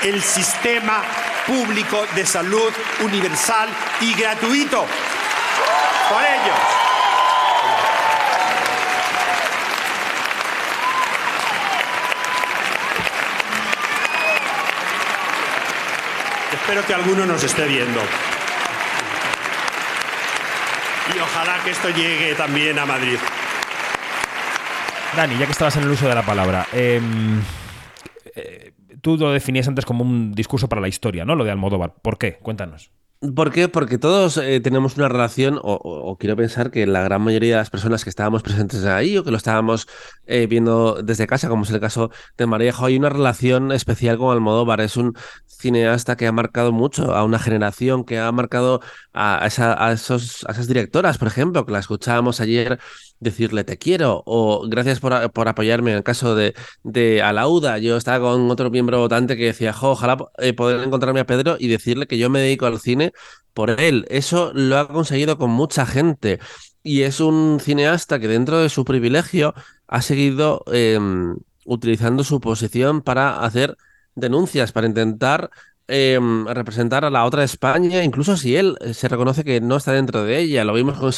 el 0.02 0.24
sistema 0.24 1.04
público 1.46 2.06
de 2.16 2.26
salud 2.26 2.74
universal 3.02 3.70
y 4.02 4.14
gratuito. 4.16 4.86
Por 6.10 6.24
ellos. 6.24 6.89
Espero 16.54 16.86
que 16.86 16.94
alguno 16.94 17.26
nos 17.26 17.44
esté 17.44 17.66
viendo. 17.68 18.00
Y 21.16 21.20
ojalá 21.20 21.64
que 21.64 21.72
esto 21.72 21.90
llegue 21.90 22.36
también 22.36 22.78
a 22.78 22.86
Madrid. 22.86 23.18
Dani, 25.16 25.38
ya 25.38 25.46
que 25.46 25.52
estabas 25.52 25.76
en 25.78 25.84
el 25.84 25.90
uso 25.90 26.08
de 26.08 26.16
la 26.16 26.24
palabra, 26.24 26.68
em, 26.72 27.42
eh, 28.36 28.74
tú 29.02 29.18
lo 29.18 29.32
definías 29.32 29.68
antes 29.68 29.86
como 29.86 30.04
un 30.04 30.34
discurso 30.34 30.70
para 30.70 30.82
la 30.82 30.88
historia, 30.88 31.26
¿no? 31.26 31.36
Lo 31.36 31.44
de 31.44 31.52
Almodóvar. 31.52 31.94
¿Por 32.02 32.18
qué? 32.18 32.36
Cuéntanos. 32.36 32.92
¿Por 33.36 33.52
qué? 33.52 33.68
Porque 33.68 33.98
todos 33.98 34.38
eh, 34.38 34.62
tenemos 34.62 34.96
una 34.96 35.10
relación, 35.10 35.60
o, 35.62 36.16
quiero 36.18 36.38
pensar 36.38 36.72
que 36.72 36.88
la 36.88 37.02
gran 37.02 37.22
mayoría 37.22 37.56
de 37.56 37.58
las 37.60 37.70
personas 37.70 38.06
que 38.06 38.10
estábamos 38.10 38.44
presentes 38.44 38.86
ahí 38.86 39.18
o 39.18 39.26
que 39.26 39.32
lo 39.32 39.36
estábamos 39.36 39.88
eh, 40.26 40.48
viendo 40.48 41.02
desde 41.04 41.28
casa, 41.28 41.50
como 41.50 41.64
es 41.64 41.70
el 41.72 41.82
caso 41.82 42.12
de 42.38 42.46
Marejo, 42.46 42.86
hay 42.86 42.96
una 42.96 43.10
relación 43.10 43.74
especial 43.74 44.18
con 44.18 44.32
Almodóvar. 44.32 44.80
Es 44.80 44.96
un 44.96 45.18
cineasta 45.48 46.16
que 46.16 46.28
ha 46.28 46.32
marcado 46.32 46.72
mucho 46.72 47.14
a 47.14 47.26
una 47.26 47.40
generación, 47.40 48.06
que 48.06 48.20
ha 48.20 48.32
marcado 48.32 48.80
a, 49.14 49.46
esos, 49.46 50.46
a 50.48 50.54
esas 50.54 50.68
directoras, 50.70 51.18
por 51.18 51.28
ejemplo, 51.28 51.66
que 51.66 51.74
la 51.74 51.80
escuchábamos 51.80 52.40
ayer 52.40 52.80
decirle 53.20 53.64
te 53.64 53.78
quiero 53.78 54.24
o 54.26 54.68
gracias 54.68 55.00
por, 55.00 55.14
apoyarme 55.14 55.92
en 55.92 55.98
el 55.98 56.04
caso 56.04 56.36
de, 56.36 56.54
de 56.84 57.22
Alauda. 57.22 57.78
Yo 57.78 57.98
estaba 57.98 58.32
con 58.32 58.50
otro 58.50 58.70
miembro 58.70 59.00
votante 59.00 59.38
que 59.38 59.46
decía, 59.46 59.76
ojalá 59.80 60.18
eh, 60.38 60.54
poder 60.54 60.82
encontrarme 60.82 61.20
a 61.22 61.26
Pedro 61.26 61.58
y 61.60 61.68
decirle 61.68 62.08
que 62.08 62.18
yo 62.18 62.30
me 62.30 62.40
dedico 62.40 62.66
al 62.66 62.80
cine 62.80 63.12
por 63.54 63.80
él. 63.82 64.06
Eso 64.10 64.52
lo 64.54 64.78
ha 64.78 64.88
conseguido 64.88 65.38
con 65.38 65.52
mucha 65.52 65.86
gente 65.86 66.40
y 66.84 67.02
es 67.02 67.20
un 67.20 67.60
cineasta 67.62 68.20
que 68.20 68.28
dentro 68.28 68.60
de 68.60 68.70
su 68.70 68.86
privilegio 68.86 69.54
ha 69.88 70.02
seguido 70.02 70.64
em, 70.72 71.38
utilizando 71.66 72.24
su 72.24 72.40
posición 72.40 73.02
para 73.02 73.42
hacer 73.42 73.78
denuncias, 74.16 74.72
para 74.72 74.88
intentar 74.88 75.50
Em, 75.92 76.46
representar 76.46 77.04
a 77.04 77.10
la 77.10 77.26
otra 77.26 77.44
España, 77.44 78.04
incluso 78.04 78.38
si 78.38 78.56
él 78.56 78.78
eh, 78.80 78.94
se 78.94 79.08
reconoce 79.08 79.44
que 79.44 79.60
no 79.60 79.76
está 79.76 79.92
dentro 79.92 80.24
de 80.24 80.38
ella. 80.38 80.64
Lo 80.64 80.74
vimos 80.76 81.00
con, 81.00 81.12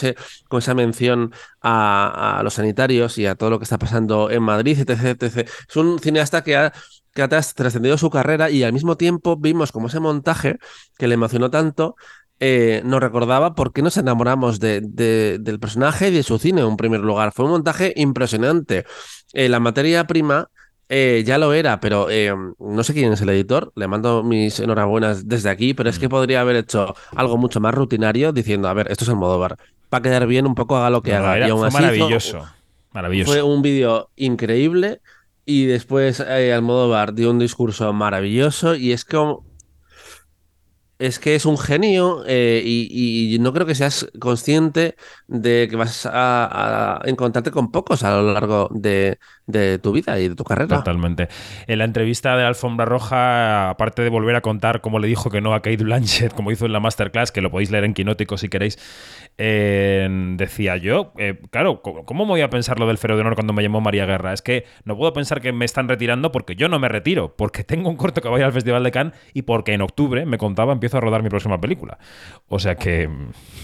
con 0.47 0.60
esa 0.60 0.73
mención 0.73 1.34
a, 1.62 2.39
los 2.41 2.53
sanitarios 2.53 3.17
y 3.17 3.25
a 3.25 3.36
todo 3.36 3.49
lo 3.49 3.60
que 3.60 3.65
está 3.65 3.77
pasando 3.77 4.29
en 4.29 4.41
Madrid, 4.43 4.79
etc. 4.79 5.21
etc. 5.21 5.49
Es 5.67 5.75
un 5.75 5.99
cineasta 5.99 6.41
que 6.41 6.55
ha, 6.55 6.71
que 7.13 7.21
ha 7.21 7.27
trascendido 7.27 7.97
su 7.97 8.10
carrera 8.10 8.49
y 8.49 8.63
al 8.63 8.71
mismo 8.71 8.95
tiempo 8.95 9.36
vimos 9.36 9.73
como 9.73 9.88
ese 9.88 9.99
montaje 9.99 10.57
que 10.97 11.10
le 11.10 11.15
emocionó 11.15 11.51
tanto. 11.51 11.97
Eh, 12.39 12.81
nos 12.86 13.01
recordaba 13.01 13.55
por 13.55 13.73
qué 13.73 13.81
nos 13.81 13.97
enamoramos 13.97 14.62
de, 14.62 14.79
del 14.81 15.60
personaje 15.60 16.07
y 16.07 16.12
de 16.13 16.23
su 16.23 16.39
cine 16.39 16.62
en 16.62 16.77
primer 16.77 17.01
lugar. 17.01 17.34
Fue 17.34 17.43
un 17.43 17.51
montaje 17.51 17.91
impresionante. 17.97 18.86
Eh, 19.34 19.49
la 19.49 19.60
materia 19.60 20.07
prima 20.07 20.49
eh, 20.93 21.23
ya 21.25 21.38
lo 21.38 21.54
era, 21.54 21.80
pero 21.80 22.10
eh, 22.10 22.36
no 22.60 22.84
sé 22.84 22.93
quién 22.93 23.13
es 23.13 23.21
el 23.21 23.30
editor. 23.30 23.71
Le 23.77 23.88
mando 23.88 24.23
mis 24.23 24.60
enhorabuenas 24.60 25.25
desde 25.25 25.49
aquí, 25.49 25.73
pero 25.73 25.89
es 25.89 25.97
que 25.97 26.08
mm. 26.08 26.12
podría 26.12 26.41
haber 26.41 26.58
hecho 26.58 26.93
algo 27.15 27.38
mucho 27.38 27.62
más 27.62 27.73
rutinario 27.73 28.34
diciendo, 28.34 28.67
a 28.67 28.73
ver, 28.73 28.91
esto 28.91 29.06
es 29.06 29.10
el 29.10 29.15
Modóvar. 29.15 29.56
Para 29.88 30.01
quedar 30.04 30.27
bien, 30.27 30.45
un 30.45 30.54
poco 30.54 30.75
haga 30.75 30.89
lo 30.89 31.01
que 31.01 31.15
haga. 31.15 31.47
y 31.47 31.51
fue 31.51 31.71
maravilloso. 31.71 32.45
maravilloso. 32.91 33.32
Fue 33.32 33.41
un 33.41 33.62
vídeo 33.62 34.10
increíble 34.17 34.99
y 35.45 35.65
después 35.65 36.19
eh, 36.19 36.51
Almodóvar 36.51 37.13
dio 37.13 37.32
un 37.32 37.39
discurso 37.39 37.93
maravilloso 37.93 38.75
y 38.75 38.91
es 38.91 39.06
como... 39.06 39.45
es 41.02 41.18
que 41.18 41.34
es 41.34 41.48
un 41.48 41.58
genio 41.58 42.24
eh, 42.28 42.62
y, 42.64 43.36
no 43.40 43.54
creo 43.54 43.66
que 43.66 43.74
seas 43.74 44.08
consciente 44.20 44.96
de 45.28 45.68
que 45.68 45.76
vas 45.76 46.06
a, 46.06 47.02
encontrarte 47.06 47.50
con 47.50 47.72
pocos 47.72 48.04
a 48.04 48.22
lo 48.22 48.34
largo 48.34 48.70
de, 48.72 49.18
de 49.48 49.80
tu 49.80 49.94
vida 49.94 50.20
y 50.20 50.30
de 50.30 50.36
tu 50.36 50.44
carrera. 50.44 50.78
Totalmente. 50.78 51.28
En 51.66 51.80
la 51.80 51.86
entrevista 51.86 52.38
de 52.38 52.44
Alfombra 52.44 52.86
Roja, 52.86 53.72
aparte 53.72 54.04
de 54.04 54.10
volver 54.10 54.36
a 54.36 54.42
contar 54.42 54.82
cómo 54.82 55.00
le 55.00 55.08
dijo 55.08 55.32
que 55.32 55.42
no 55.42 55.56
a 55.56 55.64
Kate 55.64 55.84
Blanchett, 55.84 56.34
como 56.36 56.52
hizo 56.52 56.68
en 56.68 56.74
la 56.74 56.80
masterclass, 56.80 57.32
que 57.32 57.42
lo 57.42 57.50
podéis 57.50 57.72
leer 57.72 57.86
en 57.86 57.96
Quinótico 57.96 58.38
si 58.38 58.48
queréis, 58.48 58.78
decía 59.38 60.78
yo, 60.78 61.13
eh, 61.17 61.39
claro, 61.50 61.82
¿cómo 61.82 62.26
voy 62.26 62.41
a 62.41 62.50
pensar 62.50 62.80
lo 62.80 62.88
del 62.88 62.98
Fero 62.98 63.15
de 63.15 63.22
Honor 63.22 63.36
cuando 63.36 63.54
me 63.54 63.64
llamó 63.64 63.82
María 63.82 64.05
Guerra? 64.05 64.34
Es 64.34 64.41
que 64.41 64.66
no 64.86 64.95
puedo 64.95 65.14
pensar 65.14 65.41
que 65.41 65.51
me 65.51 65.66
están 65.66 65.88
retirando 65.88 66.32
porque 66.32 66.55
yo 66.55 66.70
no 66.70 66.80
me 66.80 66.89
retiro, 66.89 67.36
porque 67.36 67.64
tengo 67.64 67.89
un 67.89 67.95
corto 67.95 68.22
que 68.22 68.30
vaya 68.30 68.45
al 68.45 68.53
Festival 68.53 68.84
de 68.84 68.91
Cannes 68.91 69.14
y 69.34 69.43
porque 69.43 69.74
en 69.74 69.82
octubre, 69.82 70.26
me 70.26 70.38
contaba, 70.38 70.74
empiezo 70.74 70.97
a 70.97 71.01
rodar 71.01 71.24
mi 71.24 71.30
próxima 71.30 71.60
película. 71.60 71.97
O 72.47 72.60
sea 72.60 72.76
que, 72.76 73.10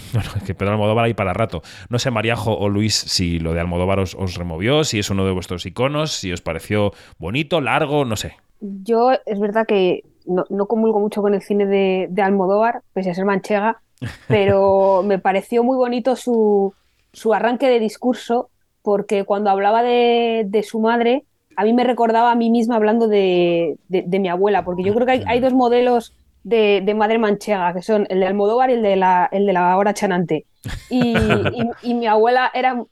que 0.46 0.56
Pedro 0.56 0.74
Almodóvar 0.74 1.06
ahí 1.06 1.14
para 1.14 1.34
rato. 1.34 1.62
No 1.90 2.00
sé, 2.00 2.12
Mariajo 2.12 2.58
o 2.58 2.70
Luis, 2.70 2.96
si 2.96 3.40
lo 3.40 3.54
de 3.54 3.60
Almodóvar 3.60 4.00
os, 4.00 4.16
os 4.16 4.36
removió, 4.36 4.84
si 4.84 5.00
es 5.00 5.10
uno 5.10 5.26
de 5.26 5.32
vuestros 5.32 5.66
iconos, 5.66 6.12
si 6.12 6.32
os 6.32 6.42
pareció 6.42 6.92
bonito, 7.20 7.62
largo, 7.62 8.06
no 8.06 8.16
sé. 8.16 8.36
Yo 8.60 9.12
es 9.26 9.40
verdad 9.40 9.66
que 9.68 10.04
no, 10.26 10.46
no 10.50 10.66
comulgo 10.66 11.00
mucho 11.00 11.22
con 11.22 11.34
el 11.34 11.42
cine 11.42 11.66
de, 11.66 12.08
de, 12.10 12.22
Almodóvar, 12.22 12.82
pese 12.94 13.12
a 13.12 13.14
ser 13.14 13.26
manchega, 13.26 13.82
pero 14.28 15.04
me 15.04 15.20
pareció 15.20 15.64
muy 15.64 15.78
bonito 15.78 16.16
su, 16.16 16.74
su 17.14 17.34
arranque 17.34 17.70
de 17.70 17.80
discurso, 17.80 18.50
porque 18.82 19.24
cuando 19.26 19.50
hablaba 19.50 19.84
de, 19.84 20.44
de, 20.48 20.64
su 20.64 20.80
madre, 20.80 21.24
a 21.56 21.64
mí 21.64 21.74
me 21.74 21.84
recordaba 21.84 22.32
a 22.32 22.36
mí 22.36 22.50
misma 22.50 22.76
hablando 22.76 23.08
de, 23.08 23.78
de 23.88 24.20
mi 24.20 24.30
abuela, 24.30 24.64
porque 24.64 24.84
yo 24.84 24.94
creo 24.94 25.06
que 25.06 25.12
hay, 25.14 25.24
hay 25.28 25.40
dos 25.40 25.54
modelos 25.54 26.14
de, 26.44 26.94
madre 26.96 27.18
manchega, 27.18 27.74
que 27.74 27.82
son 27.82 28.08
el 28.10 28.22
de 28.22 28.28
Almodóvar 28.28 28.70
y 28.70 28.74
el 28.74 28.82
de 28.82 28.96
la, 28.96 29.28
el 29.32 29.46
de 29.46 29.54
la 29.54 29.76
hora 29.78 29.94
chanante. 29.94 30.46
Y, 30.90 31.16
y, 31.18 31.70
y 31.82 31.94
mi 31.94 32.08
abuela 32.08 32.50
era 32.54 32.84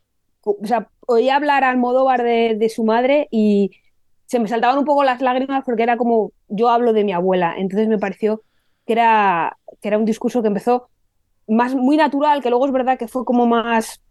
o 0.45 0.57
sea, 0.63 0.89
oía 1.07 1.35
hablar 1.35 1.63
a 1.63 1.69
Almodóvar 1.69 2.23
de, 2.23 2.55
de, 2.55 2.69
su 2.69 2.83
madre 2.83 3.27
y 3.31 3.71
se 4.27 4.39
me 4.39 4.47
saltaban 4.47 4.77
un 4.77 4.85
poco 4.85 5.03
las 5.03 5.21
lágrimas 5.21 5.63
porque 5.65 5.83
era 5.83 5.97
como 5.97 6.31
yo 6.47 6.69
hablo 6.69 6.93
de 6.93 7.03
mi 7.03 7.13
abuela. 7.13 7.55
Entonces 7.57 7.87
me 7.87 7.97
pareció 7.97 8.43
que 8.85 8.93
era, 8.93 9.57
que 9.81 9.87
era 9.87 9.97
un 9.97 10.05
discurso 10.05 10.41
que 10.41 10.47
empezó 10.47 10.89
más 11.47 11.75
muy 11.75 11.97
natural, 11.97 12.41
que 12.41 12.49
luego 12.49 12.65
es 12.65 12.71
verdad 12.71 12.97
que 12.97 13.07
fue 13.07 13.25
como 13.25 13.45
más, 13.45 14.01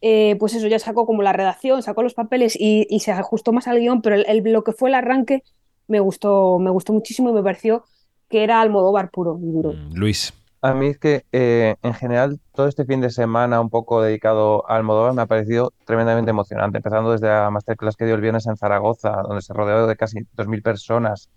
eh, 0.00 0.36
pues 0.38 0.54
eso, 0.54 0.66
ya 0.68 0.78
sacó 0.78 1.06
como 1.06 1.22
la 1.22 1.32
redacción, 1.32 1.82
sacó 1.82 2.02
los 2.02 2.14
papeles 2.14 2.56
y, 2.58 2.86
y 2.88 3.00
se 3.00 3.12
ajustó 3.12 3.52
más 3.52 3.68
al 3.68 3.78
guion, 3.78 4.02
pero 4.02 4.16
el, 4.16 4.24
el, 4.28 4.52
lo 4.52 4.64
que 4.64 4.72
fue 4.72 4.88
el 4.88 4.94
arranque 4.94 5.42
me 5.86 6.00
gustó, 6.00 6.58
me 6.58 6.70
gustó 6.70 6.92
muchísimo 6.92 7.30
y 7.30 7.32
me 7.32 7.42
pareció 7.42 7.84
que 8.28 8.44
era 8.44 8.60
Almodóvar 8.60 9.10
puro 9.10 9.38
y 9.42 9.50
duro. 9.50 9.72
Luis. 9.92 10.32
A 10.60 10.74
mí 10.74 10.88
es 10.88 10.98
que 10.98 11.24
eh, 11.30 11.76
en 11.82 11.94
general 11.94 12.40
todo 12.52 12.66
este 12.66 12.84
fin 12.84 13.00
de 13.00 13.10
semana 13.10 13.60
un 13.60 13.70
poco 13.70 14.02
dedicado 14.02 14.68
a 14.68 14.76
Almodóvar 14.76 15.12
me 15.12 15.22
ha 15.22 15.26
parecido 15.26 15.72
tremendamente 15.84 16.30
emocionante, 16.30 16.78
empezando 16.78 17.12
desde 17.12 17.28
la 17.28 17.48
masterclass 17.50 17.94
que 17.94 18.06
dio 18.06 18.16
el 18.16 18.20
viernes 18.20 18.46
en 18.48 18.56
Zaragoza, 18.56 19.22
donde 19.22 19.40
se 19.40 19.54
rodeó 19.54 19.86
de 19.86 19.96
casi 19.96 20.18
2.000 20.36 20.62
personas 20.62 21.28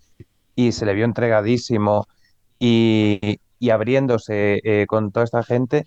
y 0.56 0.72
se 0.72 0.86
le 0.86 0.94
vio 0.94 1.04
entregadísimo 1.04 2.08
y, 2.58 3.38
y 3.62 3.70
abriéndose 3.70 4.60
eh, 4.64 4.86
con 4.88 5.12
toda 5.12 5.22
esta 5.24 5.44
gente 5.44 5.86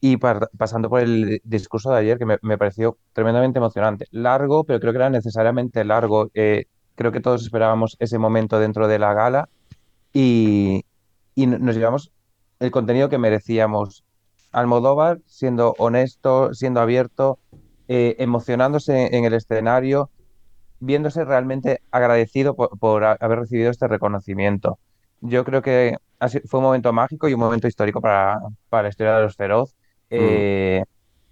y 0.00 0.16
par, 0.16 0.48
pasando 0.56 0.88
por 0.88 1.00
el 1.00 1.40
discurso 1.42 1.90
de 1.90 1.98
ayer 1.98 2.18
que 2.18 2.24
me, 2.24 2.38
me, 2.40 2.56
pareció 2.56 2.98
tremendamente 3.12 3.58
emocionante. 3.58 4.06
Largo, 4.12 4.62
pero 4.62 4.78
creo 4.78 4.92
que 4.92 4.98
era 4.98 5.10
necesariamente 5.10 5.84
largo. 5.84 6.30
Eh, 6.34 6.66
creo 6.94 7.10
que 7.10 7.18
todos 7.18 7.42
esperábamos 7.42 7.96
ese 7.98 8.16
momento 8.18 8.60
dentro 8.60 8.86
de 8.86 9.00
la 9.00 9.12
gala 9.12 9.48
y, 10.12 10.84
y 11.34 11.48
nos 11.48 11.74
llevamos 11.74 12.12
el 12.60 12.70
contenido 12.70 13.08
que 13.08 13.18
merecíamos. 13.18 14.04
Almodóvar 14.52 15.18
siendo 15.26 15.74
honesto, 15.78 16.54
siendo 16.54 16.80
abierto, 16.80 17.40
eh, 17.88 18.14
emocionándose 18.20 19.16
en 19.16 19.24
el 19.24 19.34
escenario, 19.34 20.10
viéndose 20.78 21.24
realmente 21.24 21.80
agradecido 21.90 22.54
por, 22.54 22.78
por, 22.78 23.02
haber 23.02 23.40
recibido 23.40 23.72
este 23.72 23.88
reconocimiento. 23.88 24.78
Yo 25.20 25.44
creo 25.44 25.62
que 25.62 25.96
fue 26.46 26.60
un 26.60 26.64
momento 26.64 26.92
mágico 26.92 27.28
y 27.28 27.34
un 27.34 27.40
momento 27.40 27.68
histórico 27.68 28.00
para, 28.00 28.40
para 28.68 28.84
la 28.84 28.88
historia 28.88 29.16
de 29.16 29.22
los 29.22 29.36
Feroz. 29.36 29.74
Eh, 30.10 30.82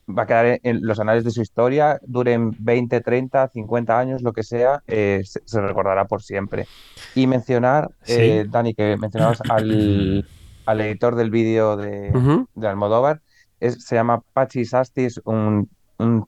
mm. 0.06 0.18
Va 0.18 0.24
a 0.24 0.26
quedar 0.26 0.60
en 0.62 0.84
los 0.84 0.98
anales 0.98 1.24
de 1.24 1.30
su 1.30 1.40
historia, 1.42 1.98
duren 2.02 2.56
20, 2.58 3.00
30, 3.00 3.48
50 3.48 3.98
años, 3.98 4.22
lo 4.22 4.32
que 4.32 4.42
sea, 4.42 4.82
eh, 4.88 5.22
se, 5.24 5.40
se, 5.44 5.60
recordará 5.60 6.06
por 6.06 6.22
siempre. 6.22 6.66
Y 7.14 7.26
mencionar, 7.28 7.88
¿Sí? 8.02 8.14
eh, 8.18 8.46
Dani, 8.48 8.74
que 8.74 8.96
mencionabas 8.96 9.40
al 9.48 10.26
al 10.66 10.80
editor 10.80 11.14
del 11.16 11.30
vídeo 11.30 11.76
de, 11.76 12.10
uh 12.10 12.18
-huh. 12.18 12.46
de, 12.54 12.68
Almodóvar. 12.68 13.20
Es, 13.60 13.84
se 13.84 13.94
llama 13.94 14.22
Pachi 14.32 14.64
Sastis, 14.64 15.20
un, 15.24 15.68
un 15.98 16.26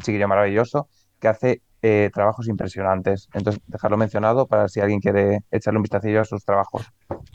chiquillo 0.00 0.28
maravilloso 0.28 0.88
que 1.20 1.28
hace 1.28 1.62
eh, 1.82 2.10
trabajos 2.12 2.48
impresionantes. 2.48 3.28
Entonces, 3.34 3.62
dejarlo 3.66 3.96
mencionado 3.96 4.46
para 4.46 4.68
si 4.68 4.80
alguien 4.80 5.00
quiere 5.00 5.40
echarle 5.50 5.78
un 5.78 5.82
vistacillo 5.82 6.20
a 6.20 6.24
sus 6.24 6.44
trabajos. 6.44 6.86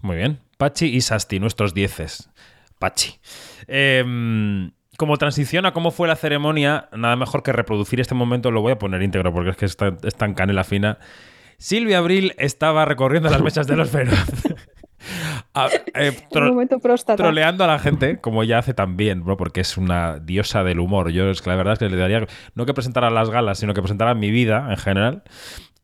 Muy 0.01 0.17
bien. 0.17 0.39
Pachi 0.57 0.87
y 0.87 1.01
Sasti, 1.01 1.39
nuestros 1.39 1.73
dieces. 1.73 2.29
Pachi. 2.79 3.19
Eh, 3.67 4.03
como 4.97 5.17
transición 5.17 5.65
a 5.65 5.73
cómo 5.73 5.91
fue 5.91 6.07
la 6.07 6.15
ceremonia, 6.15 6.89
nada 6.91 7.15
mejor 7.15 7.43
que 7.43 7.51
reproducir 7.51 7.99
este 7.99 8.15
momento, 8.15 8.51
lo 8.51 8.61
voy 8.61 8.73
a 8.73 8.79
poner 8.79 9.01
íntegro 9.01 9.33
porque 9.33 9.51
es 9.51 9.57
que 9.57 9.65
está, 9.65 9.97
está 10.03 10.25
en 10.25 10.33
canela 10.33 10.63
fina. 10.63 10.99
Silvia 11.57 11.99
Abril 11.99 12.33
estaba 12.37 12.85
recorriendo 12.85 13.29
las 13.29 13.41
mesas 13.41 13.67
de 13.67 13.75
los 13.75 13.89
feroz. 13.89 14.17
A, 15.53 15.69
eh, 15.93 16.11
tro 16.31 16.51
troleando 17.15 17.63
a 17.63 17.67
la 17.67 17.79
gente, 17.79 18.19
como 18.19 18.43
ella 18.43 18.59
hace 18.59 18.73
también, 18.73 19.23
bro, 19.23 19.37
porque 19.37 19.61
es 19.61 19.77
una 19.77 20.19
diosa 20.19 20.63
del 20.63 20.79
humor. 20.79 21.11
Yo 21.11 21.29
es 21.29 21.41
que 21.41 21.49
la 21.49 21.55
verdad 21.55 21.73
es 21.73 21.79
que 21.79 21.89
le 21.89 21.97
daría 21.97 22.25
no 22.55 22.65
que 22.65 22.73
presentara 22.73 23.09
las 23.09 23.29
galas, 23.29 23.59
sino 23.59 23.73
que 23.73 23.81
presentara 23.81 24.15
mi 24.15 24.31
vida 24.31 24.67
en 24.69 24.77
general. 24.77 25.23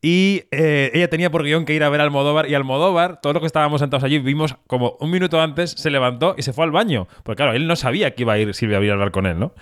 Y 0.02 0.44
eh, 0.52 0.92
ella 0.94 1.10
tenía 1.10 1.30
por 1.30 1.44
guion 1.44 1.66
que 1.66 1.74
ir 1.74 1.84
a 1.84 1.90
ver 1.90 2.00
a 2.00 2.06
Almodóvar 2.06 2.50
y 2.50 2.56
Almodóvar, 2.56 3.20
todos 3.22 3.34
los 3.34 3.42
que 3.42 3.48
estábamos 3.48 3.82
sentados 3.82 4.04
allí, 4.04 4.20
vimos 4.20 4.56
como 4.66 4.96
un 5.02 5.12
minuto 5.12 5.42
antes 5.42 5.72
se 5.72 5.90
levantó 5.90 6.36
y 6.38 6.42
se 6.44 6.54
fue 6.54 6.64
al 6.64 6.72
baño. 6.72 7.08
Porque 7.24 7.38
claro, 7.38 7.54
él 7.54 7.68
no 7.68 7.76
sabía 7.76 8.16
que 8.16 8.24
iba 8.24 8.34
a 8.34 8.38
ir 8.38 8.54
Silvia 8.54 8.78
a 8.78 8.94
hablar 8.94 9.12
con 9.12 9.26
él, 9.26 9.38
¿no? 9.38 9.54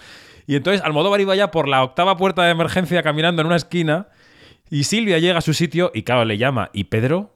Y 0.45 0.55
entonces 0.55 0.81
Almodóvar 0.83 1.19
iba 1.21 1.35
ya 1.35 1.51
por 1.51 1.67
la 1.67 1.83
octava 1.83 2.17
puerta 2.17 2.43
de 2.43 2.51
emergencia 2.51 3.01
caminando 3.03 3.41
en 3.41 3.47
una 3.47 3.55
esquina 3.55 4.07
y 4.69 4.83
Silvia 4.83 5.17
llega 5.17 5.39
a 5.39 5.41
su 5.41 5.53
sitio 5.53 5.91
y 5.93 6.03
claro, 6.03 6.23
le 6.23 6.37
llama 6.37 6.69
y 6.71 6.85
Pedro 6.85 7.35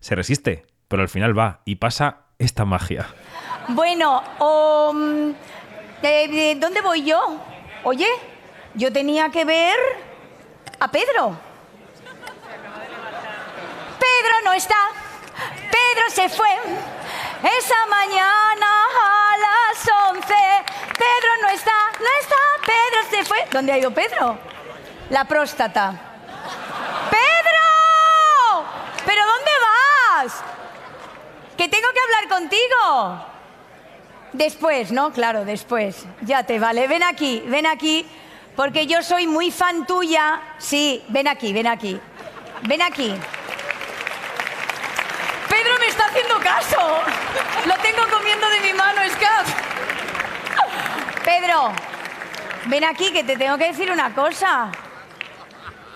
se 0.00 0.14
resiste 0.14 0.64
pero 0.88 1.02
al 1.02 1.08
final 1.08 1.36
va 1.38 1.60
y 1.64 1.76
pasa 1.76 2.18
esta 2.38 2.64
magia. 2.64 3.06
Bueno, 3.68 4.22
um, 4.38 5.34
¿de, 6.02 6.56
dónde 6.60 6.80
voy 6.82 7.04
yo? 7.04 7.38
Oye, 7.84 8.08
yo 8.74 8.92
tenía 8.92 9.30
que 9.30 9.44
ver 9.44 9.76
a 10.80 10.88
Pedro. 10.88 11.36
Pedro 13.98 14.34
no 14.44 14.52
está. 14.52 14.76
Pedro 15.70 16.10
se 16.10 16.28
fue. 16.28 16.50
Esa 17.58 17.86
mañana 17.86 18.66
a 19.02 19.36
las 19.38 20.12
11. 20.12 20.34
Pedro 20.98 21.30
no 21.42 21.48
está. 21.48 21.72
No 22.00 22.08
está. 22.20 22.36
Pedro 22.66 23.10
se 23.10 23.24
fue. 23.24 23.38
¿Dónde 23.50 23.72
ha 23.72 23.78
ido 23.78 23.90
Pedro? 23.92 24.38
La 25.10 25.24
próstata. 25.24 25.94
¡Pedro! 27.10 28.64
¿Pero 29.06 29.22
dónde 29.26 29.50
vas? 29.62 30.53
Que 31.56 31.68
tengo 31.68 31.88
que 31.92 32.00
hablar 32.00 32.28
contigo. 32.28 33.26
Después, 34.32 34.90
¿no? 34.90 35.12
Claro, 35.12 35.44
después. 35.44 36.04
Ya 36.22 36.42
te 36.42 36.58
vale. 36.58 36.88
Ven 36.88 37.02
aquí, 37.02 37.42
ven 37.46 37.66
aquí, 37.66 38.06
porque 38.56 38.86
yo 38.86 39.02
soy 39.02 39.26
muy 39.26 39.50
fan 39.50 39.86
tuya. 39.86 40.40
Sí, 40.58 41.04
ven 41.08 41.28
aquí, 41.28 41.52
ven 41.52 41.66
aquí. 41.66 42.00
Ven 42.62 42.82
aquí. 42.82 43.14
Pedro 45.48 45.78
me 45.78 45.86
está 45.86 46.06
haciendo 46.06 46.38
caso. 46.40 46.98
Lo 47.66 47.74
tengo 47.78 48.02
comiendo 48.10 48.48
de 48.48 48.60
mi 48.60 48.72
mano, 48.72 49.00
Scap. 49.10 49.46
Pedro, 51.24 51.72
ven 52.66 52.84
aquí 52.84 53.12
que 53.12 53.22
te 53.22 53.36
tengo 53.36 53.56
que 53.56 53.68
decir 53.68 53.90
una 53.90 54.14
cosa. 54.14 54.70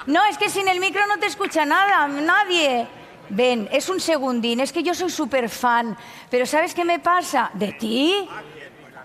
No, 0.06 0.24
es 0.26 0.38
que 0.38 0.48
sin 0.48 0.68
el 0.68 0.80
micro 0.80 1.06
no 1.06 1.18
te 1.18 1.26
escucha 1.26 1.66
nada, 1.66 2.06
nadie. 2.06 2.86
Ven, 3.30 3.68
es 3.70 3.88
un 3.88 4.00
segundín, 4.00 4.60
es 4.60 4.72
que 4.72 4.82
yo 4.82 4.94
soy 4.94 5.10
súper 5.10 5.48
fan, 5.48 5.96
pero 6.30 6.46
¿sabes 6.46 6.74
qué 6.74 6.84
me 6.84 6.98
pasa? 6.98 7.50
¿De 7.54 7.72
ti? 7.72 8.28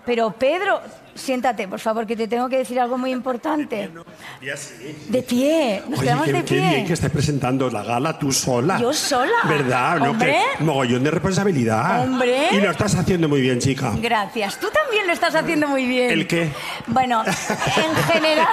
Pero 0.06 0.32
Pedro, 0.32 0.80
siéntate, 1.14 1.66
por 1.66 1.80
favor, 1.80 2.06
que 2.06 2.14
te 2.14 2.28
tengo 2.28 2.46
que 2.48 2.58
decir 2.58 2.78
algo 2.78 2.98
muy 2.98 3.10
importante. 3.10 3.90
De 5.08 5.22
pie, 5.22 5.82
nos 5.88 6.00
Oye, 6.00 6.08
quedamos 6.08 6.26
qué, 6.26 6.32
de 6.32 6.44
qué 6.44 6.54
pie. 6.56 6.68
bien 6.68 6.86
que 6.86 6.92
estés 6.92 7.10
presentando 7.10 7.70
la 7.70 7.82
gala 7.82 8.18
tú 8.18 8.30
sola. 8.30 8.78
¿Yo 8.78 8.92
sola? 8.92 9.32
¿Verdad? 9.48 10.02
Hombre. 10.02 10.36
Mogollón 10.58 11.02
de 11.02 11.10
responsabilidad. 11.10 12.02
Hombre. 12.02 12.48
Y 12.50 12.60
lo 12.60 12.70
estás 12.70 12.94
haciendo 12.96 13.28
muy 13.30 13.40
bien, 13.40 13.58
chica. 13.58 13.92
Gracias, 13.96 14.58
tú 14.60 14.66
también 14.70 15.06
lo 15.06 15.12
estás 15.14 15.34
haciendo 15.34 15.68
muy 15.68 15.86
bien. 15.86 16.10
¿El 16.10 16.26
qué? 16.26 16.50
Bueno, 16.88 17.24
en 17.26 18.12
general... 18.12 18.48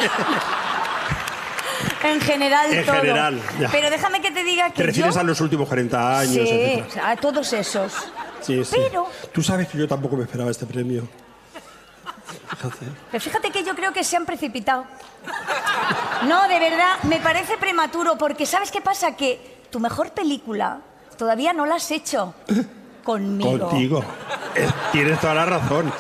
En 2.04 2.20
general 2.22 2.74
En 2.74 2.86
todo. 2.86 2.96
general, 2.96 3.42
ya. 3.60 3.70
Pero 3.72 3.90
déjame 3.90 4.22
que 4.22 4.32
te 4.32 4.44
diga 4.44 4.70
que 4.70 4.78
¿Te 4.78 4.84
refieres 4.84 5.14
yo... 5.16 5.22
a 5.22 5.24
los 5.24 5.40
últimos 5.42 5.68
40 5.68 6.20
años? 6.20 6.34
Sí, 6.34 6.40
etcétera? 6.50 7.10
a 7.12 7.16
todos 7.16 7.54
esos. 7.54 7.94
Sí, 8.42 8.64
sí. 8.66 8.76
Pero, 8.78 9.08
Tú 9.32 9.44
sabes 9.44 9.68
que 9.68 9.78
yo 9.78 9.88
tampoco 9.88 10.16
me 10.18 10.24
esperaba 10.24 10.50
este 10.50 10.66
premio. 10.66 11.08
pero 13.12 13.22
fíjate 13.24 13.50
que 13.52 13.64
yo 13.64 13.76
creo 13.76 13.94
que 13.94 14.04
se 14.04 14.18
han 14.18 14.26
precipitado. 14.26 14.86
No, 16.28 16.48
de 16.48 16.60
verdad, 16.60 17.02
me 17.04 17.20
parece 17.20 17.58
prematuro 17.58 18.18
porque 18.18 18.46
¿sabes 18.46 18.72
qué 18.72 18.82
pasa? 18.82 19.16
Que 19.16 19.62
tu 19.70 19.80
mejor 19.80 20.12
película 20.12 20.80
todavía 21.18 21.54
no 21.54 21.66
la 21.66 21.76
has 21.76 21.90
hecho 21.92 22.34
conmigo. 23.04 23.70
Contigo. 23.70 24.04
Eh, 24.56 24.68
Tienes 24.92 25.20
toda 25.20 25.34
la 25.36 25.46
razón. 25.46 25.92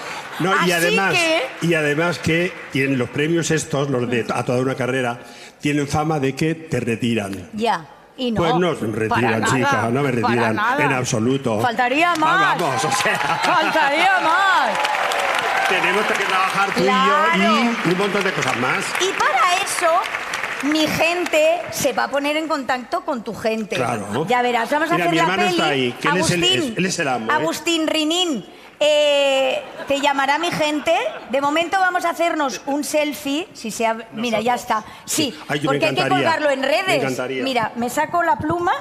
No, 0.43 0.67
y 0.67 0.71
además, 0.71 1.13
que- 1.13 1.67
y 1.67 1.73
además 1.73 2.19
que 2.19 2.51
tienen 2.71 2.97
los 2.97 3.09
premios 3.09 3.51
estos, 3.51 3.89
los 3.89 4.09
de 4.09 4.25
a 4.33 4.43
toda 4.43 4.59
una 4.59 4.75
carrera, 4.75 5.19
tienen 5.59 5.87
fama 5.87 6.19
de 6.19 6.33
que 6.35 6.55
te 6.55 6.79
retiran. 6.79 7.49
Ya. 7.53 7.85
Y 8.17 8.31
no. 8.31 8.41
pues 8.41 8.55
no 8.55 8.73
para 8.75 8.91
retiran, 8.91 9.41
nada, 9.41 9.55
chica, 9.55 9.89
no 9.91 10.03
me 10.03 10.11
retiran 10.11 10.59
en 10.79 10.93
absoluto. 10.93 11.59
Faltaría 11.61 12.13
más. 12.15 12.41
Ah, 12.43 12.55
vamos, 12.59 12.85
o 12.85 12.91
sea, 12.91 13.17
Faltaría 13.17 14.19
más. 14.21 14.69
tenemos 15.69 16.05
que 16.05 16.13
trabajar 16.25 16.71
tú 16.73 16.79
y 16.81 16.83
Claro. 16.83 17.37
yo 17.37 17.89
y 17.89 17.91
un 17.93 17.97
montón 17.97 18.23
de 18.23 18.31
cosas 18.33 18.57
más. 18.57 18.83
Y 18.99 19.11
para 19.17 19.63
eso, 19.63 20.71
mi 20.71 20.85
gente 20.87 21.61
se 21.71 21.93
va 21.93 22.03
a 22.03 22.07
poner 22.09 22.35
en 22.37 22.47
contacto 22.47 23.01
con 23.01 23.23
tu 23.23 23.33
gente. 23.33 23.77
Claro. 23.77 24.25
Ya 24.27 24.41
verás, 24.41 24.69
vamos 24.69 24.91
a 24.91 24.95
Mira, 24.95 25.05
hacer 25.05 25.11
mi 25.11 25.17
la 25.17 25.23
hermano 25.23 25.43
peli. 25.43 25.53
está 25.55 25.69
ahí, 25.69 25.91
que 25.93 26.07
él 26.09 26.17
es 26.17 26.31
el- 26.31 26.43
Agustín, 26.43 26.73
él 26.77 26.85
es 26.85 26.99
el 26.99 27.07
amo, 27.07 27.31
¿eh? 27.31 27.33
Agustín 27.35 27.87
Rinín. 27.87 28.45
Eh, 28.81 29.63
te 29.87 30.01
llamará 30.01 30.37
mi 30.39 30.51
gente. 30.51 30.93
De 31.29 31.39
momento 31.39 31.77
vamos 31.79 32.03
a 32.03 32.09
hacernos 32.09 32.61
un 32.65 32.83
selfie. 32.83 33.47
Si 33.53 33.73
Mira, 34.13 34.41
ya 34.41 34.55
está. 34.55 34.83
Sí, 35.05 35.37
Ay, 35.47 35.59
me 35.61 35.65
porque 35.67 35.85
hay 35.85 35.95
que 35.95 36.07
colgarlo 36.09 36.49
en 36.49 36.61
me 36.61 36.67
redes. 36.67 36.95
encantaría. 37.03 37.43
Mira, 37.43 37.71
me 37.75 37.89
saco 37.89 38.23
la 38.23 38.35
pluma. 38.37 38.73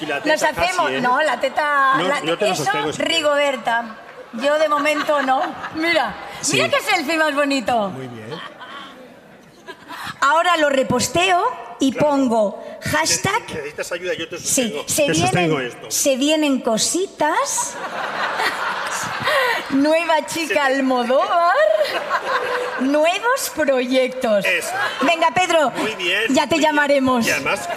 Y 0.00 0.06
la 0.06 0.20
Nos 0.20 0.42
hacemos. 0.42 0.76
casi, 0.84 0.94
¿eh? 0.94 1.00
No, 1.00 1.20
la 1.22 1.40
teta. 1.40 1.94
No, 1.96 2.08
la- 2.08 2.20
te 2.36 2.50
eso, 2.50 2.64
sostengo, 2.64 2.92
sí. 2.92 3.02
Rigoberta. 3.02 3.96
Yo 4.34 4.58
de 4.58 4.68
momento 4.68 5.22
no. 5.22 5.40
Mira, 5.74 6.14
Sí. 6.42 6.56
mira 6.56 6.68
qué 6.68 6.80
selfie 6.80 7.16
más 7.16 7.34
bonito. 7.34 7.88
Muy 7.88 8.06
bien. 8.08 8.30
Ahora 10.20 10.56
lo 10.58 10.68
reposteo 10.68 11.42
y 11.80 11.92
pongo 11.92 12.62
hashtag. 12.82 13.42
Necesitas 13.48 13.90
ayuda, 13.92 14.12
yo 14.14 14.28
te 14.28 14.38
Sí, 14.38 14.70
sostengo, 14.70 14.84
se 14.86 15.06
te 15.06 15.14
sostengo 15.14 15.56
vienen, 15.56 15.72
esto. 15.76 15.90
se 15.90 16.16
vienen 16.16 16.60
cositas. 16.60 17.74
Nueva 19.70 20.26
chica 20.26 20.66
Almodóvar. 20.66 21.54
Nuevos 22.80 23.50
proyectos. 23.54 24.44
Venga, 25.02 25.28
Pedro. 25.34 25.70
Muy 25.70 25.94
bien. 25.94 26.22
Ya 26.30 26.42
te 26.46 26.54
muy 26.56 26.58
bien. 26.58 26.70
llamaremos. 26.72 27.26
Y 27.26 27.30
además, 27.30 27.68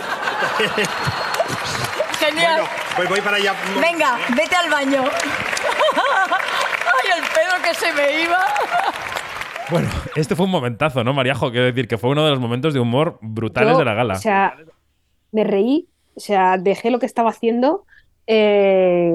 Genial. 2.19 2.61
bueno, 2.61 2.69
pues 2.95 3.09
voy 3.09 3.21
para 3.21 3.37
allá. 3.37 3.53
Venga, 3.79 4.17
vete 4.35 4.55
al 4.55 4.69
baño. 4.69 5.03
Ay, 5.93 7.09
el 7.17 7.23
pedo 7.23 7.61
que 7.63 7.75
se 7.75 7.93
me 7.93 8.21
iba. 8.23 8.39
Bueno, 9.69 9.89
este 10.15 10.35
fue 10.35 10.45
un 10.45 10.51
momentazo, 10.51 11.03
¿no, 11.03 11.13
Mariajo? 11.13 11.51
Quiero 11.51 11.65
decir 11.65 11.87
que 11.87 11.97
fue 11.97 12.09
uno 12.11 12.23
de 12.25 12.31
los 12.31 12.39
momentos 12.39 12.73
de 12.73 12.79
humor 12.79 13.17
brutales 13.21 13.73
Yo, 13.73 13.79
de 13.79 13.85
la 13.85 13.93
gala. 13.93 14.15
O 14.15 14.19
sea, 14.19 14.55
me 15.31 15.43
reí, 15.43 15.87
o 16.15 16.19
sea, 16.19 16.57
dejé 16.57 16.91
lo 16.91 16.99
que 16.99 17.05
estaba 17.05 17.29
haciendo 17.29 17.85
eh, 18.27 19.13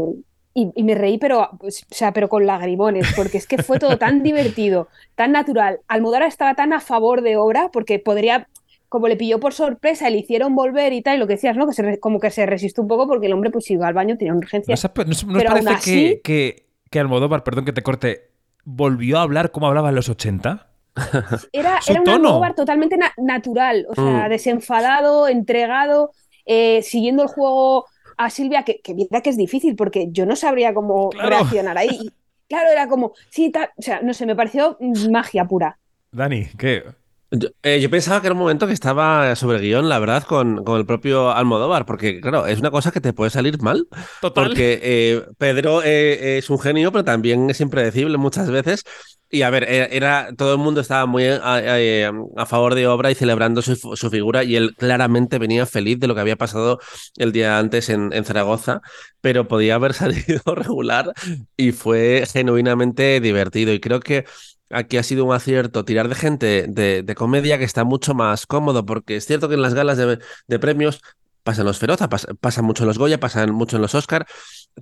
y, 0.62 0.72
y 0.80 0.82
me 0.84 0.94
reí, 0.94 1.18
pero, 1.18 1.50
pues, 1.60 1.82
o 1.90 1.94
sea, 1.94 2.12
pero 2.12 2.28
con 2.28 2.46
lagrimones, 2.46 3.06
porque 3.16 3.38
es 3.38 3.46
que 3.46 3.62
fue 3.62 3.78
todo 3.78 3.98
tan 3.98 4.22
divertido, 4.28 4.88
tan 5.14 5.32
natural. 5.32 5.80
Almodóvar 5.88 6.24
estaba 6.28 6.54
tan 6.54 6.72
a 6.72 6.80
favor 6.80 7.22
de 7.22 7.36
obra 7.36 7.70
porque 7.72 7.98
podría, 7.98 8.48
como 8.88 9.08
le 9.08 9.16
pilló 9.16 9.38
por 9.40 9.52
sorpresa, 9.52 10.08
le 10.10 10.18
hicieron 10.18 10.54
volver 10.54 10.92
y 10.92 11.02
tal, 11.02 11.16
y 11.16 11.18
lo 11.18 11.26
que 11.26 11.34
decías, 11.34 11.56
¿no? 11.56 11.66
Que 11.66 11.72
se 11.74 11.82
re- 11.82 12.00
como 12.00 12.20
que 12.20 12.30
se 12.30 12.46
resistió 12.46 12.82
un 12.82 12.88
poco 12.88 13.06
porque 13.06 13.26
el 13.26 13.32
hombre 13.32 13.50
pues 13.50 13.70
iba 13.70 13.86
al 13.86 13.94
baño, 13.94 14.16
tenía 14.16 14.32
¿No 14.32 14.38
urgencias. 14.38 14.84
os, 14.84 14.90
no 14.96 15.04
no 15.04 15.10
os 15.10 15.24
pero 15.38 15.50
parece 15.50 15.70
así, 15.70 15.92
que, 15.92 16.20
que, 16.22 16.66
que 16.90 17.00
Almodóvar, 17.00 17.44
perdón 17.44 17.64
que 17.64 17.72
te 17.72 17.82
corte, 17.82 18.30
volvió 18.64 19.18
a 19.18 19.22
hablar 19.22 19.50
como 19.50 19.66
hablaba 19.68 19.88
en 19.90 19.94
los 19.94 20.08
80? 20.08 20.66
Era, 21.52 21.78
un. 22.00 22.08
Almodóvar 22.08 22.54
totalmente 22.54 22.96
na- 22.96 23.12
natural, 23.16 23.86
o 23.90 23.94
sea, 23.94 24.26
Mm. 24.26 24.30
desenfadado, 24.30 25.28
entregado, 25.28 26.10
eh, 26.46 26.82
siguiendo 26.82 27.22
el 27.22 27.28
juego 27.28 27.84
a 28.18 28.28
Silvia, 28.30 28.64
que, 28.64 28.80
que 28.80 28.94
mira 28.94 29.20
que 29.22 29.30
es 29.30 29.36
difícil, 29.36 29.74
porque 29.76 30.08
yo 30.10 30.26
no 30.26 30.36
sabría 30.36 30.74
cómo 30.74 31.08
Claro. 31.10 31.28
reaccionar 31.30 31.78
ahí. 31.78 31.88
Y, 32.02 32.12
claro, 32.48 32.68
era 32.70 32.88
como, 32.88 33.12
sí, 33.30 33.50
tal, 33.50 33.70
o 33.76 33.82
sea, 33.82 34.00
no 34.02 34.12
sé, 34.12 34.26
me 34.26 34.36
pareció 34.36 34.76
mm, 34.80 35.10
magia 35.10 35.44
pura. 35.46 35.78
Dani, 36.12 36.46
¿qué? 36.58 36.82
Yo, 37.30 37.48
eh, 37.62 37.78
yo 37.80 37.90
pensaba 37.90 38.20
que 38.22 38.26
era 38.28 38.32
un 38.34 38.40
momento 38.40 38.66
que 38.66 38.72
estaba 38.72 39.36
sobre 39.36 39.58
guion, 39.60 39.88
la 39.90 39.98
verdad, 39.98 40.22
con, 40.24 40.64
con 40.64 40.78
el 40.80 40.86
propio 40.86 41.30
Almodóvar, 41.30 41.84
porque, 41.84 42.20
claro, 42.20 42.46
es 42.46 42.58
una 42.60 42.70
cosa 42.70 42.90
que 42.90 43.02
te 43.02 43.12
puede 43.12 43.30
salir 43.30 43.60
mal. 43.60 43.86
Total. 44.22 44.46
Porque 44.46 44.78
eh, 44.82 45.22
Pedro 45.36 45.82
eh, 45.84 46.38
es 46.38 46.48
un 46.48 46.58
genio, 46.58 46.90
pero 46.90 47.04
también 47.04 47.50
es 47.50 47.60
impredecible 47.60 48.16
muchas 48.16 48.50
veces. 48.50 48.82
Y 49.30 49.42
a 49.42 49.50
ver, 49.50 49.64
era, 49.68 50.30
todo 50.38 50.52
el 50.54 50.58
mundo 50.58 50.80
estaba 50.80 51.04
muy 51.04 51.26
a, 51.26 51.36
a- 51.44 52.12
a 52.38 52.46
favor 52.46 52.74
de 52.74 52.86
obra 52.86 53.10
y 53.10 53.14
celebrando 53.14 53.60
su, 53.60 53.76
su 53.76 54.08
figura, 54.10 54.42
y 54.42 54.56
él 54.56 54.74
claramente 54.78 55.38
venía 55.38 55.66
feliz 55.66 55.98
de 56.00 56.06
lo 56.06 56.14
que 56.14 56.22
había 56.22 56.36
pasado 56.36 56.78
el 57.18 57.32
día 57.32 57.58
antes 57.58 57.90
en, 57.90 58.10
en 58.14 58.24
Zaragoza, 58.24 58.80
pero 59.20 59.46
podía 59.46 59.74
haber 59.74 59.92
salido 59.94 60.40
regular 60.54 61.12
y 61.58 61.72
fue 61.72 62.24
genuinamente 62.32 63.20
divertido. 63.20 63.74
Y 63.74 63.80
creo 63.80 64.00
que 64.00 64.24
aquí 64.70 64.96
ha 64.98 65.02
sido 65.02 65.24
un 65.24 65.34
acierto 65.34 65.84
tirar 65.84 66.08
de 66.08 66.14
gente 66.14 66.66
de, 66.68 67.02
de 67.02 67.14
comedia 67.14 67.58
que 67.58 67.64
está 67.64 67.84
mucho 67.84 68.14
más 68.14 68.46
cómodo, 68.46 68.84
porque 68.86 69.16
es 69.16 69.26
cierto 69.26 69.48
que 69.48 69.54
en 69.54 69.62
las 69.62 69.74
galas 69.74 69.96
de, 69.98 70.18
de 70.46 70.58
premios 70.58 71.00
pasan 71.42 71.64
los 71.66 71.78
Feroza, 71.78 72.08
pas- 72.10 72.26
pasan 72.40 72.64
mucho 72.64 72.82
en 72.82 72.88
los 72.88 72.98
Goya, 72.98 73.18
pasan 73.20 73.52
mucho 73.52 73.76
en 73.76 73.82
los 73.82 73.94
Oscar. 73.94 74.26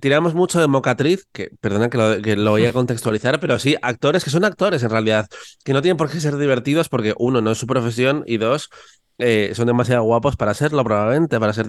Tiramos 0.01 0.33
mucho 0.35 0.59
de 0.59 0.67
mocatriz, 0.67 1.25
que 1.31 1.49
perdona 1.61 1.89
que 1.89 1.97
lo, 1.97 2.21
que 2.21 2.35
lo 2.35 2.51
voy 2.51 2.65
a 2.65 2.73
contextualizar, 2.73 3.39
pero 3.39 3.57
sí, 3.59 3.75
actores 3.81 4.23
que 4.23 4.29
son 4.29 4.43
actores 4.45 4.83
en 4.83 4.89
realidad, 4.89 5.27
que 5.63 5.73
no 5.73 5.81
tienen 5.81 5.97
por 5.97 6.09
qué 6.11 6.19
ser 6.19 6.37
divertidos 6.37 6.89
porque 6.89 7.13
uno, 7.17 7.41
no 7.41 7.51
es 7.51 7.57
su 7.57 7.67
profesión 7.67 8.23
y 8.27 8.37
dos, 8.37 8.69
eh, 9.17 9.51
son 9.55 9.67
demasiado 9.67 10.03
guapos 10.03 10.35
para 10.35 10.53
serlo 10.53 10.83
probablemente, 10.83 11.39
para 11.39 11.53
ser 11.53 11.65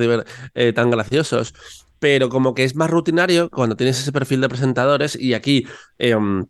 eh, 0.54 0.72
tan 0.72 0.90
graciosos. 0.90 1.54
Pero 1.98 2.28
como 2.28 2.54
que 2.54 2.64
es 2.64 2.76
más 2.76 2.90
rutinario 2.90 3.50
cuando 3.50 3.76
tienes 3.76 3.98
ese 4.00 4.12
perfil 4.12 4.40
de 4.40 4.48
presentadores 4.48 5.16
y 5.16 5.34
aquí... 5.34 5.66
em, 5.98 6.46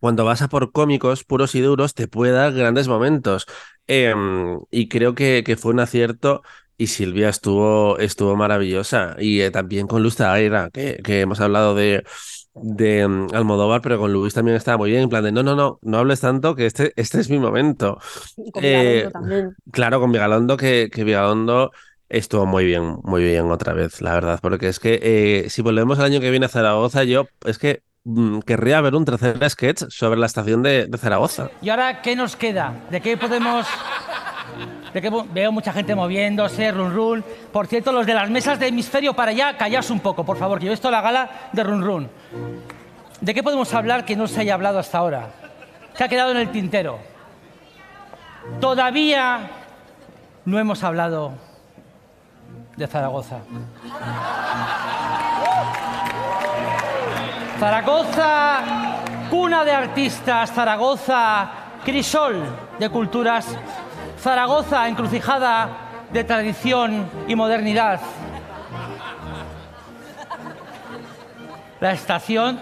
cuando 0.00 0.24
vas 0.24 0.42
a 0.42 0.48
por 0.48 0.72
cómicos 0.72 1.24
puros 1.24 1.54
y 1.54 1.60
duros, 1.60 1.94
te 1.94 2.08
puede 2.08 2.32
dar 2.32 2.52
grandes 2.52 2.88
momentos. 2.88 3.46
Em, 3.86 4.60
y 4.70 4.88
creo 4.88 5.14
que, 5.14 5.42
que 5.44 5.56
fue 5.56 5.72
un 5.72 5.80
acierto. 5.80 6.42
Y 6.80 6.86
Silvia 6.86 7.28
estuvo, 7.28 7.98
estuvo 7.98 8.36
maravillosa. 8.36 9.16
Y 9.18 9.40
eh, 9.40 9.50
también 9.50 9.88
con 9.88 10.02
Luz 10.02 10.16
Taira, 10.16 10.70
que, 10.70 11.00
que 11.02 11.22
hemos 11.22 11.40
hablado 11.40 11.74
de, 11.74 12.04
de 12.54 13.00
em, 13.00 13.26
Almodóvar, 13.32 13.80
pero 13.82 13.98
con 13.98 14.12
Luis 14.12 14.34
también 14.34 14.56
estaba 14.56 14.76
muy 14.78 14.90
bien. 14.90 15.02
En 15.02 15.08
plan 15.08 15.24
de, 15.24 15.32
no, 15.32 15.42
no, 15.42 15.56
no, 15.56 15.78
no 15.82 15.98
hables 15.98 16.20
tanto, 16.20 16.54
que 16.54 16.66
este, 16.66 16.92
este 16.96 17.20
es 17.20 17.30
mi 17.30 17.38
momento. 17.38 17.98
Y 18.36 18.50
con 18.52 18.62
Eh, 18.64 19.08
también. 19.12 19.54
Claro, 19.72 20.00
con 20.00 20.12
Vigalondo, 20.12 20.56
que, 20.56 20.88
que 20.92 21.04
Vigalondo 21.04 21.72
estuvo 22.08 22.46
muy 22.46 22.64
bien, 22.64 22.98
muy 23.02 23.22
bien 23.22 23.50
otra 23.50 23.72
vez, 23.72 24.00
la 24.00 24.14
verdad. 24.14 24.38
Porque 24.40 24.68
es 24.68 24.78
que 24.78 25.00
eh, 25.02 25.50
si 25.50 25.62
volvemos 25.62 25.98
el 25.98 26.04
año 26.04 26.20
que 26.20 26.30
viene 26.30 26.46
a 26.46 26.48
Zaragoza, 26.48 27.04
yo 27.04 27.26
es 27.44 27.58
que 27.58 27.82
querría 28.44 28.80
ver 28.80 28.94
un 28.94 29.04
tercer 29.04 29.50
sketch 29.50 29.84
sobre 29.88 30.18
la 30.18 30.26
estación 30.26 30.62
de, 30.62 30.88
Zaragoza. 30.98 31.50
¿Y 31.60 31.68
ahora 31.68 32.00
qué 32.02 32.16
nos 32.16 32.36
queda? 32.36 32.74
¿De 32.90 33.00
qué 33.00 33.16
podemos...? 33.16 33.66
Veo 35.32 35.52
mucha 35.52 35.72
gente 35.72 35.94
moviéndose, 35.94 36.72
run 36.72 36.94
run. 36.94 37.24
Por 37.52 37.66
cierto, 37.66 37.92
los 37.92 38.06
de 38.06 38.14
las 38.14 38.30
mesas 38.30 38.58
de 38.58 38.68
hemisferio 38.68 39.14
para 39.14 39.30
allá, 39.30 39.56
callaos 39.56 39.90
un 39.90 40.00
poco, 40.00 40.24
por 40.24 40.38
favor, 40.38 40.58
que 40.58 40.64
yo 40.64 40.72
he 40.72 40.74
visto 40.74 40.90
la 40.90 41.02
gala 41.02 41.30
de 41.52 41.62
run 41.62 41.82
run. 41.82 42.08
¿De 43.20 43.34
qué 43.34 43.42
podemos 43.42 43.72
hablar 43.74 44.04
que 44.04 44.16
no 44.16 44.26
se 44.26 44.40
haya 44.40 44.54
hablado 44.54 44.78
hasta 44.78 44.98
ahora? 44.98 45.30
¿Qué 45.96 46.04
ha 46.04 46.08
quedado 46.08 46.30
en 46.30 46.38
el 46.38 46.50
tintero? 46.50 46.98
Todavía 48.60 49.50
no 50.44 50.58
hemos 50.58 50.82
hablado 50.82 51.32
de 52.76 52.86
Zaragoza. 52.86 53.40
Zaragoza, 57.58 58.60
cuna 59.28 59.64
de 59.64 59.72
artistas, 59.72 60.52
Zaragoza, 60.52 61.48
crisol 61.84 62.44
de 62.78 62.88
culturas, 62.88 63.46
Zaragoza, 64.22 64.86
encrucijada 64.86 65.68
de 66.12 66.22
tradición 66.22 67.10
y 67.26 67.34
modernidad. 67.34 68.00
La 71.80 71.90
estación 71.90 72.60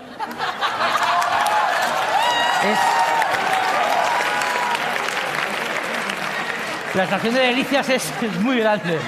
es... 2.64 2.78
La 6.94 7.04
estación 7.04 7.34
de 7.34 7.40
Delicias 7.40 7.88
es, 7.90 8.22
es 8.22 8.40
muy 8.40 8.60
grande, 8.60 8.98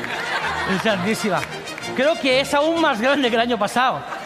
es 0.70 0.84
grandísima. 0.84 1.40
Creo 1.96 2.14
que 2.20 2.40
es 2.40 2.52
aún 2.52 2.78
más 2.82 3.00
grande 3.00 3.30
que 3.30 3.36
el 3.36 3.40
año 3.40 3.58
pasado 3.58 4.17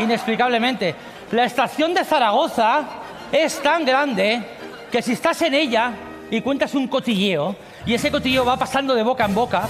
inexplicablemente. 0.00 0.94
La 1.32 1.44
estación 1.44 1.94
de 1.94 2.04
Zaragoza 2.04 2.84
es 3.30 3.60
tan 3.62 3.84
grande 3.84 4.42
que 4.90 5.02
si 5.02 5.12
estás 5.12 5.40
en 5.42 5.54
ella 5.54 5.92
y 6.30 6.40
cuentas 6.40 6.74
un 6.74 6.88
cotilleo, 6.88 7.56
y 7.86 7.94
ese 7.94 8.10
cotilleo 8.10 8.44
va 8.44 8.56
pasando 8.56 8.94
de 8.94 9.02
boca 9.02 9.24
en 9.24 9.34
boca, 9.34 9.68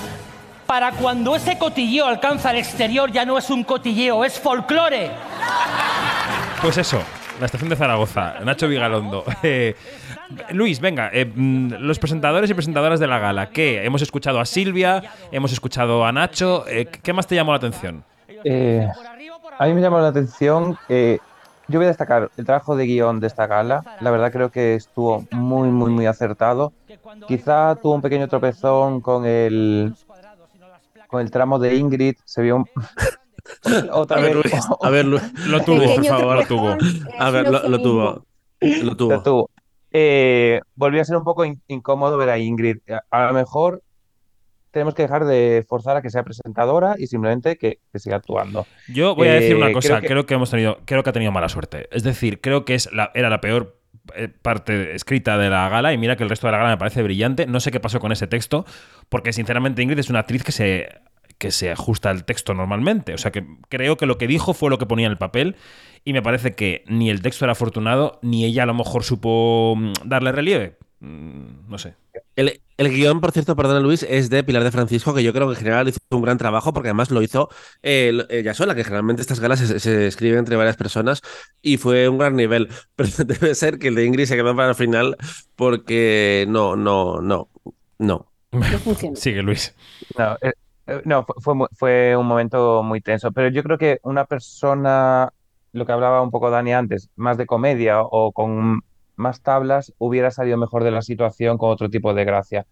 para 0.67 0.93
cuando 0.93 1.35
ese 1.35 1.59
cotilleo 1.59 2.07
alcanza 2.07 2.51
el 2.53 2.59
exterior 2.59 3.11
ya 3.11 3.25
no 3.25 3.37
es 3.37 3.51
un 3.51 3.65
cotilleo, 3.65 4.25
es 4.25 4.39
folclore. 4.39 5.11
Pues 6.63 6.79
eso, 6.79 7.03
la 7.41 7.47
estación 7.47 7.71
de 7.71 7.77
Zaragoza, 7.77 8.35
Nacho 8.45 8.69
Vigalondo. 8.69 9.25
Eh, 9.43 9.75
Luis, 10.51 10.79
venga, 10.79 11.11
eh, 11.13 11.25
mm, 11.25 11.73
los 11.81 11.99
presentadores 11.99 12.49
y 12.49 12.55
presentadoras 12.55 13.01
de 13.01 13.09
la 13.09 13.19
gala, 13.19 13.51
¿qué? 13.51 13.85
Hemos 13.85 14.01
escuchado 14.01 14.39
a 14.39 14.45
Silvia, 14.45 15.03
hemos 15.33 15.51
escuchado 15.51 16.05
a 16.05 16.13
Nacho, 16.13 16.65
eh, 16.69 16.87
¿qué 16.87 17.13
más 17.13 17.27
te 17.27 17.35
llamó 17.35 17.51
la 17.51 17.57
atención? 17.57 18.05
A 19.61 19.67
mí 19.67 19.75
me 19.75 19.83
llamó 19.83 20.01
la 20.01 20.09
atención. 20.09 20.79
eh, 20.89 21.19
yo 21.69 21.79
voy 21.79 21.85
a 21.85 21.89
destacar 21.89 22.31
el 22.35 22.45
trabajo 22.47 22.75
de 22.77 22.87
guion 22.87 23.21
de 23.21 23.27
esta 23.27 23.47
gala. 23.47 23.85
La 24.01 24.11
verdad 24.11 24.33
creo 24.33 24.51
que 24.51 24.75
estuvo 24.75 25.23
muy, 25.31 25.69
muy, 25.69 25.91
muy 25.91 26.07
acertado. 26.07 26.73
Quizá 27.29 27.77
tuvo 27.77 27.95
un 27.95 28.01
pequeño 28.01 28.27
tropezón 28.27 29.03
con 29.03 29.27
el 29.27 29.95
con 31.09 31.21
el 31.21 31.31
tramo 31.31 31.59
de 31.59 31.77
Ingrid. 31.77 32.15
Se 32.25 32.41
vio 32.41 32.57
un... 32.57 32.67
otra 33.93 34.17
A 34.17 34.21
ver, 34.21 34.35
vez. 34.37 34.53
Luis, 34.53 34.67
a 34.83 34.91
ver, 34.91 35.05
Lu- 35.05 35.21
Lo 35.47 35.61
tuvo, 35.63 35.95
por 35.95 36.05
favor, 36.07 36.37
lo 36.37 36.47
tuvo. 36.47 36.77
A 37.19 37.31
ver, 37.31 37.49
lo, 37.49 37.69
lo 37.69 37.83
tuvo. 37.83 38.25
Lo 38.61 38.97
tuvo. 38.97 39.11
Lo 39.13 39.23
tuvo. 39.23 39.51
Eh, 39.93 40.61
volvió 40.75 41.03
a 41.03 41.05
ser 41.05 41.17
un 41.17 41.25
poco 41.25 41.45
in- 41.45 41.61
incómodo 41.69 42.17
ver 42.17 42.31
a 42.31 42.39
Ingrid. 42.39 42.79
A, 43.11 43.25
a 43.25 43.27
lo 43.29 43.35
mejor 43.35 43.83
tenemos 44.71 44.95
que 44.95 45.03
dejar 45.03 45.25
de 45.25 45.65
forzar 45.69 45.97
a 45.97 46.03
que 46.03 46.11
sea 46.11 46.23
presentadora 46.23 46.95
y 46.99 47.07
simplemente 47.07 47.57
que, 47.57 47.79
que 47.93 47.99
siga 47.99 48.17
actuando. 48.17 48.67
Yo 48.89 49.15
voy 49.15 49.29
a 49.29 49.35
decir 49.35 49.53
Eh, 49.53 49.57
una 49.57 49.73
cosa, 49.73 49.89
creo 49.89 50.01
que- 50.01 50.07
creo 50.09 50.27
que 50.27 50.35
hemos 50.35 50.51
tenido, 50.51 50.79
creo 50.85 51.03
que 51.03 51.11
ha 51.11 51.13
tenido 51.13 51.33
mala 51.33 51.49
suerte. 51.49 51.89
Es 51.93 52.03
decir, 52.03 52.41
creo 52.41 52.65
que 52.65 52.75
es 52.75 52.93
la, 52.93 53.11
era 53.15 53.31
la 53.31 53.41
peor 53.41 53.77
eh, 54.15 54.29
parte 54.29 54.95
escrita 54.95 55.37
de 55.39 55.51
la 55.51 55.69
gala 55.69 55.93
y 55.93 55.99
mira 55.99 56.17
que 56.17 56.23
el 56.23 56.31
resto 56.31 56.47
de 56.47 56.53
la 56.53 56.59
gala 56.59 56.71
me 56.71 56.79
parece 56.79 57.03
brillante. 57.03 57.47
No 57.47 57.61
sé 57.61 57.71
qué 57.71 57.81
pasó 57.81 58.01
con 58.01 58.13
ese 58.13 58.27
texto, 58.27 58.65
porque 59.09 59.33
sinceramente 59.33 59.83
Ingrid 59.83 59.99
es 59.99 60.11
una 60.11 60.21
actriz 60.21 60.43
que 60.45 60.53
se 60.53 60.89
que 61.39 61.51
se 61.51 61.71
ajusta 61.71 62.11
al 62.11 62.25
texto 62.27 62.53
normalmente. 62.53 63.15
O 63.15 63.19
sea 63.19 63.31
que 63.31 63.47
creo 63.71 63.97
que 63.97 64.05
lo 64.05 64.19
que 64.19 64.27
dijo 64.27 64.53
fue 64.53 64.69
lo 64.69 64.77
que 64.77 64.85
ponía 64.85 65.07
en 65.07 65.13
el 65.13 65.17
papel 65.19 65.57
y 66.05 66.13
me 66.13 66.21
parece 66.21 66.55
que 66.55 66.85
ni 66.87 67.09
el 67.09 67.23
texto 67.23 67.47
era 67.47 67.53
afortunado 67.53 68.19
ni 68.21 68.45
ella 68.45 68.65
a 68.65 68.67
lo 68.67 68.75
mejor 68.75 69.05
supo 69.05 69.75
mm, 69.77 69.93
darle 70.05 70.33
relieve. 70.33 70.77
Mm, 71.01 71.69
No 71.71 71.79
sé. 71.79 71.95
El, 72.37 72.63
el 72.77 72.89
guion, 72.91 73.21
por 73.21 73.33
cierto, 73.33 73.57
perdona 73.57 73.81
Luis, 73.81 74.03
es 74.09 74.31
de 74.31 74.43
Pilar 74.43 74.65
de 74.65 74.71
Francisco, 74.71 75.13
que 75.15 75.23
yo 75.23 75.33
creo 75.33 75.47
que 75.49 75.55
en 75.55 75.59
general 75.59 75.89
hizo 75.89 75.99
un 76.11 76.23
gran 76.23 76.39
trabajo, 76.39 76.73
porque 76.73 76.89
además 76.89 77.11
lo 77.11 77.23
hizo 77.23 77.49
eh, 77.83 78.25
ella 78.31 78.55
sola, 78.55 78.75
que 78.75 78.85
generalmente 78.85 79.23
estas 79.23 79.41
galas 79.41 79.59
se, 79.61 79.81
se 79.81 80.07
escriben 80.07 80.39
entre 80.39 80.57
varias 80.57 80.77
personas 80.77 81.21
y 81.61 81.77
fue 81.77 82.09
un 82.09 82.19
gran 82.19 82.37
nivel. 82.37 82.69
Pero 82.97 83.11
debe 83.27 83.55
ser 83.55 83.79
que 83.79 83.89
el 83.89 83.95
de 83.95 84.07
Ingrid 84.07 84.27
se 84.27 84.37
quedó 84.37 84.57
para 84.57 84.71
el 84.71 84.75
final 84.75 85.17
porque 85.57 86.47
no, 86.49 86.77
no, 86.77 87.21
no, 87.21 87.49
no. 87.99 88.31
Sigue, 89.15 89.43
Luis. 89.43 89.75
No, 90.17 90.37
eh, 90.41 90.53
eh, 90.87 91.03
no, 91.05 91.27
fue, 91.39 91.55
fue 91.73 92.17
un 92.17 92.27
momento 92.27 92.83
muy 92.83 93.01
tenso, 93.01 93.31
pero 93.31 93.49
yo 93.49 93.63
creo 93.63 93.79
que 93.79 94.01
una 94.03 94.25
persona, 94.25 95.33
lo 95.73 95.87
que 95.87 95.93
hablaba 95.93 96.23
un 96.23 96.31
poco 96.31 96.51
Dani 96.51 96.73
antes, 96.73 97.11
más 97.17 97.37
de 97.37 97.47
comedia 97.47 98.03
o 98.03 98.33
con 98.33 98.83
más 99.21 99.43
tablas, 99.43 99.93
hubiera 99.99 100.31
salido 100.31 100.57
mejor 100.57 100.83
de 100.83 100.91
la 100.91 101.03
situación 101.03 101.59
con 101.59 101.71
otro 101.71 101.89
tipo 101.89 102.13
de 102.15 102.25
gracia, 102.25 102.67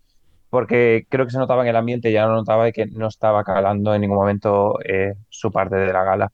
porque 0.51 1.07
creo 1.09 1.27
que 1.27 1.33
se 1.33 1.39
notaba 1.39 1.63
en 1.63 1.69
el 1.69 1.77
ambiente, 1.77 2.11
ya 2.11 2.27
lo 2.27 2.33
notaba 2.33 2.69
y 2.69 2.73
que 2.73 2.87
no 2.87 3.07
estaba 3.07 3.45
calando 3.45 3.95
en 3.95 4.01
ningún 4.01 4.17
momento 4.19 4.79
eh, 4.85 5.15
su 5.29 5.53
parte 5.53 5.77
de 5.77 5.93
la 5.93 6.03
gala. 6.05 6.33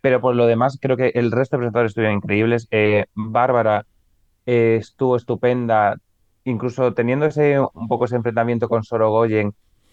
Pero 0.00 0.20
por 0.20 0.34
lo 0.34 0.46
demás, 0.46 0.78
creo 0.80 0.96
que 0.96 1.12
el 1.14 1.30
resto 1.30 1.56
de 1.56 1.60
presentadores 1.60 1.90
estuvieron 1.90 2.16
increíbles. 2.16 2.66
Eh, 2.70 3.04
Bárbara 3.14 3.84
eh, 4.46 4.78
estuvo 4.80 5.14
estupenda, 5.16 5.96
incluso 6.44 6.94
teniendo 6.94 7.26
ese, 7.26 7.60
un 7.60 7.86
poco 7.86 8.06
ese 8.06 8.16
enfrentamiento 8.16 8.66
con 8.68 8.82
Sorogoyen, 8.82 9.52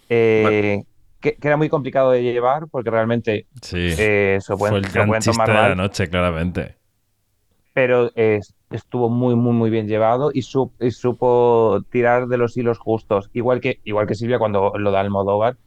eh, 0.10 0.84
que, 1.20 1.36
que 1.36 1.48
era 1.48 1.58
muy 1.58 1.68
complicado 1.68 2.12
de 2.12 2.24
llevar 2.24 2.68
porque 2.72 2.90
realmente 2.90 3.48
Sí. 3.62 3.90
eh, 3.98 4.38
se 4.40 4.56
pueden, 4.56 4.76
Fue 4.82 4.88
el 4.88 4.94
gran 4.94 5.20
chiste 5.20 5.44
de 5.46 5.54
la 5.54 5.76
noche, 5.76 6.08
claramente. 6.08 6.78
Pero 7.78 8.10
estuvo 8.72 9.08
muy, 9.08 9.36
muy, 9.36 9.54
muy 9.54 9.70
bien 9.70 9.88
llevado 9.88 10.32
y 10.34 10.42
supo 10.42 11.80
tirar 11.92 12.26
de 12.26 12.40
los 12.40 12.58
hilos 12.58 12.80
justos. 12.80 13.30
Igual 13.34 13.60
que, 13.60 13.82
igual 13.84 14.08
que 14.08 14.16
Silvia 14.16 14.40
cuando 14.40 14.74
lo 14.80 14.90
da 14.90 15.02
Almodóvar, 15.02 15.58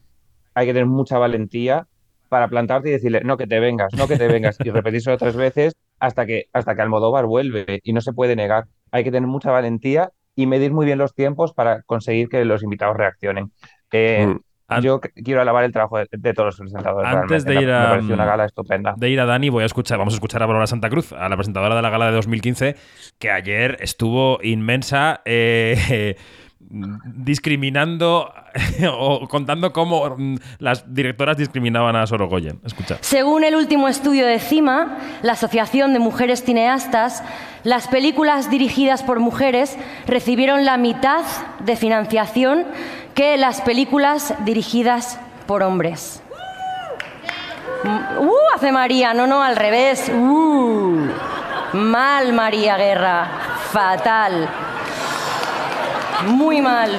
hay 0.55 0.67
que 0.67 0.73
tener 0.73 0.87
mucha 0.87 1.19
valentía 1.19 1.87
para 2.29 2.49
plantarte 2.49 2.89
y 2.89 2.93
decirle, 2.95 3.21
no 3.23 3.37
que 3.37 3.47
te 3.47 3.61
vengas, 3.61 3.93
no 3.97 4.09
que 4.09 4.17
te 4.17 4.27
vengas, 4.27 4.57
y 4.59 4.71
repetírselo 4.71 5.19
tres 5.19 5.37
veces 5.37 5.75
hasta 6.01 6.27
que, 6.27 6.47
hasta 6.53 6.75
que 6.75 6.83
Almodóvar 6.83 7.27
vuelve 7.27 7.79
y 7.85 7.93
no 7.93 8.01
se 8.01 8.13
puede 8.13 8.35
negar. 8.35 8.65
Hay 8.91 9.05
que 9.05 9.13
tener 9.13 9.29
mucha 9.29 9.53
valentía 9.53 10.11
y 10.35 10.49
medir 10.49 10.73
muy 10.73 10.87
bien 10.87 10.99
los 10.99 11.15
tiempos 11.15 11.53
para 11.53 11.83
conseguir 11.83 12.29
que 12.29 12.45
los 12.45 12.65
invitados 12.65 12.97
reaccionen. 12.97 13.53
Eh, 13.93 14.27
Mm. 14.27 14.41
An- 14.77 14.83
yo 14.83 15.01
qu- 15.01 15.12
quiero 15.25 15.41
alabar 15.41 15.64
el 15.64 15.73
trabajo 15.73 15.99
de, 15.99 16.07
de 16.11 16.33
todos 16.35 16.47
los 16.47 16.57
presentadores. 16.59 17.11
Antes 17.12 17.45
de 17.45 17.61
ir 17.61 17.71
a, 17.71 17.97
me 18.01 18.14
una 18.14 18.25
gala 18.25 18.45
estupenda. 18.45 18.95
de 18.97 19.11
ir 19.11 19.21
a 19.21 19.27
Dani, 19.27 19.49
voy 19.49 19.62
a 19.62 19.66
escuchar, 19.66 19.99
vamos 19.99 20.14
a 20.14 20.16
escuchar 20.16 20.43
a 20.43 20.47
Bárbara 20.47 20.66
Santa 20.66 20.89
Cruz, 20.91 21.12
a 21.12 21.29
la 21.29 21.37
presentadora 21.37 21.75
de 21.77 21.83
la 21.83 21.91
gala 21.91 22.07
de 22.07 22.12
2015, 22.12 22.77
que 23.18 23.31
ayer 23.31 23.77
estuvo 23.81 24.39
inmensa, 24.43 25.21
eh, 25.25 26.16
discriminando 26.61 28.33
o 28.93 29.27
contando 29.29 29.73
cómo 29.73 30.17
mm, 30.17 30.37
las 30.59 30.93
directoras 30.93 31.37
discriminaban 31.37 31.97
a 31.97 32.07
Sorogoyen. 32.07 32.61
Escucha. 32.65 32.99
Según 33.01 33.45
el 33.45 33.57
último 33.57 33.89
estudio 33.89 34.27
de 34.27 34.39
CIMA, 34.39 34.99
la 35.23 35.33
Asociación 35.33 35.93
de 35.93 35.99
Mujeres 35.99 36.45
Cineastas, 36.45 37.25
las 37.65 37.89
películas 37.89 38.51
dirigidas 38.51 39.03
por 39.03 39.21
mujeres 39.21 39.77
recibieron 40.07 40.65
la 40.65 40.77
mitad 40.77 41.25
de 41.65 41.77
financiación 41.77 42.65
que 43.15 43.37
las 43.37 43.61
películas 43.63 44.35
dirigidas 44.45 45.19
por 45.47 45.63
hombres. 45.63 46.23
Mm, 47.85 48.19
¡Uh! 48.19 48.35
Hace 48.55 48.73
María, 48.73 49.15
no, 49.15 49.27
no, 49.27 49.43
al 49.43 49.57
revés. 49.57 50.11
¡Uh! 50.15 51.09
Mal, 51.73 52.33
María 52.33 52.77
Guerra. 52.77 53.29
Fatal. 53.73 54.70
Muy 56.27 56.61
mal. 56.61 56.91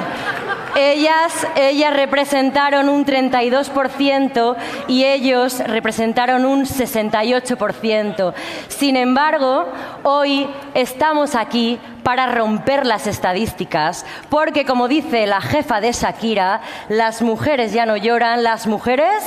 Ellas, 0.75 1.45
ellas 1.55 1.93
representaron 1.93 2.87
un 2.89 3.05
32% 3.05 4.55
y 4.87 5.03
ellos 5.03 5.59
representaron 5.59 6.45
un 6.45 6.65
68%. 6.65 8.33
Sin 8.69 8.95
embargo, 8.95 9.67
hoy 10.03 10.47
estamos 10.73 11.35
aquí 11.35 11.79
para 12.03 12.27
romper 12.27 12.85
las 12.85 13.05
estadísticas, 13.05 14.05
porque 14.29 14.65
como 14.65 14.87
dice 14.87 15.27
la 15.27 15.41
jefa 15.41 15.81
de 15.81 15.91
Shakira, 15.91 16.61
las 16.89 17.21
mujeres 17.21 17.73
ya 17.73 17.85
no 17.85 17.97
lloran, 17.97 18.43
las 18.43 18.65
mujeres... 18.65 19.23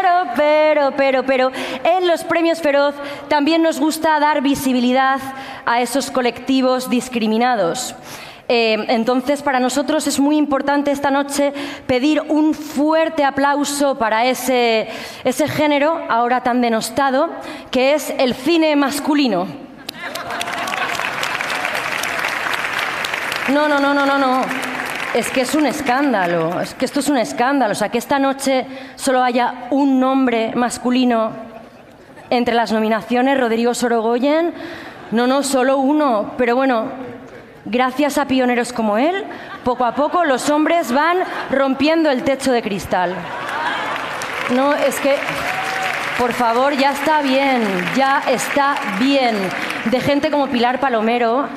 Pero, 0.00 0.32
pero, 0.36 0.92
pero, 0.96 1.22
pero, 1.24 1.52
en 1.82 2.06
los 2.06 2.22
premios 2.22 2.60
Feroz 2.60 2.94
también 3.26 3.62
nos 3.62 3.80
gusta 3.80 4.20
dar 4.20 4.42
visibilidad 4.42 5.18
a 5.66 5.80
esos 5.80 6.12
colectivos 6.12 6.88
discriminados. 6.88 7.96
Eh, 8.48 8.84
entonces, 8.88 9.42
para 9.42 9.58
nosotros 9.58 10.06
es 10.06 10.20
muy 10.20 10.36
importante 10.36 10.92
esta 10.92 11.10
noche 11.10 11.52
pedir 11.88 12.22
un 12.28 12.54
fuerte 12.54 13.24
aplauso 13.24 13.98
para 13.98 14.24
ese, 14.26 14.88
ese 15.24 15.48
género 15.48 16.00
ahora 16.08 16.42
tan 16.44 16.60
denostado, 16.60 17.30
que 17.72 17.94
es 17.94 18.14
el 18.18 18.34
cine 18.34 18.76
masculino. 18.76 19.48
No, 23.48 23.66
no, 23.66 23.80
no, 23.80 23.94
no, 23.94 24.06
no, 24.06 24.16
no. 24.16 24.77
Es 25.14 25.30
que 25.30 25.40
es 25.40 25.54
un 25.54 25.66
escándalo, 25.66 26.60
es 26.60 26.74
que 26.74 26.84
esto 26.84 27.00
es 27.00 27.08
un 27.08 27.16
escándalo. 27.16 27.72
O 27.72 27.74
sea, 27.74 27.88
que 27.88 27.98
esta 27.98 28.18
noche 28.18 28.66
solo 28.96 29.22
haya 29.22 29.66
un 29.70 29.98
nombre 29.98 30.52
masculino 30.54 31.32
entre 32.30 32.54
las 32.54 32.72
nominaciones, 32.72 33.40
Rodrigo 33.40 33.74
Sorogoyen. 33.74 34.52
No, 35.10 35.26
no, 35.26 35.42
solo 35.42 35.78
uno. 35.78 36.32
Pero 36.36 36.56
bueno, 36.56 36.84
gracias 37.64 38.18
a 38.18 38.26
pioneros 38.26 38.72
como 38.72 38.98
él, 38.98 39.24
poco 39.64 39.84
a 39.84 39.94
poco 39.94 40.24
los 40.24 40.50
hombres 40.50 40.92
van 40.92 41.18
rompiendo 41.50 42.10
el 42.10 42.22
techo 42.22 42.52
de 42.52 42.62
cristal. 42.62 43.14
No, 44.54 44.74
es 44.74 44.98
que, 45.00 45.14
por 46.18 46.32
favor, 46.32 46.74
ya 46.76 46.92
está 46.92 47.22
bien, 47.22 47.62
ya 47.96 48.22
está 48.28 48.74
bien. 48.98 49.36
De 49.86 50.00
gente 50.00 50.30
como 50.30 50.48
Pilar 50.48 50.80
Palomero. 50.80 51.48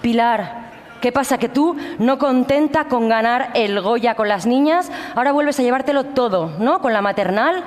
Pilar, 0.00 0.59
¿qué 1.00 1.12
pasa? 1.12 1.38
¿Que 1.38 1.48
tú, 1.48 1.76
no 1.98 2.18
contenta 2.18 2.84
con 2.84 3.08
ganar 3.08 3.50
el 3.54 3.80
Goya 3.80 4.14
con 4.14 4.28
las 4.28 4.46
niñas, 4.46 4.90
ahora 5.14 5.32
vuelves 5.32 5.58
a 5.58 5.62
llevártelo 5.62 6.04
todo, 6.04 6.52
¿no? 6.58 6.80
Con 6.80 6.92
la 6.92 7.02
maternal. 7.02 7.62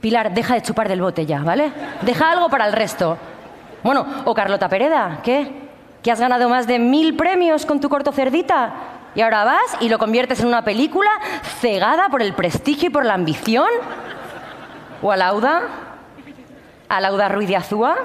Pilar, 0.00 0.32
deja 0.32 0.54
de 0.54 0.62
chupar 0.62 0.88
del 0.88 1.02
bote 1.02 1.26
ya, 1.26 1.40
¿vale? 1.42 1.72
Deja 2.02 2.30
algo 2.30 2.48
para 2.48 2.66
el 2.66 2.72
resto. 2.72 3.18
Bueno, 3.82 4.06
o 4.24 4.34
Carlota 4.34 4.68
Pereda, 4.68 5.20
¿qué? 5.22 5.68
¿Que 6.02 6.10
has 6.10 6.20
ganado 6.20 6.48
más 6.48 6.66
de 6.66 6.78
mil 6.78 7.16
premios 7.16 7.66
con 7.66 7.80
tu 7.80 7.88
corto 7.88 8.10
cerdita? 8.12 8.72
Y 9.14 9.20
ahora 9.20 9.44
vas 9.44 9.76
y 9.80 9.88
lo 9.88 9.98
conviertes 9.98 10.40
en 10.40 10.46
una 10.46 10.62
película 10.64 11.10
cegada 11.60 12.08
por 12.08 12.22
el 12.22 12.32
prestigio 12.32 12.88
y 12.88 12.92
por 12.92 13.04
la 13.04 13.14
ambición. 13.14 13.68
¿O 15.02 15.10
a 15.12 15.16
Lauda? 15.16 15.62
¿A 16.88 17.00
Lauda 17.00 17.28
Ruiz 17.28 17.48
de 17.48 17.56
Azúa? 17.56 17.96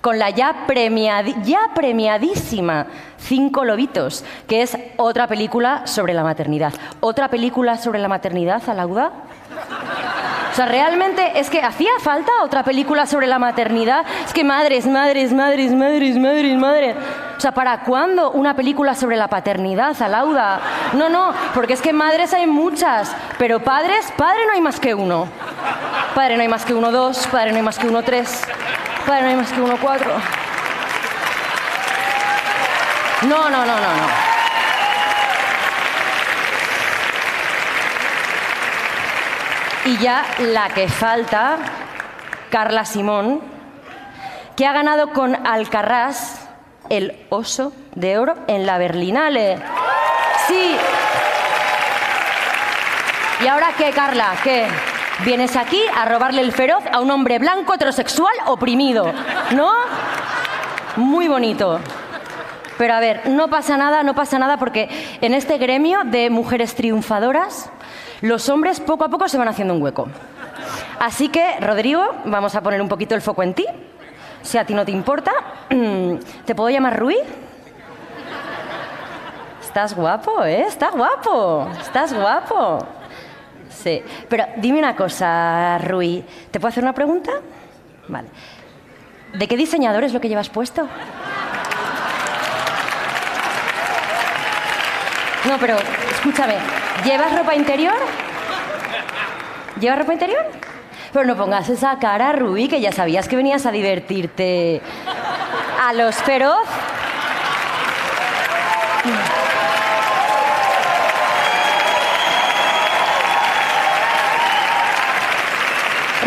Con 0.00 0.18
la 0.18 0.30
ya, 0.30 0.66
premiadi- 0.66 1.40
ya 1.42 1.70
premiadísima 1.74 2.86
Cinco 3.18 3.64
Lobitos, 3.64 4.24
que 4.46 4.62
es 4.62 4.76
otra 4.96 5.26
película 5.26 5.86
sobre 5.86 6.14
la 6.14 6.22
maternidad. 6.22 6.72
¿Otra 7.00 7.28
película 7.28 7.76
sobre 7.76 7.98
la 7.98 8.08
maternidad, 8.08 8.62
a 8.68 8.74
Lauda? 8.74 9.12
sea, 10.58 10.66
realmente 10.66 11.38
es 11.38 11.50
que 11.50 11.62
hacía 11.62 11.92
falta 12.00 12.32
otra 12.42 12.64
película 12.64 13.06
sobre 13.06 13.28
la 13.28 13.38
maternidad. 13.38 14.04
Es 14.26 14.32
que 14.32 14.42
madres, 14.42 14.86
madres, 14.86 15.32
madres, 15.32 15.72
madres, 15.72 16.16
madres, 16.16 16.58
madres. 16.58 16.96
O 17.36 17.40
sea, 17.40 17.52
¿para 17.52 17.84
cuándo 17.84 18.32
una 18.32 18.54
película 18.56 18.96
sobre 18.96 19.16
la 19.16 19.28
paternidad, 19.28 20.00
Alauda? 20.02 20.60
No, 20.94 21.08
no, 21.08 21.32
porque 21.54 21.74
es 21.74 21.80
que 21.80 21.92
madres 21.92 22.34
hay 22.34 22.48
muchas, 22.48 23.14
pero 23.38 23.60
padres, 23.60 24.12
padre 24.16 24.40
no 24.48 24.54
hay 24.54 24.60
más 24.60 24.80
que 24.80 24.94
uno. 24.94 25.28
Padre 26.16 26.34
no 26.36 26.42
hay 26.42 26.48
más 26.48 26.64
que 26.64 26.74
uno 26.74 26.90
dos, 26.90 27.28
padre 27.28 27.52
no 27.52 27.58
hay 27.58 27.62
más 27.62 27.78
que 27.78 27.86
uno 27.86 28.02
tres, 28.02 28.42
padre 29.06 29.22
no 29.22 29.28
hay 29.28 29.36
más 29.36 29.52
que 29.52 29.60
uno 29.60 29.76
cuatro. 29.80 30.10
No, 33.22 33.50
no, 33.50 33.64
no, 33.64 33.66
no, 33.66 33.96
no. 33.96 34.08
Y 39.86 39.96
ya 39.98 40.24
la 40.38 40.68
que 40.68 40.88
falta, 40.88 41.56
Carla 42.50 42.84
Simón, 42.84 43.40
que 44.56 44.66
ha 44.66 44.72
ganado 44.72 45.12
con 45.12 45.46
Alcarrás 45.46 46.46
el 46.90 47.26
oso 47.30 47.72
de 47.94 48.18
oro 48.18 48.34
en 48.46 48.66
la 48.66 48.78
Berlinale. 48.78 49.58
Sí. 50.46 50.76
¿Y 53.40 53.46
ahora 53.46 53.68
qué, 53.76 53.90
Carla? 53.92 54.34
¿Qué? 54.42 54.68
Vienes 55.24 55.56
aquí 55.56 55.82
a 55.96 56.04
robarle 56.04 56.42
el 56.42 56.52
feroz 56.52 56.84
a 56.92 57.00
un 57.00 57.10
hombre 57.10 57.38
blanco 57.38 57.74
heterosexual 57.74 58.34
oprimido, 58.46 59.12
¿no? 59.52 59.72
Muy 60.96 61.28
bonito. 61.28 61.80
Pero 62.78 62.94
a 62.94 63.00
ver, 63.00 63.28
no 63.28 63.48
pasa 63.48 63.76
nada, 63.76 64.02
no 64.04 64.14
pasa 64.14 64.38
nada 64.38 64.56
porque 64.56 64.88
en 65.20 65.34
este 65.34 65.58
gremio 65.58 66.04
de 66.04 66.30
mujeres 66.30 66.74
triunfadoras, 66.76 67.70
los 68.20 68.48
hombres 68.48 68.80
poco 68.80 69.04
a 69.04 69.08
poco 69.08 69.28
se 69.28 69.36
van 69.36 69.48
haciendo 69.48 69.74
un 69.74 69.82
hueco. 69.82 70.08
Así 71.00 71.28
que, 71.28 71.58
Rodrigo, 71.60 72.02
vamos 72.24 72.54
a 72.54 72.62
poner 72.62 72.80
un 72.80 72.88
poquito 72.88 73.14
el 73.14 73.20
foco 73.20 73.42
en 73.42 73.54
ti. 73.54 73.66
Si 74.42 74.56
a 74.56 74.64
ti 74.64 74.74
no 74.74 74.84
te 74.84 74.92
importa, 74.92 75.32
¿te 76.46 76.54
puedo 76.54 76.70
llamar 76.70 76.98
Rui? 76.98 77.16
Estás 79.60 79.94
guapo, 79.94 80.44
¿eh? 80.44 80.62
Estás 80.66 80.92
guapo. 80.92 81.68
Estás 81.80 82.14
guapo. 82.14 82.78
Sí. 83.68 84.02
Pero 84.28 84.44
dime 84.56 84.78
una 84.78 84.96
cosa, 84.96 85.78
Rui. 85.78 86.24
¿Te 86.50 86.58
puedo 86.58 86.68
hacer 86.68 86.82
una 86.82 86.94
pregunta? 86.94 87.32
Vale. 88.08 88.28
¿De 89.34 89.46
qué 89.46 89.56
diseñador 89.56 90.04
es 90.04 90.12
lo 90.12 90.20
que 90.20 90.28
llevas 90.28 90.48
puesto? 90.48 90.88
No, 95.44 95.56
pero 95.58 95.76
escúchame. 96.10 96.56
¿Llevas 97.04 97.36
ropa 97.36 97.54
interior? 97.54 97.96
¿Llevas 99.80 99.98
ropa 100.00 100.12
interior? 100.12 100.44
Pero 101.12 101.24
no 101.24 101.36
pongas 101.36 101.68
esa 101.68 101.98
cara, 101.98 102.32
Rui, 102.32 102.68
que 102.68 102.80
ya 102.80 102.92
sabías 102.92 103.28
que 103.28 103.36
venías 103.36 103.64
a 103.64 103.70
divertirte 103.70 104.82
a 105.86 105.92
los 105.92 106.16
feroz. 106.16 106.66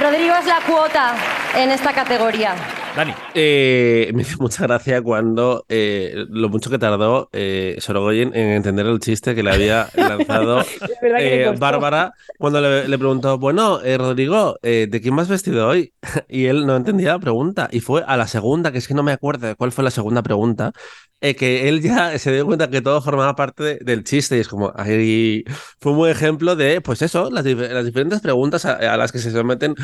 Rodrigo 0.01 0.34
es 0.36 0.45
la 0.47 0.62
cuota 0.62 1.14
en 1.55 1.70
esta 1.70 1.93
categoría. 1.93 2.55
Dani. 2.94 3.14
Eh, 3.34 4.12
me 4.14 4.24
hizo 4.24 4.38
mucha 4.42 4.64
gracia 4.64 5.02
cuando 5.02 5.66
eh, 5.70 6.26
lo 6.30 6.50
mucho 6.50 6.70
que 6.70 6.78
tardó 6.78 7.30
eh, 7.32 7.78
Sorogoyen 7.80 8.36
en 8.36 8.50
entender 8.50 8.86
el 8.86 9.00
chiste 9.00 9.34
que 9.34 9.44
le 9.44 9.52
había 9.52 9.88
lanzado 9.96 10.66
eh, 11.18 11.54
Bárbara 11.58 12.12
cuando 12.38 12.60
le, 12.60 12.89
le 12.89 12.98
preguntó, 12.98 13.38
bueno, 13.38 13.82
eh, 13.82 13.98
Rodrigo, 13.98 14.58
eh, 14.62 14.88
¿de 14.89 15.00
quién 15.00 15.16
me 15.16 15.22
has 15.22 15.30
vestido 15.30 15.70
hoy? 15.70 15.94
Y 16.28 16.46
él 16.48 16.66
no 16.66 16.76
entendía 16.76 17.14
la 17.14 17.20
pregunta. 17.20 17.70
Y 17.72 17.80
fue 17.80 18.04
a 18.06 18.18
la 18.18 18.28
segunda, 18.28 18.74
que 18.74 18.80
es 18.80 18.88
que 18.89 18.94
no 18.94 19.04
me 19.04 19.14
acuerdo 19.14 19.48
de 19.48 19.56
cuál 19.56 19.72
fue 19.72 19.86
la 19.86 19.92
segunda 19.92 20.22
pregunta, 20.22 20.74
que 21.22 21.70
él 21.70 21.82
ya 21.82 22.18
se 22.18 22.34
dio 22.34 22.46
cuenta 22.46 22.70
que 22.70 22.82
todo 22.82 23.02
formaba 23.02 23.36
parte 23.36 23.64
de- 23.64 23.80
del 23.82 24.04
chiste. 24.04 24.36
Y 24.38 24.39
es 24.42 24.48
como, 24.50 24.74
ahí 24.76 25.44
fue 25.80 25.92
un 25.94 25.98
buen 26.00 26.12
ejemplo 26.12 26.56
de, 26.58 26.82
pues 26.82 27.02
eso, 27.04 27.30
las, 27.32 27.46
las 27.46 27.86
diferentes 27.86 28.20
preguntas 28.22 28.66
a, 28.66 28.74
a 28.74 28.98
las 28.98 29.12
que 29.12 29.20
se 29.20 29.32
someten 29.32 29.76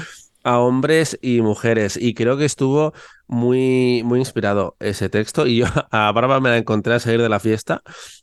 a 0.48 0.60
hombres 0.60 1.20
y 1.22 1.42
mujeres. 1.42 1.98
Y 1.98 2.14
creo 2.14 2.38
que 2.38 2.46
estuvo 2.46 2.94
muy, 3.28 4.02
muy 4.06 4.20
inspirado 4.20 4.78
ese 4.80 5.10
texto. 5.10 5.46
Y 5.46 5.58
yo 5.58 5.66
a 5.92 6.12
Bárbara 6.14 6.40
me 6.40 6.50
la 6.50 6.58
encontré 6.58 6.94
a 6.94 7.00
salir 7.02 7.22
de 7.22 7.28
la 7.28 7.42
fiesta, 7.42 7.82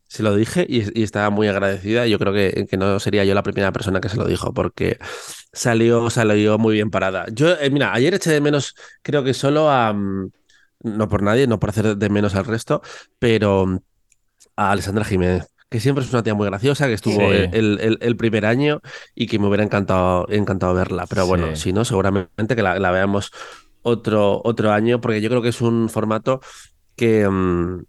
se 0.09 0.23
lo 0.23 0.35
dije 0.35 0.65
y, 0.67 1.03
estaba 1.03 1.29
muy 1.29 1.49
agradecida. 1.49 2.07
Yo 2.07 2.19
creo 2.19 2.33
que, 2.33 2.67
no 2.79 2.99
sería 2.99 3.25
yo 3.25 3.35
la 3.35 3.43
primera 3.43 3.73
persona 3.73 4.01
que 4.01 4.09
se 4.09 4.17
lo 4.17 4.25
dijo, 4.25 4.55
porque 4.55 4.99
salió, 5.53 6.09
salió 6.09 6.57
muy 6.59 6.75
bien 6.75 6.91
parada. 6.91 7.27
Yo, 7.31 7.53
eh, 7.61 7.69
mira, 7.71 7.93
ayer 7.93 8.15
eché 8.15 8.31
de 8.31 8.41
menos, 8.41 8.75
creo 9.03 9.23
que 9.23 9.35
solo 9.35 9.71
a. 9.71 9.93
mm, 9.93 10.31
no 10.81 11.09
por 11.09 11.23
nadie, 11.23 11.47
no 11.47 11.59
por 11.61 11.71
hacer 11.71 11.97
de 11.97 12.09
menos 12.11 12.35
al 12.35 12.47
resto, 12.47 12.83
pero 13.19 13.83
a 14.57 14.71
Alessandra 14.73 15.05
Jiménez. 15.05 15.54
Que 15.75 15.81
siempre 15.81 16.05
es 16.05 16.13
una 16.13 16.23
tía 16.23 16.35
muy 16.35 16.47
graciosa, 16.47 16.87
que 16.87 16.93
estuvo 16.93 17.19
Sí. 17.33 17.49
el, 17.51 17.99
el- 18.01 18.17
primer 18.17 18.47
año 18.47 18.81
y 19.17 19.27
que 19.27 19.41
me 19.41 19.49
hubiera 19.49 19.65
encantado, 19.65 20.25
encantado 20.31 20.73
verla. 20.73 21.05
Pero 21.09 21.27
bueno, 21.27 21.57
Sí. 21.57 21.63
si 21.63 21.73
no, 21.73 21.85
seguramente 21.85 22.55
que 22.55 22.63
la, 22.63 22.79
la 22.79 22.93
veamos 22.93 23.33
otro, 23.83 24.41
otro 24.45 24.71
año, 24.71 25.01
porque 25.01 25.21
yo 25.21 25.29
creo 25.29 25.43
que 25.43 25.49
es 25.49 25.61
un 25.61 25.89
formato 25.89 26.41
que, 26.95 27.29
mm, 27.29 27.83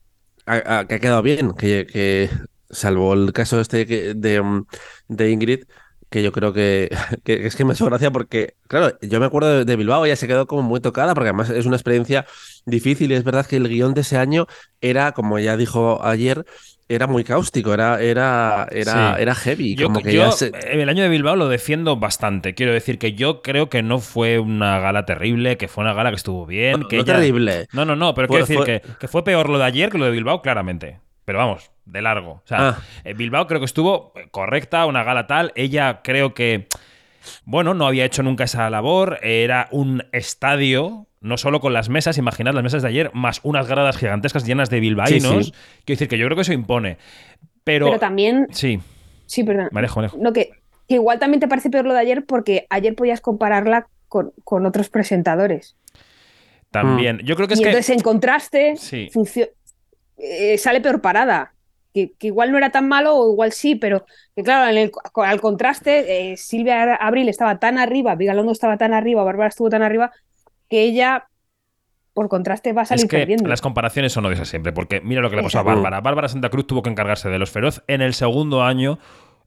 ha, 0.48 0.80
ha- 0.80 0.88
que 0.88 0.96
ha 0.96 1.00
quedado 1.00 1.22
bien, 1.22 1.54
que, 1.54 1.86
que 1.86 2.30
salvo 2.72 3.14
el 3.14 3.32
caso 3.34 3.60
este 3.62 3.86
de, 4.16 4.42
mm, 4.42 4.66
de 5.10 5.30
Ingrid, 5.32 5.66
que 6.10 6.24
yo 6.24 6.32
creo 6.32 6.54
que, 6.54 6.90
que 7.24 7.46
es 7.46 7.56
que 7.56 7.66
me 7.66 7.72
ha 7.72 7.74
hecho 7.76 7.86
gracia 7.86 8.10
porque, 8.12 8.56
claro, 8.68 8.98
yo 9.02 9.20
me 9.20 9.28
acuerdo 9.28 9.50
de, 9.60 9.66
de 9.66 9.76
Bilbao, 9.76 10.06
ella 10.06 10.16
se 10.16 10.28
quedó 10.28 10.48
como 10.48 10.64
muy 10.64 10.80
tocada, 10.80 11.14
porque 11.14 11.30
además 11.30 11.50
es 11.52 11.66
una 11.68 11.76
experiencia 11.76 12.26
difícil 12.66 13.12
y 13.12 13.16
es 13.16 13.24
verdad 13.24 13.46
que 13.46 13.58
el 13.58 13.68
guion 13.70 13.94
de 13.94 14.02
ese 14.02 14.18
año 14.18 14.48
era, 14.82 15.12
como 15.14 15.38
ella 15.38 15.56
dijo 15.58 16.04
ayer, 16.04 16.46
era 16.88 17.08
muy 17.08 17.24
cáustico, 17.24 17.74
era, 17.74 18.00
era, 18.02 18.68
era, 18.72 19.16
Sí. 19.16 19.22
era 19.22 19.36
heavy, 19.36 19.76
Yo, 19.76 19.88
como 19.88 20.02
que 20.02 20.14
yo, 20.14 20.32
se- 20.32 20.48
eh, 20.48 20.82
el 20.82 20.88
año 20.90 21.02
de 21.04 21.10
Bilbao 21.10 21.36
lo 21.36 21.50
defiendo 21.50 21.96
bastante. 21.98 22.54
Quiero 22.54 22.74
decir 22.74 23.00
que 23.00 23.14
yo 23.14 23.42
creo 23.42 23.70
que 23.70 23.82
no 23.82 24.00
fue 24.00 24.38
una 24.40 24.80
gala 24.80 25.06
terrible, 25.06 25.58
que 25.58 25.68
fue 25.68 25.84
una 25.84 25.94
gala 25.94 26.12
que 26.12 26.18
estuvo 26.18 26.46
bien. 26.46 26.82
No, 26.82 26.88
que 26.88 26.98
no 26.98 27.02
ella- 27.04 27.16
terrible. 27.16 27.68
No, 27.74 27.86
no, 27.86 27.96
no, 27.96 28.14
pero 28.14 28.28
Fue- 28.28 28.36
quiero 28.44 28.46
decir 28.46 28.58
fue- 28.58 28.82
Que, 28.94 28.98
que 29.00 29.08
fue 29.08 29.24
peor 29.24 29.50
lo 29.50 29.58
de 29.58 29.64
ayer 29.66 29.90
que 29.90 29.98
lo 29.98 30.06
de 30.06 30.12
Bilbao, 30.12 30.42
claramente. 30.44 31.00
Pero 31.26 31.40
vamos, 31.40 31.72
de 31.86 32.02
largo. 32.04 32.34
O 32.34 32.44
sea, 32.46 32.70
Ah. 32.70 32.78
eh, 33.04 33.14
Bilbao 33.16 33.48
creo 33.48 33.60
que 33.60 33.66
estuvo 33.66 34.14
correcta, 34.30 34.86
una 34.86 35.04
gala 35.04 35.26
tal. 35.26 35.52
Ella 35.56 36.02
creo 36.04 36.36
que, 36.36 36.68
bueno, 37.46 37.74
no 37.74 37.88
había 37.88 38.06
hecho 38.06 38.22
nunca 38.22 38.44
esa 38.44 38.70
labor. 38.70 39.18
Era 39.24 39.68
un 39.72 40.04
estadio, 40.12 41.08
no 41.26 41.38
solo 41.38 41.60
con 41.60 41.74
las 41.74 41.90
mesas, 41.90 42.18
imaginad 42.18 42.54
las 42.54 42.64
mesas 42.64 42.82
de 42.82 42.88
ayer, 42.88 43.12
más 43.14 43.40
unas 43.44 43.68
gradas 43.68 43.98
gigantescas 43.98 44.46
llenas 44.46 44.70
de 44.70 44.80
bilbaínos. 44.80 45.22
Sí, 45.22 45.44
sí. 45.46 45.52
Quiero 45.86 45.98
decir 45.98 46.08
que 46.08 46.18
yo 46.18 46.26
creo 46.26 46.36
que 46.36 46.42
eso 46.44 46.54
impone. 46.54 46.98
Pero, 47.64 47.88
Pero 47.88 48.00
también, 48.00 48.48
Sí, 48.52 48.80
sí, 49.26 49.44
perdón. 49.44 49.70
manejo, 49.72 50.02
que, 50.34 50.52
que 50.88 50.96
igual 50.96 51.18
también 51.20 51.40
te 51.40 51.48
parece 51.48 51.70
peor 51.70 51.86
lo 51.86 51.94
de 51.94 52.00
ayer 52.00 52.26
porque 52.26 52.68
ayer 52.70 52.96
podías 52.96 53.22
compararla 53.22 53.88
con, 54.08 54.32
con 54.44 54.66
otros 54.66 54.90
presentadores. 54.90 55.76
También. 56.72 57.20
Yo 57.24 57.36
creo 57.36 57.48
que 57.48 57.54
es 57.56 57.60
y 57.60 57.64
que. 57.64 57.70
entonces 57.70 57.96
en 57.96 58.02
contraste 58.04 58.76
Sí. 58.78 59.10
funcio- 59.14 59.50
eh, 60.18 60.58
sale 60.58 60.82
peor 60.82 61.02
parada. 61.02 61.52
Que, 61.94 62.12
que 62.20 62.28
igual 62.28 62.52
no 62.52 62.58
era 62.58 62.72
tan 62.72 62.90
malo 62.90 63.16
o 63.16 63.32
igual 63.32 63.54
sí, 63.54 63.76
pero 63.76 64.06
que 64.36 64.44
claro, 64.44 64.70
en 64.70 64.78
el- 64.78 64.92
al 65.16 65.40
contraste, 65.40 66.32
eh, 66.34 66.36
Silvia 66.36 66.94
Abril 66.96 67.30
estaba 67.30 67.58
tan 67.58 67.78
arriba, 67.78 68.16
Vigalondo 68.16 68.52
estaba 68.52 68.76
tan 68.78 68.94
arriba, 68.94 69.24
Bárbara 69.24 69.48
estuvo 69.48 69.70
tan 69.70 69.82
arriba, 69.82 70.12
que 70.70 70.82
ella, 70.84 71.28
por 72.14 72.30
contraste, 72.30 72.74
va 72.74 72.84
a 72.84 72.86
salir 72.86 73.06
Es 73.06 73.10
que 73.10 73.18
perdiendo. 73.18 73.48
las 73.50 73.62
comparaciones 73.62 74.14
son 74.14 74.26
odiosas 74.26 74.48
siempre, 74.48 74.72
porque 74.74 75.02
mira 75.02 75.22
lo 75.22 75.30
que 75.30 75.36
le 75.38 75.44
pasó 75.44 75.60
a. 75.60 75.64
Bárbara. 75.64 76.02
Bárbara 76.02 76.28
Santa 76.28 76.50
Cruz 76.50 76.68
tuvo 76.68 76.82
que 76.82 76.90
encargarse 76.90 77.30
de 77.30 77.40
los 77.40 77.50
feroz 77.52 77.84
en 77.88 78.02
el 78.02 78.14
segundo 78.14 78.64
año 78.64 79.00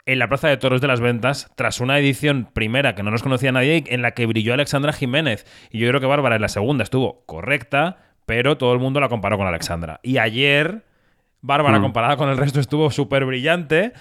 en 0.07 0.19
la 0.19 0.29
Plaza 0.29 0.49
de 0.49 0.57
Toros 0.57 0.81
de 0.81 0.87
las 0.87 1.01
Ventas, 1.01 1.51
tras 1.55 1.81
una 1.81 1.99
edición 1.99 2.49
primera 2.55 2.95
que 2.95 3.03
no 3.03 3.11
nos 3.11 3.23
conocía 3.23 3.53
nadie, 3.53 3.85
en 3.89 4.01
la 4.01 4.13
que 4.13 4.25
brilló 4.25 4.55
Alexandra 4.55 4.95
Jiménez. 4.95 5.45
Y 5.71 5.79
yo 5.81 5.89
creo 5.89 6.01
que 6.01 6.07
Bárbara 6.07 6.37
en 6.37 6.41
la 6.43 6.49
segunda 6.49 6.83
estuvo 6.83 7.25
correcta, 7.27 7.99
pero 8.25 8.57
todo 8.57 8.73
el 8.73 8.79
mundo 8.79 9.01
la 9.01 9.11
comparó 9.11 9.37
con 9.37 9.47
Alexandra. 9.47 10.01
Y 10.03 10.17
ayer, 10.17 10.85
Bárbara 11.43 11.79
Mm. 11.79 11.83
comparada 11.83 12.17
con 12.17 12.31
el 12.31 12.39
resto 12.39 12.59
estuvo 12.59 12.91
súper 12.91 13.27
brillante. 13.27 13.93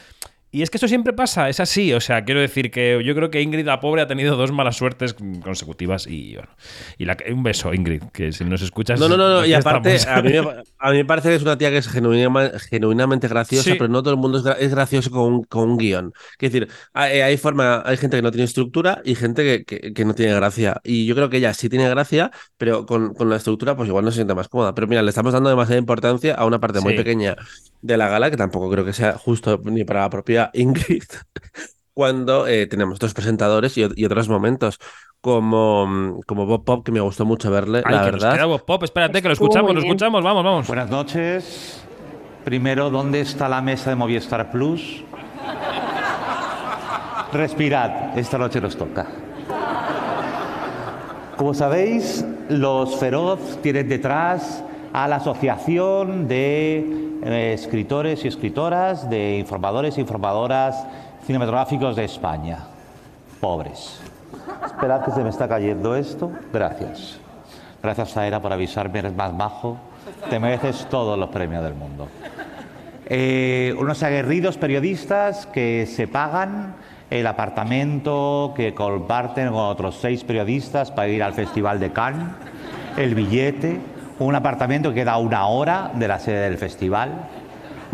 Y 0.49 0.61
es 0.61 0.69
que 0.69 0.77
eso 0.77 0.87
siempre 0.87 1.11
pasa, 1.11 1.49
es 1.49 1.59
así. 1.59 1.93
O 1.93 1.99
sea, 1.99 2.23
quiero 2.23 2.39
decir 2.39 2.71
que 2.71 3.01
yo 3.03 3.13
creo 3.15 3.29
que 3.29 3.41
Ingrid, 3.41 3.65
la 3.65 3.79
pobre, 3.81 4.01
ha 4.01 4.07
tenido 4.07 4.37
dos 4.37 4.51
malas 4.51 4.77
suertes 4.77 5.13
consecutivas. 5.43 6.07
Y 6.07 6.35
bueno, 6.35 6.49
y 6.97 7.05
la, 7.05 7.17
un 7.29 7.43
beso, 7.43 7.73
Ingrid, 7.73 8.03
que 8.13 8.31
si 8.31 8.45
nos 8.45 8.61
escuchas. 8.61 8.99
No, 8.99 9.09
no, 9.09 9.17
no, 9.17 9.29
no, 9.29 9.45
y 9.45 9.53
aparte, 9.53 9.97
a 10.07 10.21
mí, 10.21 10.31
me, 10.31 10.63
a 10.79 10.91
mí 10.91 10.97
me 10.97 11.05
parece 11.05 11.29
que 11.29 11.35
es 11.35 11.41
una 11.41 11.57
tía 11.57 11.69
que 11.69 11.77
es 11.77 11.87
genuina- 11.89 12.51
genuinamente 12.59 13.27
graciosa, 13.27 13.71
Sí. 13.71 13.75
pero 13.77 13.87
no 13.89 14.01
todo 14.03 14.13
el 14.13 14.19
mundo 14.19 14.37
es, 14.37 14.43
gra- 14.45 14.57
es 14.59 14.71
gracioso 14.71 15.09
con 15.11 15.21
un, 15.33 15.43
con 15.43 15.69
un 15.71 15.77
guion. 15.77 16.13
Es 16.39 16.51
decir, 16.51 16.69
hay, 16.93 17.19
hay 17.21 17.37
forma, 17.37 17.81
hay 17.85 17.97
gente 17.97 18.17
que 18.17 18.21
no 18.21 18.31
tiene 18.31 18.45
estructura 18.45 19.01
y 19.03 19.15
gente 19.15 19.43
que, 19.43 19.65
que- 19.79 19.93
que 19.93 20.05
no 20.05 20.13
tiene 20.15 20.33
gracia. 20.35 20.79
Y 20.83 21.05
yo 21.05 21.15
creo 21.15 21.29
que 21.29 21.37
ella 21.37 21.53
sí 21.53 21.69
tiene 21.69 21.89
gracia, 21.89 22.31
pero 22.57 22.85
con, 22.85 23.13
con 23.13 23.29
la 23.29 23.37
estructura, 23.37 23.75
pues 23.75 23.89
igual 23.89 24.05
no 24.05 24.11
se 24.11 24.15
siente 24.15 24.35
más 24.35 24.47
cómoda. 24.49 24.73
Pero 24.75 24.87
mira, 24.87 25.01
le 25.01 25.09
estamos 25.09 25.33
dando 25.33 25.49
demasiada 25.49 25.79
importancia 25.79 26.35
a 26.35 26.45
una 26.45 26.59
parte 26.59 26.79
muy 26.81 26.93
Sí. 26.93 26.97
pequeña 26.97 27.35
de 27.81 27.97
la 27.97 28.07
gala, 28.09 28.29
que 28.31 28.37
tampoco 28.37 28.69
creo 28.69 28.85
que 28.85 28.93
sea 28.93 29.13
justo 29.17 29.59
ni 29.65 29.83
para 29.83 30.01
la 30.01 30.09
propia 30.09 30.49
Ingrid. 30.53 31.03
Cuando 31.97 32.45
eh, 32.45 32.67
tenemos 32.67 32.97
otros 32.97 33.15
presentadores 33.15 33.75
y, 33.75 33.87
y 33.95 34.05
otros 34.05 34.29
momentos, 34.29 34.77
como, 35.19 36.19
como 36.27 36.45
Bob 36.45 36.63
Pop, 36.63 36.85
que 36.85 36.91
me 36.91 36.99
gustó 36.99 37.25
mucho 37.25 37.49
verle, 37.49 37.81
Ay, 37.83 37.95
la 37.95 38.05
que 38.05 38.11
nos 38.11 38.21
verdad. 38.21 38.35
queda 38.35 38.45
Bob 38.45 38.65
Pop, 38.65 38.83
espérate, 38.83 39.19
que 39.19 39.27
lo 39.27 39.33
escuchamos, 39.33 39.73
lo 39.73 39.79
escuchamos, 39.79 40.23
vamos, 40.23 40.43
vamos. 40.43 40.67
Buenas 40.67 40.91
noches. 40.91 41.83
Primero, 42.45 42.91
¿dónde 42.91 43.21
está 43.21 43.49
la 43.49 43.63
mesa 43.63 43.89
de 43.89 43.95
Movistar 43.95 44.51
Plus? 44.51 45.03
Respirad, 47.33 48.15
esta 48.15 48.37
noche 48.37 48.61
nos 48.61 48.77
toca. 48.77 49.07
Como 51.35 51.55
sabéis, 51.55 52.23
los 52.49 52.95
Feroz 52.97 53.57
tienen 53.63 53.89
detrás 53.89 54.63
a 54.93 55.07
la 55.07 55.15
Asociación 55.15 56.27
de 56.27 57.17
eh, 57.23 57.53
Escritores 57.55 58.23
y 58.23 58.27
Escritoras, 58.27 59.09
de 59.09 59.39
Informadores 59.39 59.97
e 59.97 60.01
Informadoras 60.01 60.75
Cinematográficos 61.27 61.97
de 61.97 62.05
España. 62.05 62.59
Pobres. 63.41 63.99
Esperad 64.65 65.03
que 65.03 65.11
se 65.11 65.21
me 65.21 65.29
está 65.29 65.45
cayendo 65.45 65.93
esto. 65.93 66.31
Gracias. 66.53 67.19
Gracias, 67.83 68.13
Zaera, 68.13 68.41
por 68.41 68.53
avisarme, 68.53 68.99
eres 68.99 69.13
más 69.13 69.33
majo. 69.33 69.77
Te 70.29 70.39
mereces 70.39 70.87
todos 70.89 71.19
los 71.19 71.27
premios 71.27 71.65
del 71.65 71.73
mundo. 71.73 72.07
Eh, 73.07 73.75
unos 73.77 74.01
aguerridos 74.03 74.57
periodistas 74.57 75.47
que 75.47 75.85
se 75.85 76.07
pagan 76.07 76.75
el 77.09 77.27
apartamento 77.27 78.53
que 78.55 78.73
comparten 78.73 79.49
con 79.49 79.65
otros 79.65 79.97
seis 79.99 80.23
periodistas 80.23 80.91
para 80.91 81.09
ir 81.09 81.21
al 81.21 81.33
Festival 81.33 81.81
de 81.81 81.91
Cannes, 81.91 82.29
el 82.95 83.15
billete, 83.15 83.81
un 84.19 84.33
apartamento 84.33 84.89
que 84.89 85.01
queda 85.01 85.11
a 85.11 85.17
una 85.17 85.45
hora 85.47 85.91
de 85.93 86.07
la 86.07 86.19
sede 86.19 86.49
del 86.49 86.57
festival. 86.57 87.27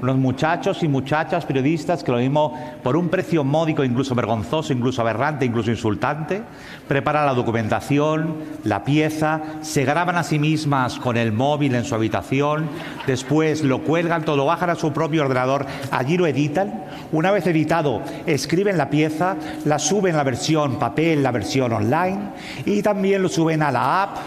Unos 0.04 0.18
muchachos 0.18 0.84
y 0.84 0.90
muchachas 0.90 1.46
periodistas 1.46 2.04
que 2.04 2.12
lo 2.12 2.18
mismo, 2.18 2.60
por 2.84 2.98
un 2.98 3.08
precio 3.08 3.46
módico, 3.46 3.86
incluso 3.86 4.14
vergonzoso, 4.14 4.74
incluso 4.74 5.02
aberrante, 5.02 5.46
incluso 5.46 5.72
insultante, 5.72 6.44
preparan 6.90 7.26
la 7.26 7.34
documentación, 7.34 8.36
la 8.66 8.84
pieza, 8.84 9.40
se 9.62 9.86
graban 9.86 10.18
a 10.18 10.24
sí 10.24 10.40
mismas 10.40 11.00
con 11.00 11.16
el 11.16 11.32
móvil 11.32 11.74
en 11.74 11.86
su 11.86 11.96
habitación, 11.96 12.68
después 13.08 13.64
lo 13.64 13.80
cuelgan, 13.84 14.26
todo 14.26 14.46
bajan 14.46 14.72
a 14.72 14.76
su 14.76 14.92
propio 14.92 15.24
ordenador, 15.24 15.66
allí 15.90 16.18
lo 16.18 16.28
editan. 16.28 16.84
Una 17.14 17.32
vez 17.32 17.48
editado, 17.48 18.02
escriben 18.26 18.78
la 18.78 18.90
pieza, 18.90 19.38
la 19.64 19.80
suben 19.80 20.18
la 20.18 20.24
versión 20.24 20.80
papel, 20.80 21.24
la 21.24 21.32
versión 21.32 21.72
online 21.72 22.20
y 22.66 22.82
también 22.82 23.22
lo 23.22 23.30
suben 23.30 23.64
a 23.64 23.72
la 23.72 24.04
app, 24.04 24.18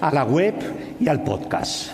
a 0.00 0.10
la 0.10 0.24
web 0.24 0.54
y 0.98 1.06
al 1.10 1.22
podcast. 1.22 1.90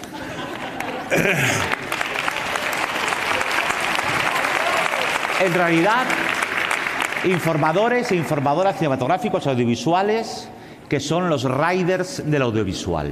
En 5.42 5.52
realidad, 5.54 6.04
informadores 7.24 8.12
e 8.12 8.14
informadoras 8.14 8.76
cinematográficos 8.76 9.44
audiovisuales 9.48 10.48
que 10.88 11.00
son 11.00 11.28
los 11.28 11.42
riders 11.42 12.22
del 12.24 12.42
audiovisual. 12.42 13.10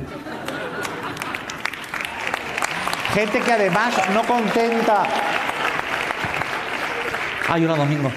Gente 3.15 3.41
que 3.41 3.53
además 3.53 3.95
no 4.15 4.23
contenta. 4.23 5.09
Ay, 7.49 7.65
hola 7.65 7.75
domingo. 7.75 8.13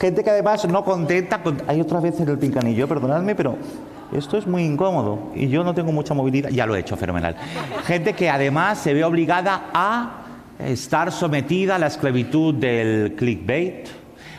Gente 0.00 0.22
que 0.22 0.30
además 0.30 0.64
no 0.68 0.84
contenta 0.84 1.42
con. 1.42 1.60
Hay 1.66 1.80
otra 1.80 1.98
vez 1.98 2.20
en 2.20 2.28
el 2.28 2.38
pincanillo, 2.38 2.86
perdonadme, 2.86 3.34
pero 3.34 3.56
esto 4.12 4.38
es 4.38 4.46
muy 4.46 4.62
incómodo 4.62 5.32
y 5.34 5.48
yo 5.48 5.64
no 5.64 5.74
tengo 5.74 5.90
mucha 5.90 6.14
movilidad. 6.14 6.50
Ya 6.50 6.66
lo 6.66 6.76
he 6.76 6.78
hecho, 6.78 6.96
fenomenal. 6.96 7.34
Gente 7.84 8.12
que 8.12 8.30
además 8.30 8.78
se 8.78 8.94
ve 8.94 9.02
obligada 9.02 9.70
a 9.74 10.21
estar 10.58 11.12
sometida 11.12 11.76
a 11.76 11.78
la 11.78 11.86
esclavitud 11.86 12.54
del 12.54 13.14
clickbait, 13.16 13.88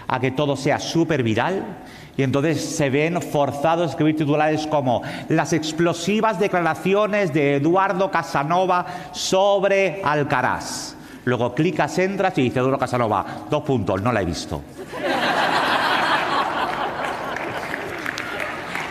a 0.07 0.19
que 0.19 0.31
todo 0.31 0.55
sea 0.55 0.79
súper 0.79 1.23
viral. 1.23 1.79
Y 2.15 2.21
entonces 2.21 2.63
se 2.63 2.91
ven 2.91 3.19
forzados 3.21 3.87
a 3.87 3.89
escribir 3.89 4.15
titulares 4.15 4.67
como 4.67 5.01
las 5.29 5.51
explosivas 5.51 6.39
declaraciones 6.39 7.33
de 7.33 7.55
Eduardo 7.55 8.11
Casanova 8.11 8.85
sobre 9.11 9.99
Alcaraz. 10.03 10.95
Luego 11.25 11.55
clicas, 11.55 11.97
entras 11.97 12.37
y 12.37 12.43
dice 12.43 12.59
Eduardo 12.59 12.77
Casanova, 12.77 13.25
dos 13.49 13.63
puntos, 13.63 13.99
no 14.01 14.11
la 14.11 14.21
he 14.21 14.25
visto. 14.25 14.61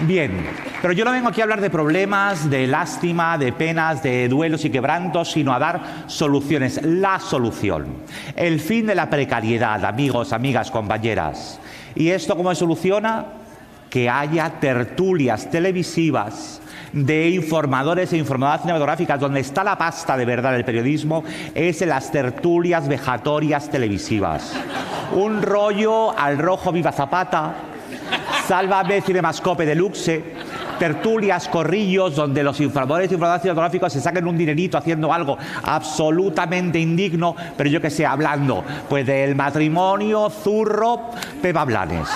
Bien, 0.01 0.45
pero 0.83 0.95
yo 0.95 1.05
no 1.05 1.13
vengo 1.13 1.29
aquí 1.29 1.41
a 1.41 1.45
hablar 1.45 1.61
de 1.61 1.71
problemas, 1.71 2.51
de 2.51 2.67
lástima, 2.67 3.39
de 3.39 3.53
penas, 3.53 4.03
de 4.03 4.29
duelos 4.29 4.65
y 4.65 4.71
quebrantos, 4.71 5.31
sino 5.31 5.55
a 5.55 5.61
dar 5.61 5.81
soluciones. 6.09 6.81
La 6.83 7.21
solución. 7.21 7.87
El 8.35 8.59
fin 8.59 8.87
de 8.89 8.97
la 8.97 9.09
precariedad, 9.09 9.85
amigos, 9.85 10.33
amigas, 10.33 10.73
compañeras. 10.73 11.61
¿Y 11.95 12.09
esto 12.09 12.37
cómo 12.37 12.51
se 12.51 12.57
soluciona? 12.57 13.27
Que 13.89 14.11
haya 14.11 14.59
tertulias 14.59 15.49
televisivas 15.53 16.61
de 16.93 17.31
informadores 17.31 18.13
e 18.13 18.17
informadoras 18.17 18.63
cinematográficas. 18.63 19.21
Donde 19.21 19.39
está 19.39 19.63
la 19.63 19.79
pasta 19.79 20.17
de 20.17 20.25
verdad 20.25 20.51
del 20.51 20.65
periodismo 20.65 21.23
es 21.55 21.81
en 21.83 21.91
las 21.91 22.11
tertulias 22.11 22.89
vejatorias 22.89 23.71
televisivas. 23.71 24.53
Un 25.15 25.43
rollo 25.43 26.19
al 26.19 26.39
rojo 26.39 26.73
viva 26.73 26.91
Zapata, 26.91 27.55
Sálvame 28.49 29.01
Cinemascope 29.01 29.65
Deluxe, 29.65 30.23
tertulias, 30.83 31.47
corrillos, 31.47 32.17
donde 32.17 32.43
los 32.43 32.59
informadores 32.59 33.09
y 33.09 33.15
informadores 33.15 33.43
cinematográficos 33.43 33.93
se 33.93 34.01
saquen 34.01 34.27
un 34.27 34.37
dinerito 34.37 34.77
haciendo 34.77 35.13
algo 35.13 35.39
absolutamente 35.63 36.81
indigno, 36.81 37.37
pero 37.57 37.71
yo 37.71 37.81
que 37.81 37.89
sé, 37.89 38.05
hablando 38.05 38.65
pues 38.89 39.07
del 39.07 39.37
matrimonio 39.37 40.29
zurro 40.29 41.11
Pepa 41.41 41.65
Blanes. 41.65 42.09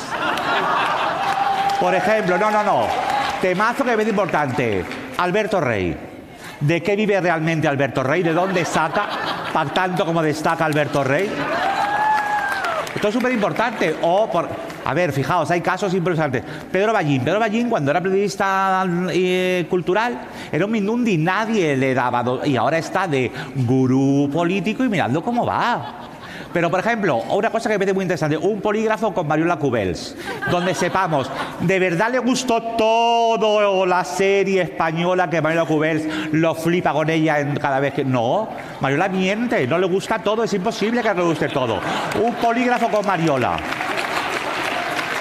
Por 1.78 1.94
ejemplo, 1.94 2.38
no, 2.38 2.50
no, 2.50 2.64
no. 2.64 2.86
Temazo 3.40 3.84
que 3.84 3.94
es 3.94 4.08
importante. 4.08 4.84
Alberto 5.18 5.60
Rey. 5.60 5.96
¿De 6.58 6.82
qué 6.82 6.96
vive 6.96 7.20
realmente 7.20 7.68
Alberto 7.68 8.02
Rey? 8.02 8.24
¿De 8.24 8.32
dónde 8.32 8.64
saca? 8.64 9.06
Tanto 9.72 10.04
como 10.04 10.20
destaca 10.22 10.64
Alberto 10.64 11.04
Rey. 11.04 11.30
Esto 12.96 13.06
es 13.06 13.14
súper 13.14 13.30
importante. 13.30 13.94
O 14.02 14.28
por. 14.28 14.48
A 14.86 14.94
ver, 14.94 15.12
fijaos, 15.12 15.50
hay 15.50 15.60
casos 15.62 15.92
impresionantes. 15.94 16.44
Pedro 16.70 16.92
Ballín. 16.92 17.24
Pedro 17.24 17.40
Ballín, 17.40 17.68
cuando 17.68 17.90
era 17.90 18.00
periodista 18.00 18.86
eh, 19.10 19.66
cultural, 19.68 20.16
era 20.52 20.64
un 20.64 20.70
mindundi, 20.70 21.18
nadie 21.18 21.76
le 21.76 21.92
daba. 21.92 22.46
Y 22.46 22.56
ahora 22.56 22.78
está 22.78 23.08
de 23.08 23.32
gurú 23.56 24.30
político 24.32 24.84
y 24.84 24.88
mirando 24.88 25.24
cómo 25.24 25.44
va. 25.44 26.06
Pero, 26.52 26.70
por 26.70 26.78
ejemplo, 26.78 27.16
una 27.16 27.50
cosa 27.50 27.68
que 27.68 27.74
me 27.74 27.78
parece 27.80 27.94
muy 27.94 28.04
interesante, 28.04 28.36
un 28.36 28.60
polígrafo 28.60 29.12
con 29.12 29.26
Mariola 29.26 29.56
Cubels, 29.56 30.16
donde 30.52 30.72
sepamos, 30.72 31.28
¿de 31.60 31.78
verdad 31.80 32.12
le 32.12 32.20
gustó 32.20 32.62
todo 32.78 33.84
la 33.86 34.04
serie 34.04 34.62
española 34.62 35.28
que 35.28 35.42
Mariola 35.42 35.66
Cubels 35.66 36.04
lo 36.32 36.54
flipa 36.54 36.92
con 36.92 37.10
ella 37.10 37.40
en 37.40 37.56
cada 37.56 37.80
vez 37.80 37.92
que... 37.92 38.04
No, 38.04 38.48
Mariola 38.80 39.08
miente, 39.08 39.66
no 39.66 39.78
le 39.78 39.86
gusta 39.86 40.20
todo, 40.20 40.44
es 40.44 40.54
imposible 40.54 41.02
que 41.02 41.12
le 41.12 41.22
guste 41.22 41.48
todo. 41.48 41.80
Un 42.22 42.34
polígrafo 42.36 42.88
con 42.88 43.04
Mariola. 43.04 43.58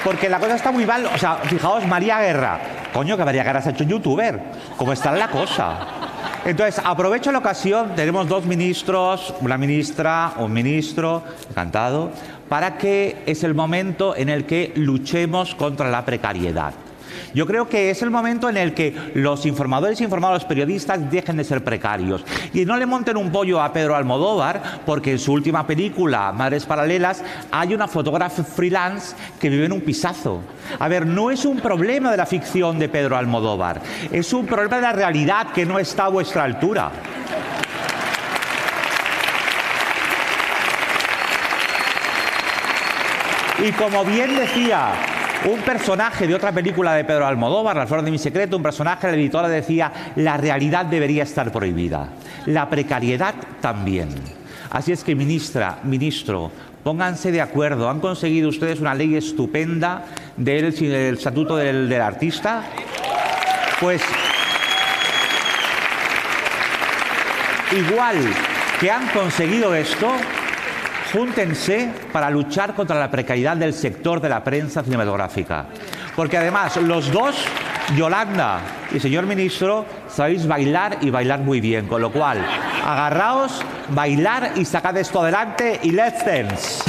Porque 0.05 0.29
la 0.29 0.39
cosa 0.39 0.55
está 0.55 0.71
muy 0.71 0.85
mal. 0.85 1.07
O 1.07 1.17
sea, 1.17 1.37
fijaos, 1.37 1.83
María 1.87 2.19
Guerra. 2.19 2.59
Coño, 2.93 3.17
que 3.17 3.25
María 3.25 3.43
Guerra 3.43 3.59
se 3.63 3.69
ha 3.69 3.71
hecho 3.71 3.85
youtuber. 3.85 4.39
¿Cómo 4.77 4.93
está 4.93 5.11
la 5.11 5.29
cosa? 5.29 5.79
Entonces, 6.45 6.79
aprovecho 6.85 7.31
la 7.31 7.39
ocasión, 7.39 7.95
tenemos 7.95 8.29
dos 8.29 8.45
ministros, 8.45 9.33
una 9.41 9.57
ministra, 9.57 10.33
un 10.37 10.53
ministro, 10.53 11.23
encantado, 11.49 12.11
para 12.47 12.77
que 12.77 13.23
es 13.25 13.43
el 13.43 13.55
momento 13.55 14.15
en 14.15 14.29
el 14.29 14.45
que 14.45 14.73
luchemos 14.75 15.55
contra 15.55 15.89
la 15.89 16.05
precariedad. 16.05 16.73
Yo 17.33 17.45
creo 17.45 17.67
que 17.67 17.89
es 17.89 18.01
el 18.01 18.09
momento 18.09 18.49
en 18.49 18.57
el 18.57 18.73
que 18.73 19.11
los 19.13 19.45
informadores 19.45 19.99
e 20.01 20.03
informados, 20.03 20.45
periodistas, 20.45 21.11
dejen 21.11 21.37
de 21.37 21.43
ser 21.43 21.63
precarios. 21.63 22.23
Y 22.53 22.65
no 22.65 22.77
le 22.77 22.85
monten 22.85 23.17
un 23.17 23.31
pollo 23.31 23.61
a 23.61 23.73
Pedro 23.73 23.95
Almodóvar, 23.95 24.81
porque 24.85 25.11
en 25.11 25.19
su 25.19 25.33
última 25.33 25.65
película, 25.67 26.31
Madres 26.31 26.65
Paralelas, 26.65 27.23
hay 27.51 27.73
una 27.73 27.87
fotógrafa 27.87 28.43
freelance 28.43 29.15
que 29.39 29.49
vive 29.49 29.65
en 29.65 29.71
un 29.71 29.81
pisazo. 29.81 30.41
A 30.79 30.87
ver, 30.87 31.05
no 31.05 31.31
es 31.31 31.45
un 31.45 31.59
problema 31.59 32.11
de 32.11 32.17
la 32.17 32.25
ficción 32.25 32.79
de 32.79 32.89
Pedro 32.89 33.17
Almodóvar, 33.17 33.81
es 34.11 34.33
un 34.33 34.45
problema 34.45 34.77
de 34.77 34.81
la 34.81 34.93
realidad 34.93 35.47
que 35.51 35.65
no 35.65 35.79
está 35.79 36.05
a 36.05 36.09
vuestra 36.09 36.43
altura. 36.43 36.91
Y 43.63 43.71
como 43.71 44.03
bien 44.03 44.35
decía 44.35 45.14
un 45.45 45.61
personaje 45.61 46.27
de 46.27 46.33
otra 46.33 46.51
película 46.51 46.93
de 46.95 47.03
Pedro 47.03 47.25
Almodóvar, 47.25 47.75
La 47.75 47.87
flor 47.87 48.01
de 48.03 48.11
mi 48.11 48.17
secreto, 48.17 48.57
un 48.57 48.63
personaje, 48.63 49.07
la 49.07 49.13
editora 49.13 49.47
decía, 49.47 49.91
la 50.15 50.37
realidad 50.37 50.85
debería 50.85 51.23
estar 51.23 51.51
prohibida, 51.51 52.09
la 52.47 52.69
precariedad 52.69 53.35
también. 53.61 54.09
Así 54.71 54.91
es 54.91 55.03
que, 55.03 55.15
ministra, 55.15 55.79
ministro, 55.83 56.51
pónganse 56.83 57.31
de 57.31 57.41
acuerdo. 57.41 57.89
¿Han 57.89 57.99
conseguido 57.99 58.49
ustedes 58.49 58.79
una 58.79 58.95
ley 58.95 59.15
estupenda 59.15 60.05
del, 60.35 60.75
del 60.75 61.15
estatuto 61.15 61.55
del, 61.55 61.87
del 61.87 62.01
artista? 62.01 62.63
Pues 63.79 64.01
igual 67.71 68.17
que 68.79 68.89
han 68.91 69.07
conseguido 69.09 69.75
esto, 69.75 70.11
júntense 71.15 71.89
para 72.11 72.29
luchar 72.29 72.75
contra 72.75 72.99
la 72.99 73.09
precariedad 73.09 73.55
del 73.55 73.73
sector 73.73 74.19
de 74.19 74.27
la 74.27 74.43
prensa 74.43 74.83
cinematográfica. 74.83 75.67
Porque 76.13 76.37
además 76.37 76.75
los 76.77 77.09
dos, 77.11 77.35
Yolanda 77.95 78.59
y 78.91 78.99
señor 78.99 79.25
ministro, 79.25 79.85
sabéis 80.09 80.45
bailar 80.45 80.97
y 81.01 81.09
bailar 81.09 81.39
muy 81.39 81.61
bien. 81.61 81.87
Con 81.87 82.01
lo 82.01 82.11
cual, 82.11 82.45
agarraos, 82.85 83.63
bailar 83.89 84.51
y 84.57 84.65
sacad 84.65 84.97
esto 84.97 85.21
adelante 85.21 85.79
y 85.83 85.91
let's 85.91 86.25
dance. 86.25 86.84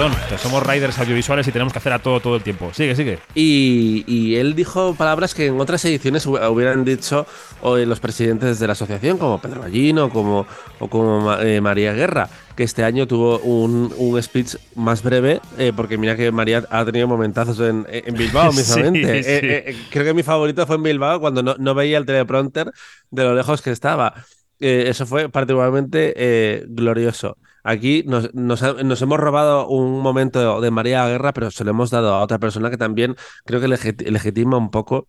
Perdón, 0.00 0.16
somos 0.38 0.66
riders 0.66 0.98
audiovisuales 0.98 1.46
y 1.46 1.52
tenemos 1.52 1.74
que 1.74 1.78
hacer 1.78 1.92
a 1.92 1.98
todo 1.98 2.20
todo 2.20 2.34
el 2.36 2.42
tiempo. 2.42 2.70
Sigue, 2.72 2.96
sigue. 2.96 3.18
Y, 3.34 4.02
y 4.06 4.36
él 4.36 4.54
dijo 4.54 4.94
palabras 4.94 5.34
que 5.34 5.44
en 5.48 5.60
otras 5.60 5.84
ediciones 5.84 6.26
hu- 6.26 6.50
hubieran 6.50 6.86
dicho 6.86 7.26
eh, 7.62 7.84
los 7.84 8.00
presidentes 8.00 8.58
de 8.58 8.66
la 8.66 8.72
asociación, 8.72 9.18
como 9.18 9.42
Pedro 9.42 9.60
Gallino 9.60 10.08
como, 10.08 10.46
o 10.78 10.88
como 10.88 11.30
eh, 11.34 11.60
María 11.60 11.92
Guerra, 11.92 12.30
que 12.56 12.62
este 12.62 12.82
año 12.82 13.06
tuvo 13.06 13.40
un, 13.40 13.92
un 13.98 14.22
speech 14.22 14.54
más 14.74 15.02
breve, 15.02 15.42
eh, 15.58 15.74
porque 15.76 15.98
mira 15.98 16.16
que 16.16 16.32
María 16.32 16.64
ha 16.70 16.82
tenido 16.86 17.06
momentazos 17.06 17.60
en, 17.60 17.86
en 17.90 18.14
Bilbao, 18.14 18.52
mismamente. 18.54 19.22
sí. 19.22 19.30
Eh, 19.30 19.76
creo 19.90 20.06
que 20.06 20.14
mi 20.14 20.22
favorito 20.22 20.66
fue 20.66 20.76
en 20.76 20.82
Bilbao 20.82 21.20
cuando 21.20 21.42
no, 21.42 21.56
no 21.58 21.74
veía 21.74 21.98
el 21.98 22.06
teleprompter 22.06 22.72
de 23.10 23.22
lo 23.24 23.34
lejos 23.34 23.60
que 23.60 23.70
estaba. 23.70 24.14
Eso 24.60 25.04
fue 25.04 25.28
particularmente 25.28 26.64
glorioso. 26.68 27.36
Aquí 27.62 28.02
nos, 28.06 28.32
nos 28.34 28.62
nos 28.84 29.02
hemos 29.02 29.18
robado 29.20 29.68
un 29.68 30.00
momento 30.00 30.60
de 30.60 30.70
María 30.70 31.06
Guerra, 31.06 31.32
pero 31.32 31.50
se 31.50 31.64
lo 31.64 31.70
hemos 31.70 31.90
dado 31.90 32.14
a 32.14 32.22
otra 32.22 32.38
persona 32.38 32.70
que 32.70 32.76
también 32.78 33.16
creo 33.44 33.60
que 33.60 33.68
legit- 33.68 34.02
legitima 34.08 34.56
un 34.56 34.70
poco 34.70 35.08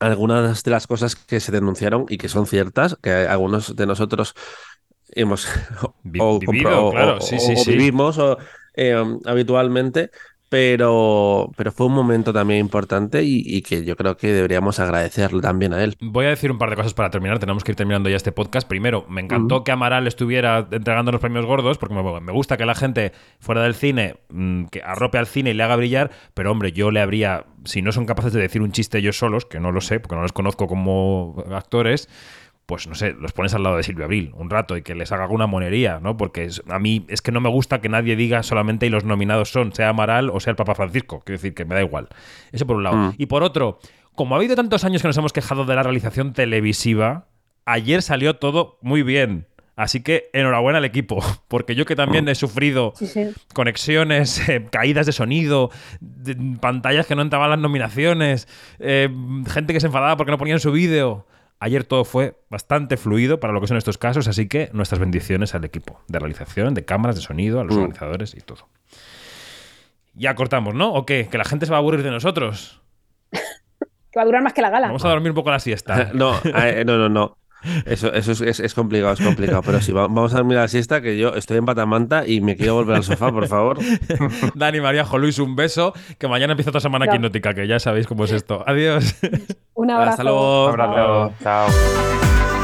algunas 0.00 0.64
de 0.64 0.70
las 0.70 0.86
cosas 0.86 1.14
que 1.16 1.40
se 1.40 1.52
denunciaron 1.52 2.06
y 2.08 2.18
que 2.18 2.28
son 2.28 2.46
ciertas, 2.46 2.96
que 3.02 3.10
algunos 3.12 3.76
de 3.76 3.86
nosotros 3.86 4.34
hemos 5.10 5.46
o, 6.18 6.38
vivido, 6.40 6.86
o- 6.88 6.90
claro, 6.92 7.16
o- 7.16 7.20
sí, 7.20 7.36
o- 7.36 7.38
sí, 7.38 7.52
o 7.52 7.64
sí. 7.64 7.70
vivimos 7.72 8.18
eh, 8.74 8.96
habitualmente, 9.24 10.10
pero, 10.52 11.50
pero 11.56 11.72
fue 11.72 11.86
un 11.86 11.94
momento 11.94 12.30
también 12.30 12.60
importante 12.60 13.22
y, 13.22 13.42
y 13.42 13.62
que 13.62 13.86
yo 13.86 13.96
creo 13.96 14.18
que 14.18 14.34
deberíamos 14.34 14.78
agradecerle 14.80 15.40
también 15.40 15.72
a 15.72 15.82
él. 15.82 15.96
Voy 15.98 16.26
a 16.26 16.28
decir 16.28 16.52
un 16.52 16.58
par 16.58 16.68
de 16.68 16.76
cosas 16.76 16.92
para 16.92 17.08
terminar. 17.08 17.38
Tenemos 17.38 17.64
que 17.64 17.72
ir 17.72 17.76
terminando 17.76 18.10
ya 18.10 18.16
este 18.16 18.32
podcast. 18.32 18.68
Primero, 18.68 19.06
me 19.08 19.22
encantó 19.22 19.64
que 19.64 19.72
Amaral 19.72 20.06
estuviera 20.06 20.68
entregando 20.70 21.10
los 21.10 21.22
premios 21.22 21.46
gordos, 21.46 21.78
porque 21.78 21.94
me, 21.94 22.20
me 22.20 22.32
gusta 22.32 22.58
que 22.58 22.66
la 22.66 22.74
gente 22.74 23.12
fuera 23.38 23.62
del 23.62 23.74
cine 23.74 24.16
mm, 24.28 24.64
que 24.64 24.82
arrope 24.82 25.16
al 25.16 25.26
cine 25.26 25.52
y 25.52 25.54
le 25.54 25.62
haga 25.62 25.74
brillar. 25.76 26.10
Pero 26.34 26.52
hombre, 26.52 26.72
yo 26.72 26.90
le 26.90 27.00
habría, 27.00 27.46
si 27.64 27.80
no 27.80 27.90
son 27.90 28.04
capaces 28.04 28.34
de 28.34 28.42
decir 28.42 28.60
un 28.60 28.72
chiste 28.72 28.98
ellos 28.98 29.16
solos, 29.16 29.46
que 29.46 29.58
no 29.58 29.72
lo 29.72 29.80
sé, 29.80 30.00
porque 30.00 30.16
no 30.16 30.20
los 30.20 30.32
conozco 30.32 30.66
como 30.66 31.42
actores. 31.50 32.10
Pues 32.66 32.86
no 32.86 32.94
sé, 32.94 33.12
los 33.18 33.32
pones 33.32 33.52
al 33.54 33.64
lado 33.64 33.76
de 33.76 33.82
Silvia 33.82 34.04
Abril 34.04 34.32
un 34.36 34.48
rato 34.48 34.76
y 34.76 34.82
que 34.82 34.94
les 34.94 35.10
haga 35.12 35.24
alguna 35.24 35.46
monería, 35.46 35.98
¿no? 36.00 36.16
Porque 36.16 36.44
es- 36.44 36.62
a 36.68 36.78
mí 36.78 37.04
es 37.08 37.20
que 37.20 37.32
no 37.32 37.40
me 37.40 37.48
gusta 37.50 37.80
que 37.80 37.88
nadie 37.88 38.14
diga 38.16 38.42
solamente 38.42 38.86
y 38.86 38.90
los 38.90 39.04
nominados 39.04 39.50
son, 39.50 39.72
sea 39.74 39.88
Amaral 39.90 40.30
o 40.30 40.38
sea 40.40 40.52
el 40.52 40.56
Papa 40.56 40.74
Francisco. 40.74 41.20
Quiero 41.24 41.38
decir 41.38 41.54
que 41.54 41.64
me 41.64 41.74
da 41.74 41.82
igual. 41.82 42.08
Eso 42.52 42.66
por 42.66 42.76
un 42.76 42.84
lado. 42.84 42.96
Mm. 42.96 43.14
Y 43.18 43.26
por 43.26 43.42
otro, 43.42 43.78
como 44.14 44.34
ha 44.34 44.38
habido 44.38 44.54
tantos 44.56 44.84
años 44.84 45.02
que 45.02 45.08
nos 45.08 45.16
hemos 45.18 45.32
quejado 45.32 45.64
de 45.64 45.74
la 45.74 45.82
realización 45.82 46.32
televisiva, 46.32 47.26
ayer 47.66 48.00
salió 48.02 48.36
todo 48.36 48.78
muy 48.80 49.02
bien. 49.02 49.46
Así 49.74 50.02
que 50.02 50.28
enhorabuena 50.34 50.78
al 50.78 50.84
equipo, 50.84 51.18
porque 51.48 51.74
yo 51.74 51.84
que 51.86 51.96
también 51.96 52.28
he 52.28 52.34
sufrido 52.34 52.92
Sí, 52.94 53.06
sí. 53.06 53.30
conexiones, 53.54 54.46
eh, 54.48 54.66
caídas 54.70 55.06
de 55.06 55.12
sonido, 55.12 55.70
de- 56.00 56.36
pantallas 56.60 57.06
que 57.06 57.16
no 57.16 57.22
entraban 57.22 57.50
las 57.50 57.58
nominaciones, 57.58 58.46
eh, 58.78 59.08
gente 59.48 59.72
que 59.72 59.80
se 59.80 59.86
enfadaba 59.86 60.16
porque 60.16 60.30
no 60.30 60.38
ponían 60.38 60.60
su 60.60 60.72
vídeo. 60.72 61.26
Ayer 61.64 61.84
todo 61.84 62.04
fue 62.04 62.34
bastante 62.50 62.96
fluido 62.96 63.38
para 63.38 63.52
lo 63.52 63.60
que 63.60 63.68
son 63.68 63.76
estos 63.76 63.96
casos, 63.96 64.26
así 64.26 64.48
que 64.48 64.68
nuestras 64.72 64.98
bendiciones 64.98 65.54
al 65.54 65.64
equipo 65.64 66.00
de 66.08 66.18
realización, 66.18 66.74
de 66.74 66.84
cámaras, 66.84 67.14
de 67.14 67.22
sonido, 67.22 67.60
a 67.60 67.64
los 67.64 67.76
Mm. 67.76 67.78
organizadores 67.78 68.34
y 68.34 68.40
todo. 68.40 68.66
Ya 70.14 70.34
cortamos, 70.34 70.74
¿no? 70.74 70.92
¿O 70.92 71.06
qué? 71.06 71.28
Que 71.30 71.38
la 71.38 71.44
gente 71.44 71.64
se 71.66 71.70
va 71.70 71.78
a 71.78 71.80
aburrir 71.80 72.02
de 72.02 72.10
nosotros. 72.10 72.82
Que 74.12 74.18
va 74.18 74.22
a 74.22 74.26
durar 74.26 74.42
más 74.42 74.52
que 74.52 74.60
la 74.60 74.68
gala. 74.70 74.88
Vamos 74.88 75.04
a 75.06 75.08
dormir 75.08 75.30
un 75.30 75.36
poco 75.36 75.50
la 75.52 75.60
siesta. 75.60 76.10
No, 76.14 76.34
eh, 76.44 76.82
no, 76.84 76.98
no, 76.98 77.08
no. 77.08 77.38
Eso, 77.86 78.12
eso 78.12 78.32
es, 78.32 78.40
es- 78.40 78.60
es 78.60 78.74
complicado, 78.74 79.12
es 79.12 79.20
complicado. 79.20 79.62
Pero 79.62 79.80
sí, 79.80 79.92
va- 79.92 80.02
vamos 80.02 80.32
a 80.34 80.38
dormir 80.38 80.58
a 80.58 80.62
la 80.62 80.68
siesta, 80.68 81.00
que 81.00 81.16
yo 81.18 81.34
estoy 81.34 81.58
en 81.58 81.64
patamanta 81.64 82.26
y 82.26 82.40
me 82.40 82.56
quiero 82.56 82.74
volver 82.74 82.96
al 82.96 83.04
sofá, 83.04 83.30
por 83.32 83.46
favor. 83.48 83.78
Dani, 84.54 84.80
María, 84.80 85.04
Jo, 85.04 85.18
Luis, 85.18 85.38
un 85.38 85.56
beso. 85.56 85.92
Que 86.18 86.28
mañana 86.28 86.52
empieza 86.52 86.70
otra 86.70 86.80
semana 86.80 87.06
quinótica, 87.08 87.54
que 87.54 87.66
ya 87.66 87.78
sabéis 87.78 88.06
cómo 88.06 88.24
es 88.24 88.32
esto. 88.32 88.62
Adiós. 88.66 89.14
Un 89.74 89.90
abrazo. 89.90 90.10
Hasta 90.10 90.24
luego. 90.24 90.72
Un 90.72 90.80
abrazo. 90.80 91.32
Chao. 91.42 92.61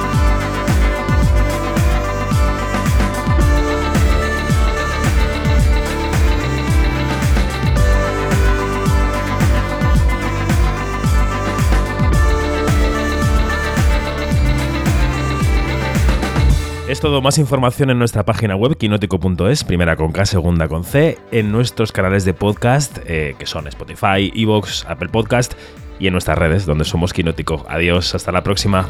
Es 16.89 17.01
todo 17.01 17.21
más 17.21 17.37
información 17.37 17.91
en 17.91 17.99
nuestra 17.99 18.25
página 18.25 18.57
web 18.57 18.79
quinótico.es, 18.79 19.63
primera 19.63 19.95
con 19.95 20.11
K, 20.11 20.25
segunda 20.25 20.69
con 20.69 20.85
C, 20.85 21.19
en 21.31 21.53
nuestros 21.53 21.93
canales 21.93 22.25
de 22.25 22.33
podcast, 22.33 23.01
eh, 23.05 23.35
que 23.39 23.45
son 23.45 23.67
Spotify, 23.67 24.33
Evox, 24.35 24.87
Apple 24.89 25.11
Podcast, 25.11 25.53
y 25.99 26.07
en 26.07 26.15
nuestras 26.15 26.39
redes, 26.39 26.65
donde 26.65 26.87
somos 26.87 27.13
Quinótico. 27.13 27.67
Adiós, 27.69 28.15
hasta 28.15 28.33
la 28.33 28.43
próxima. 28.43 28.89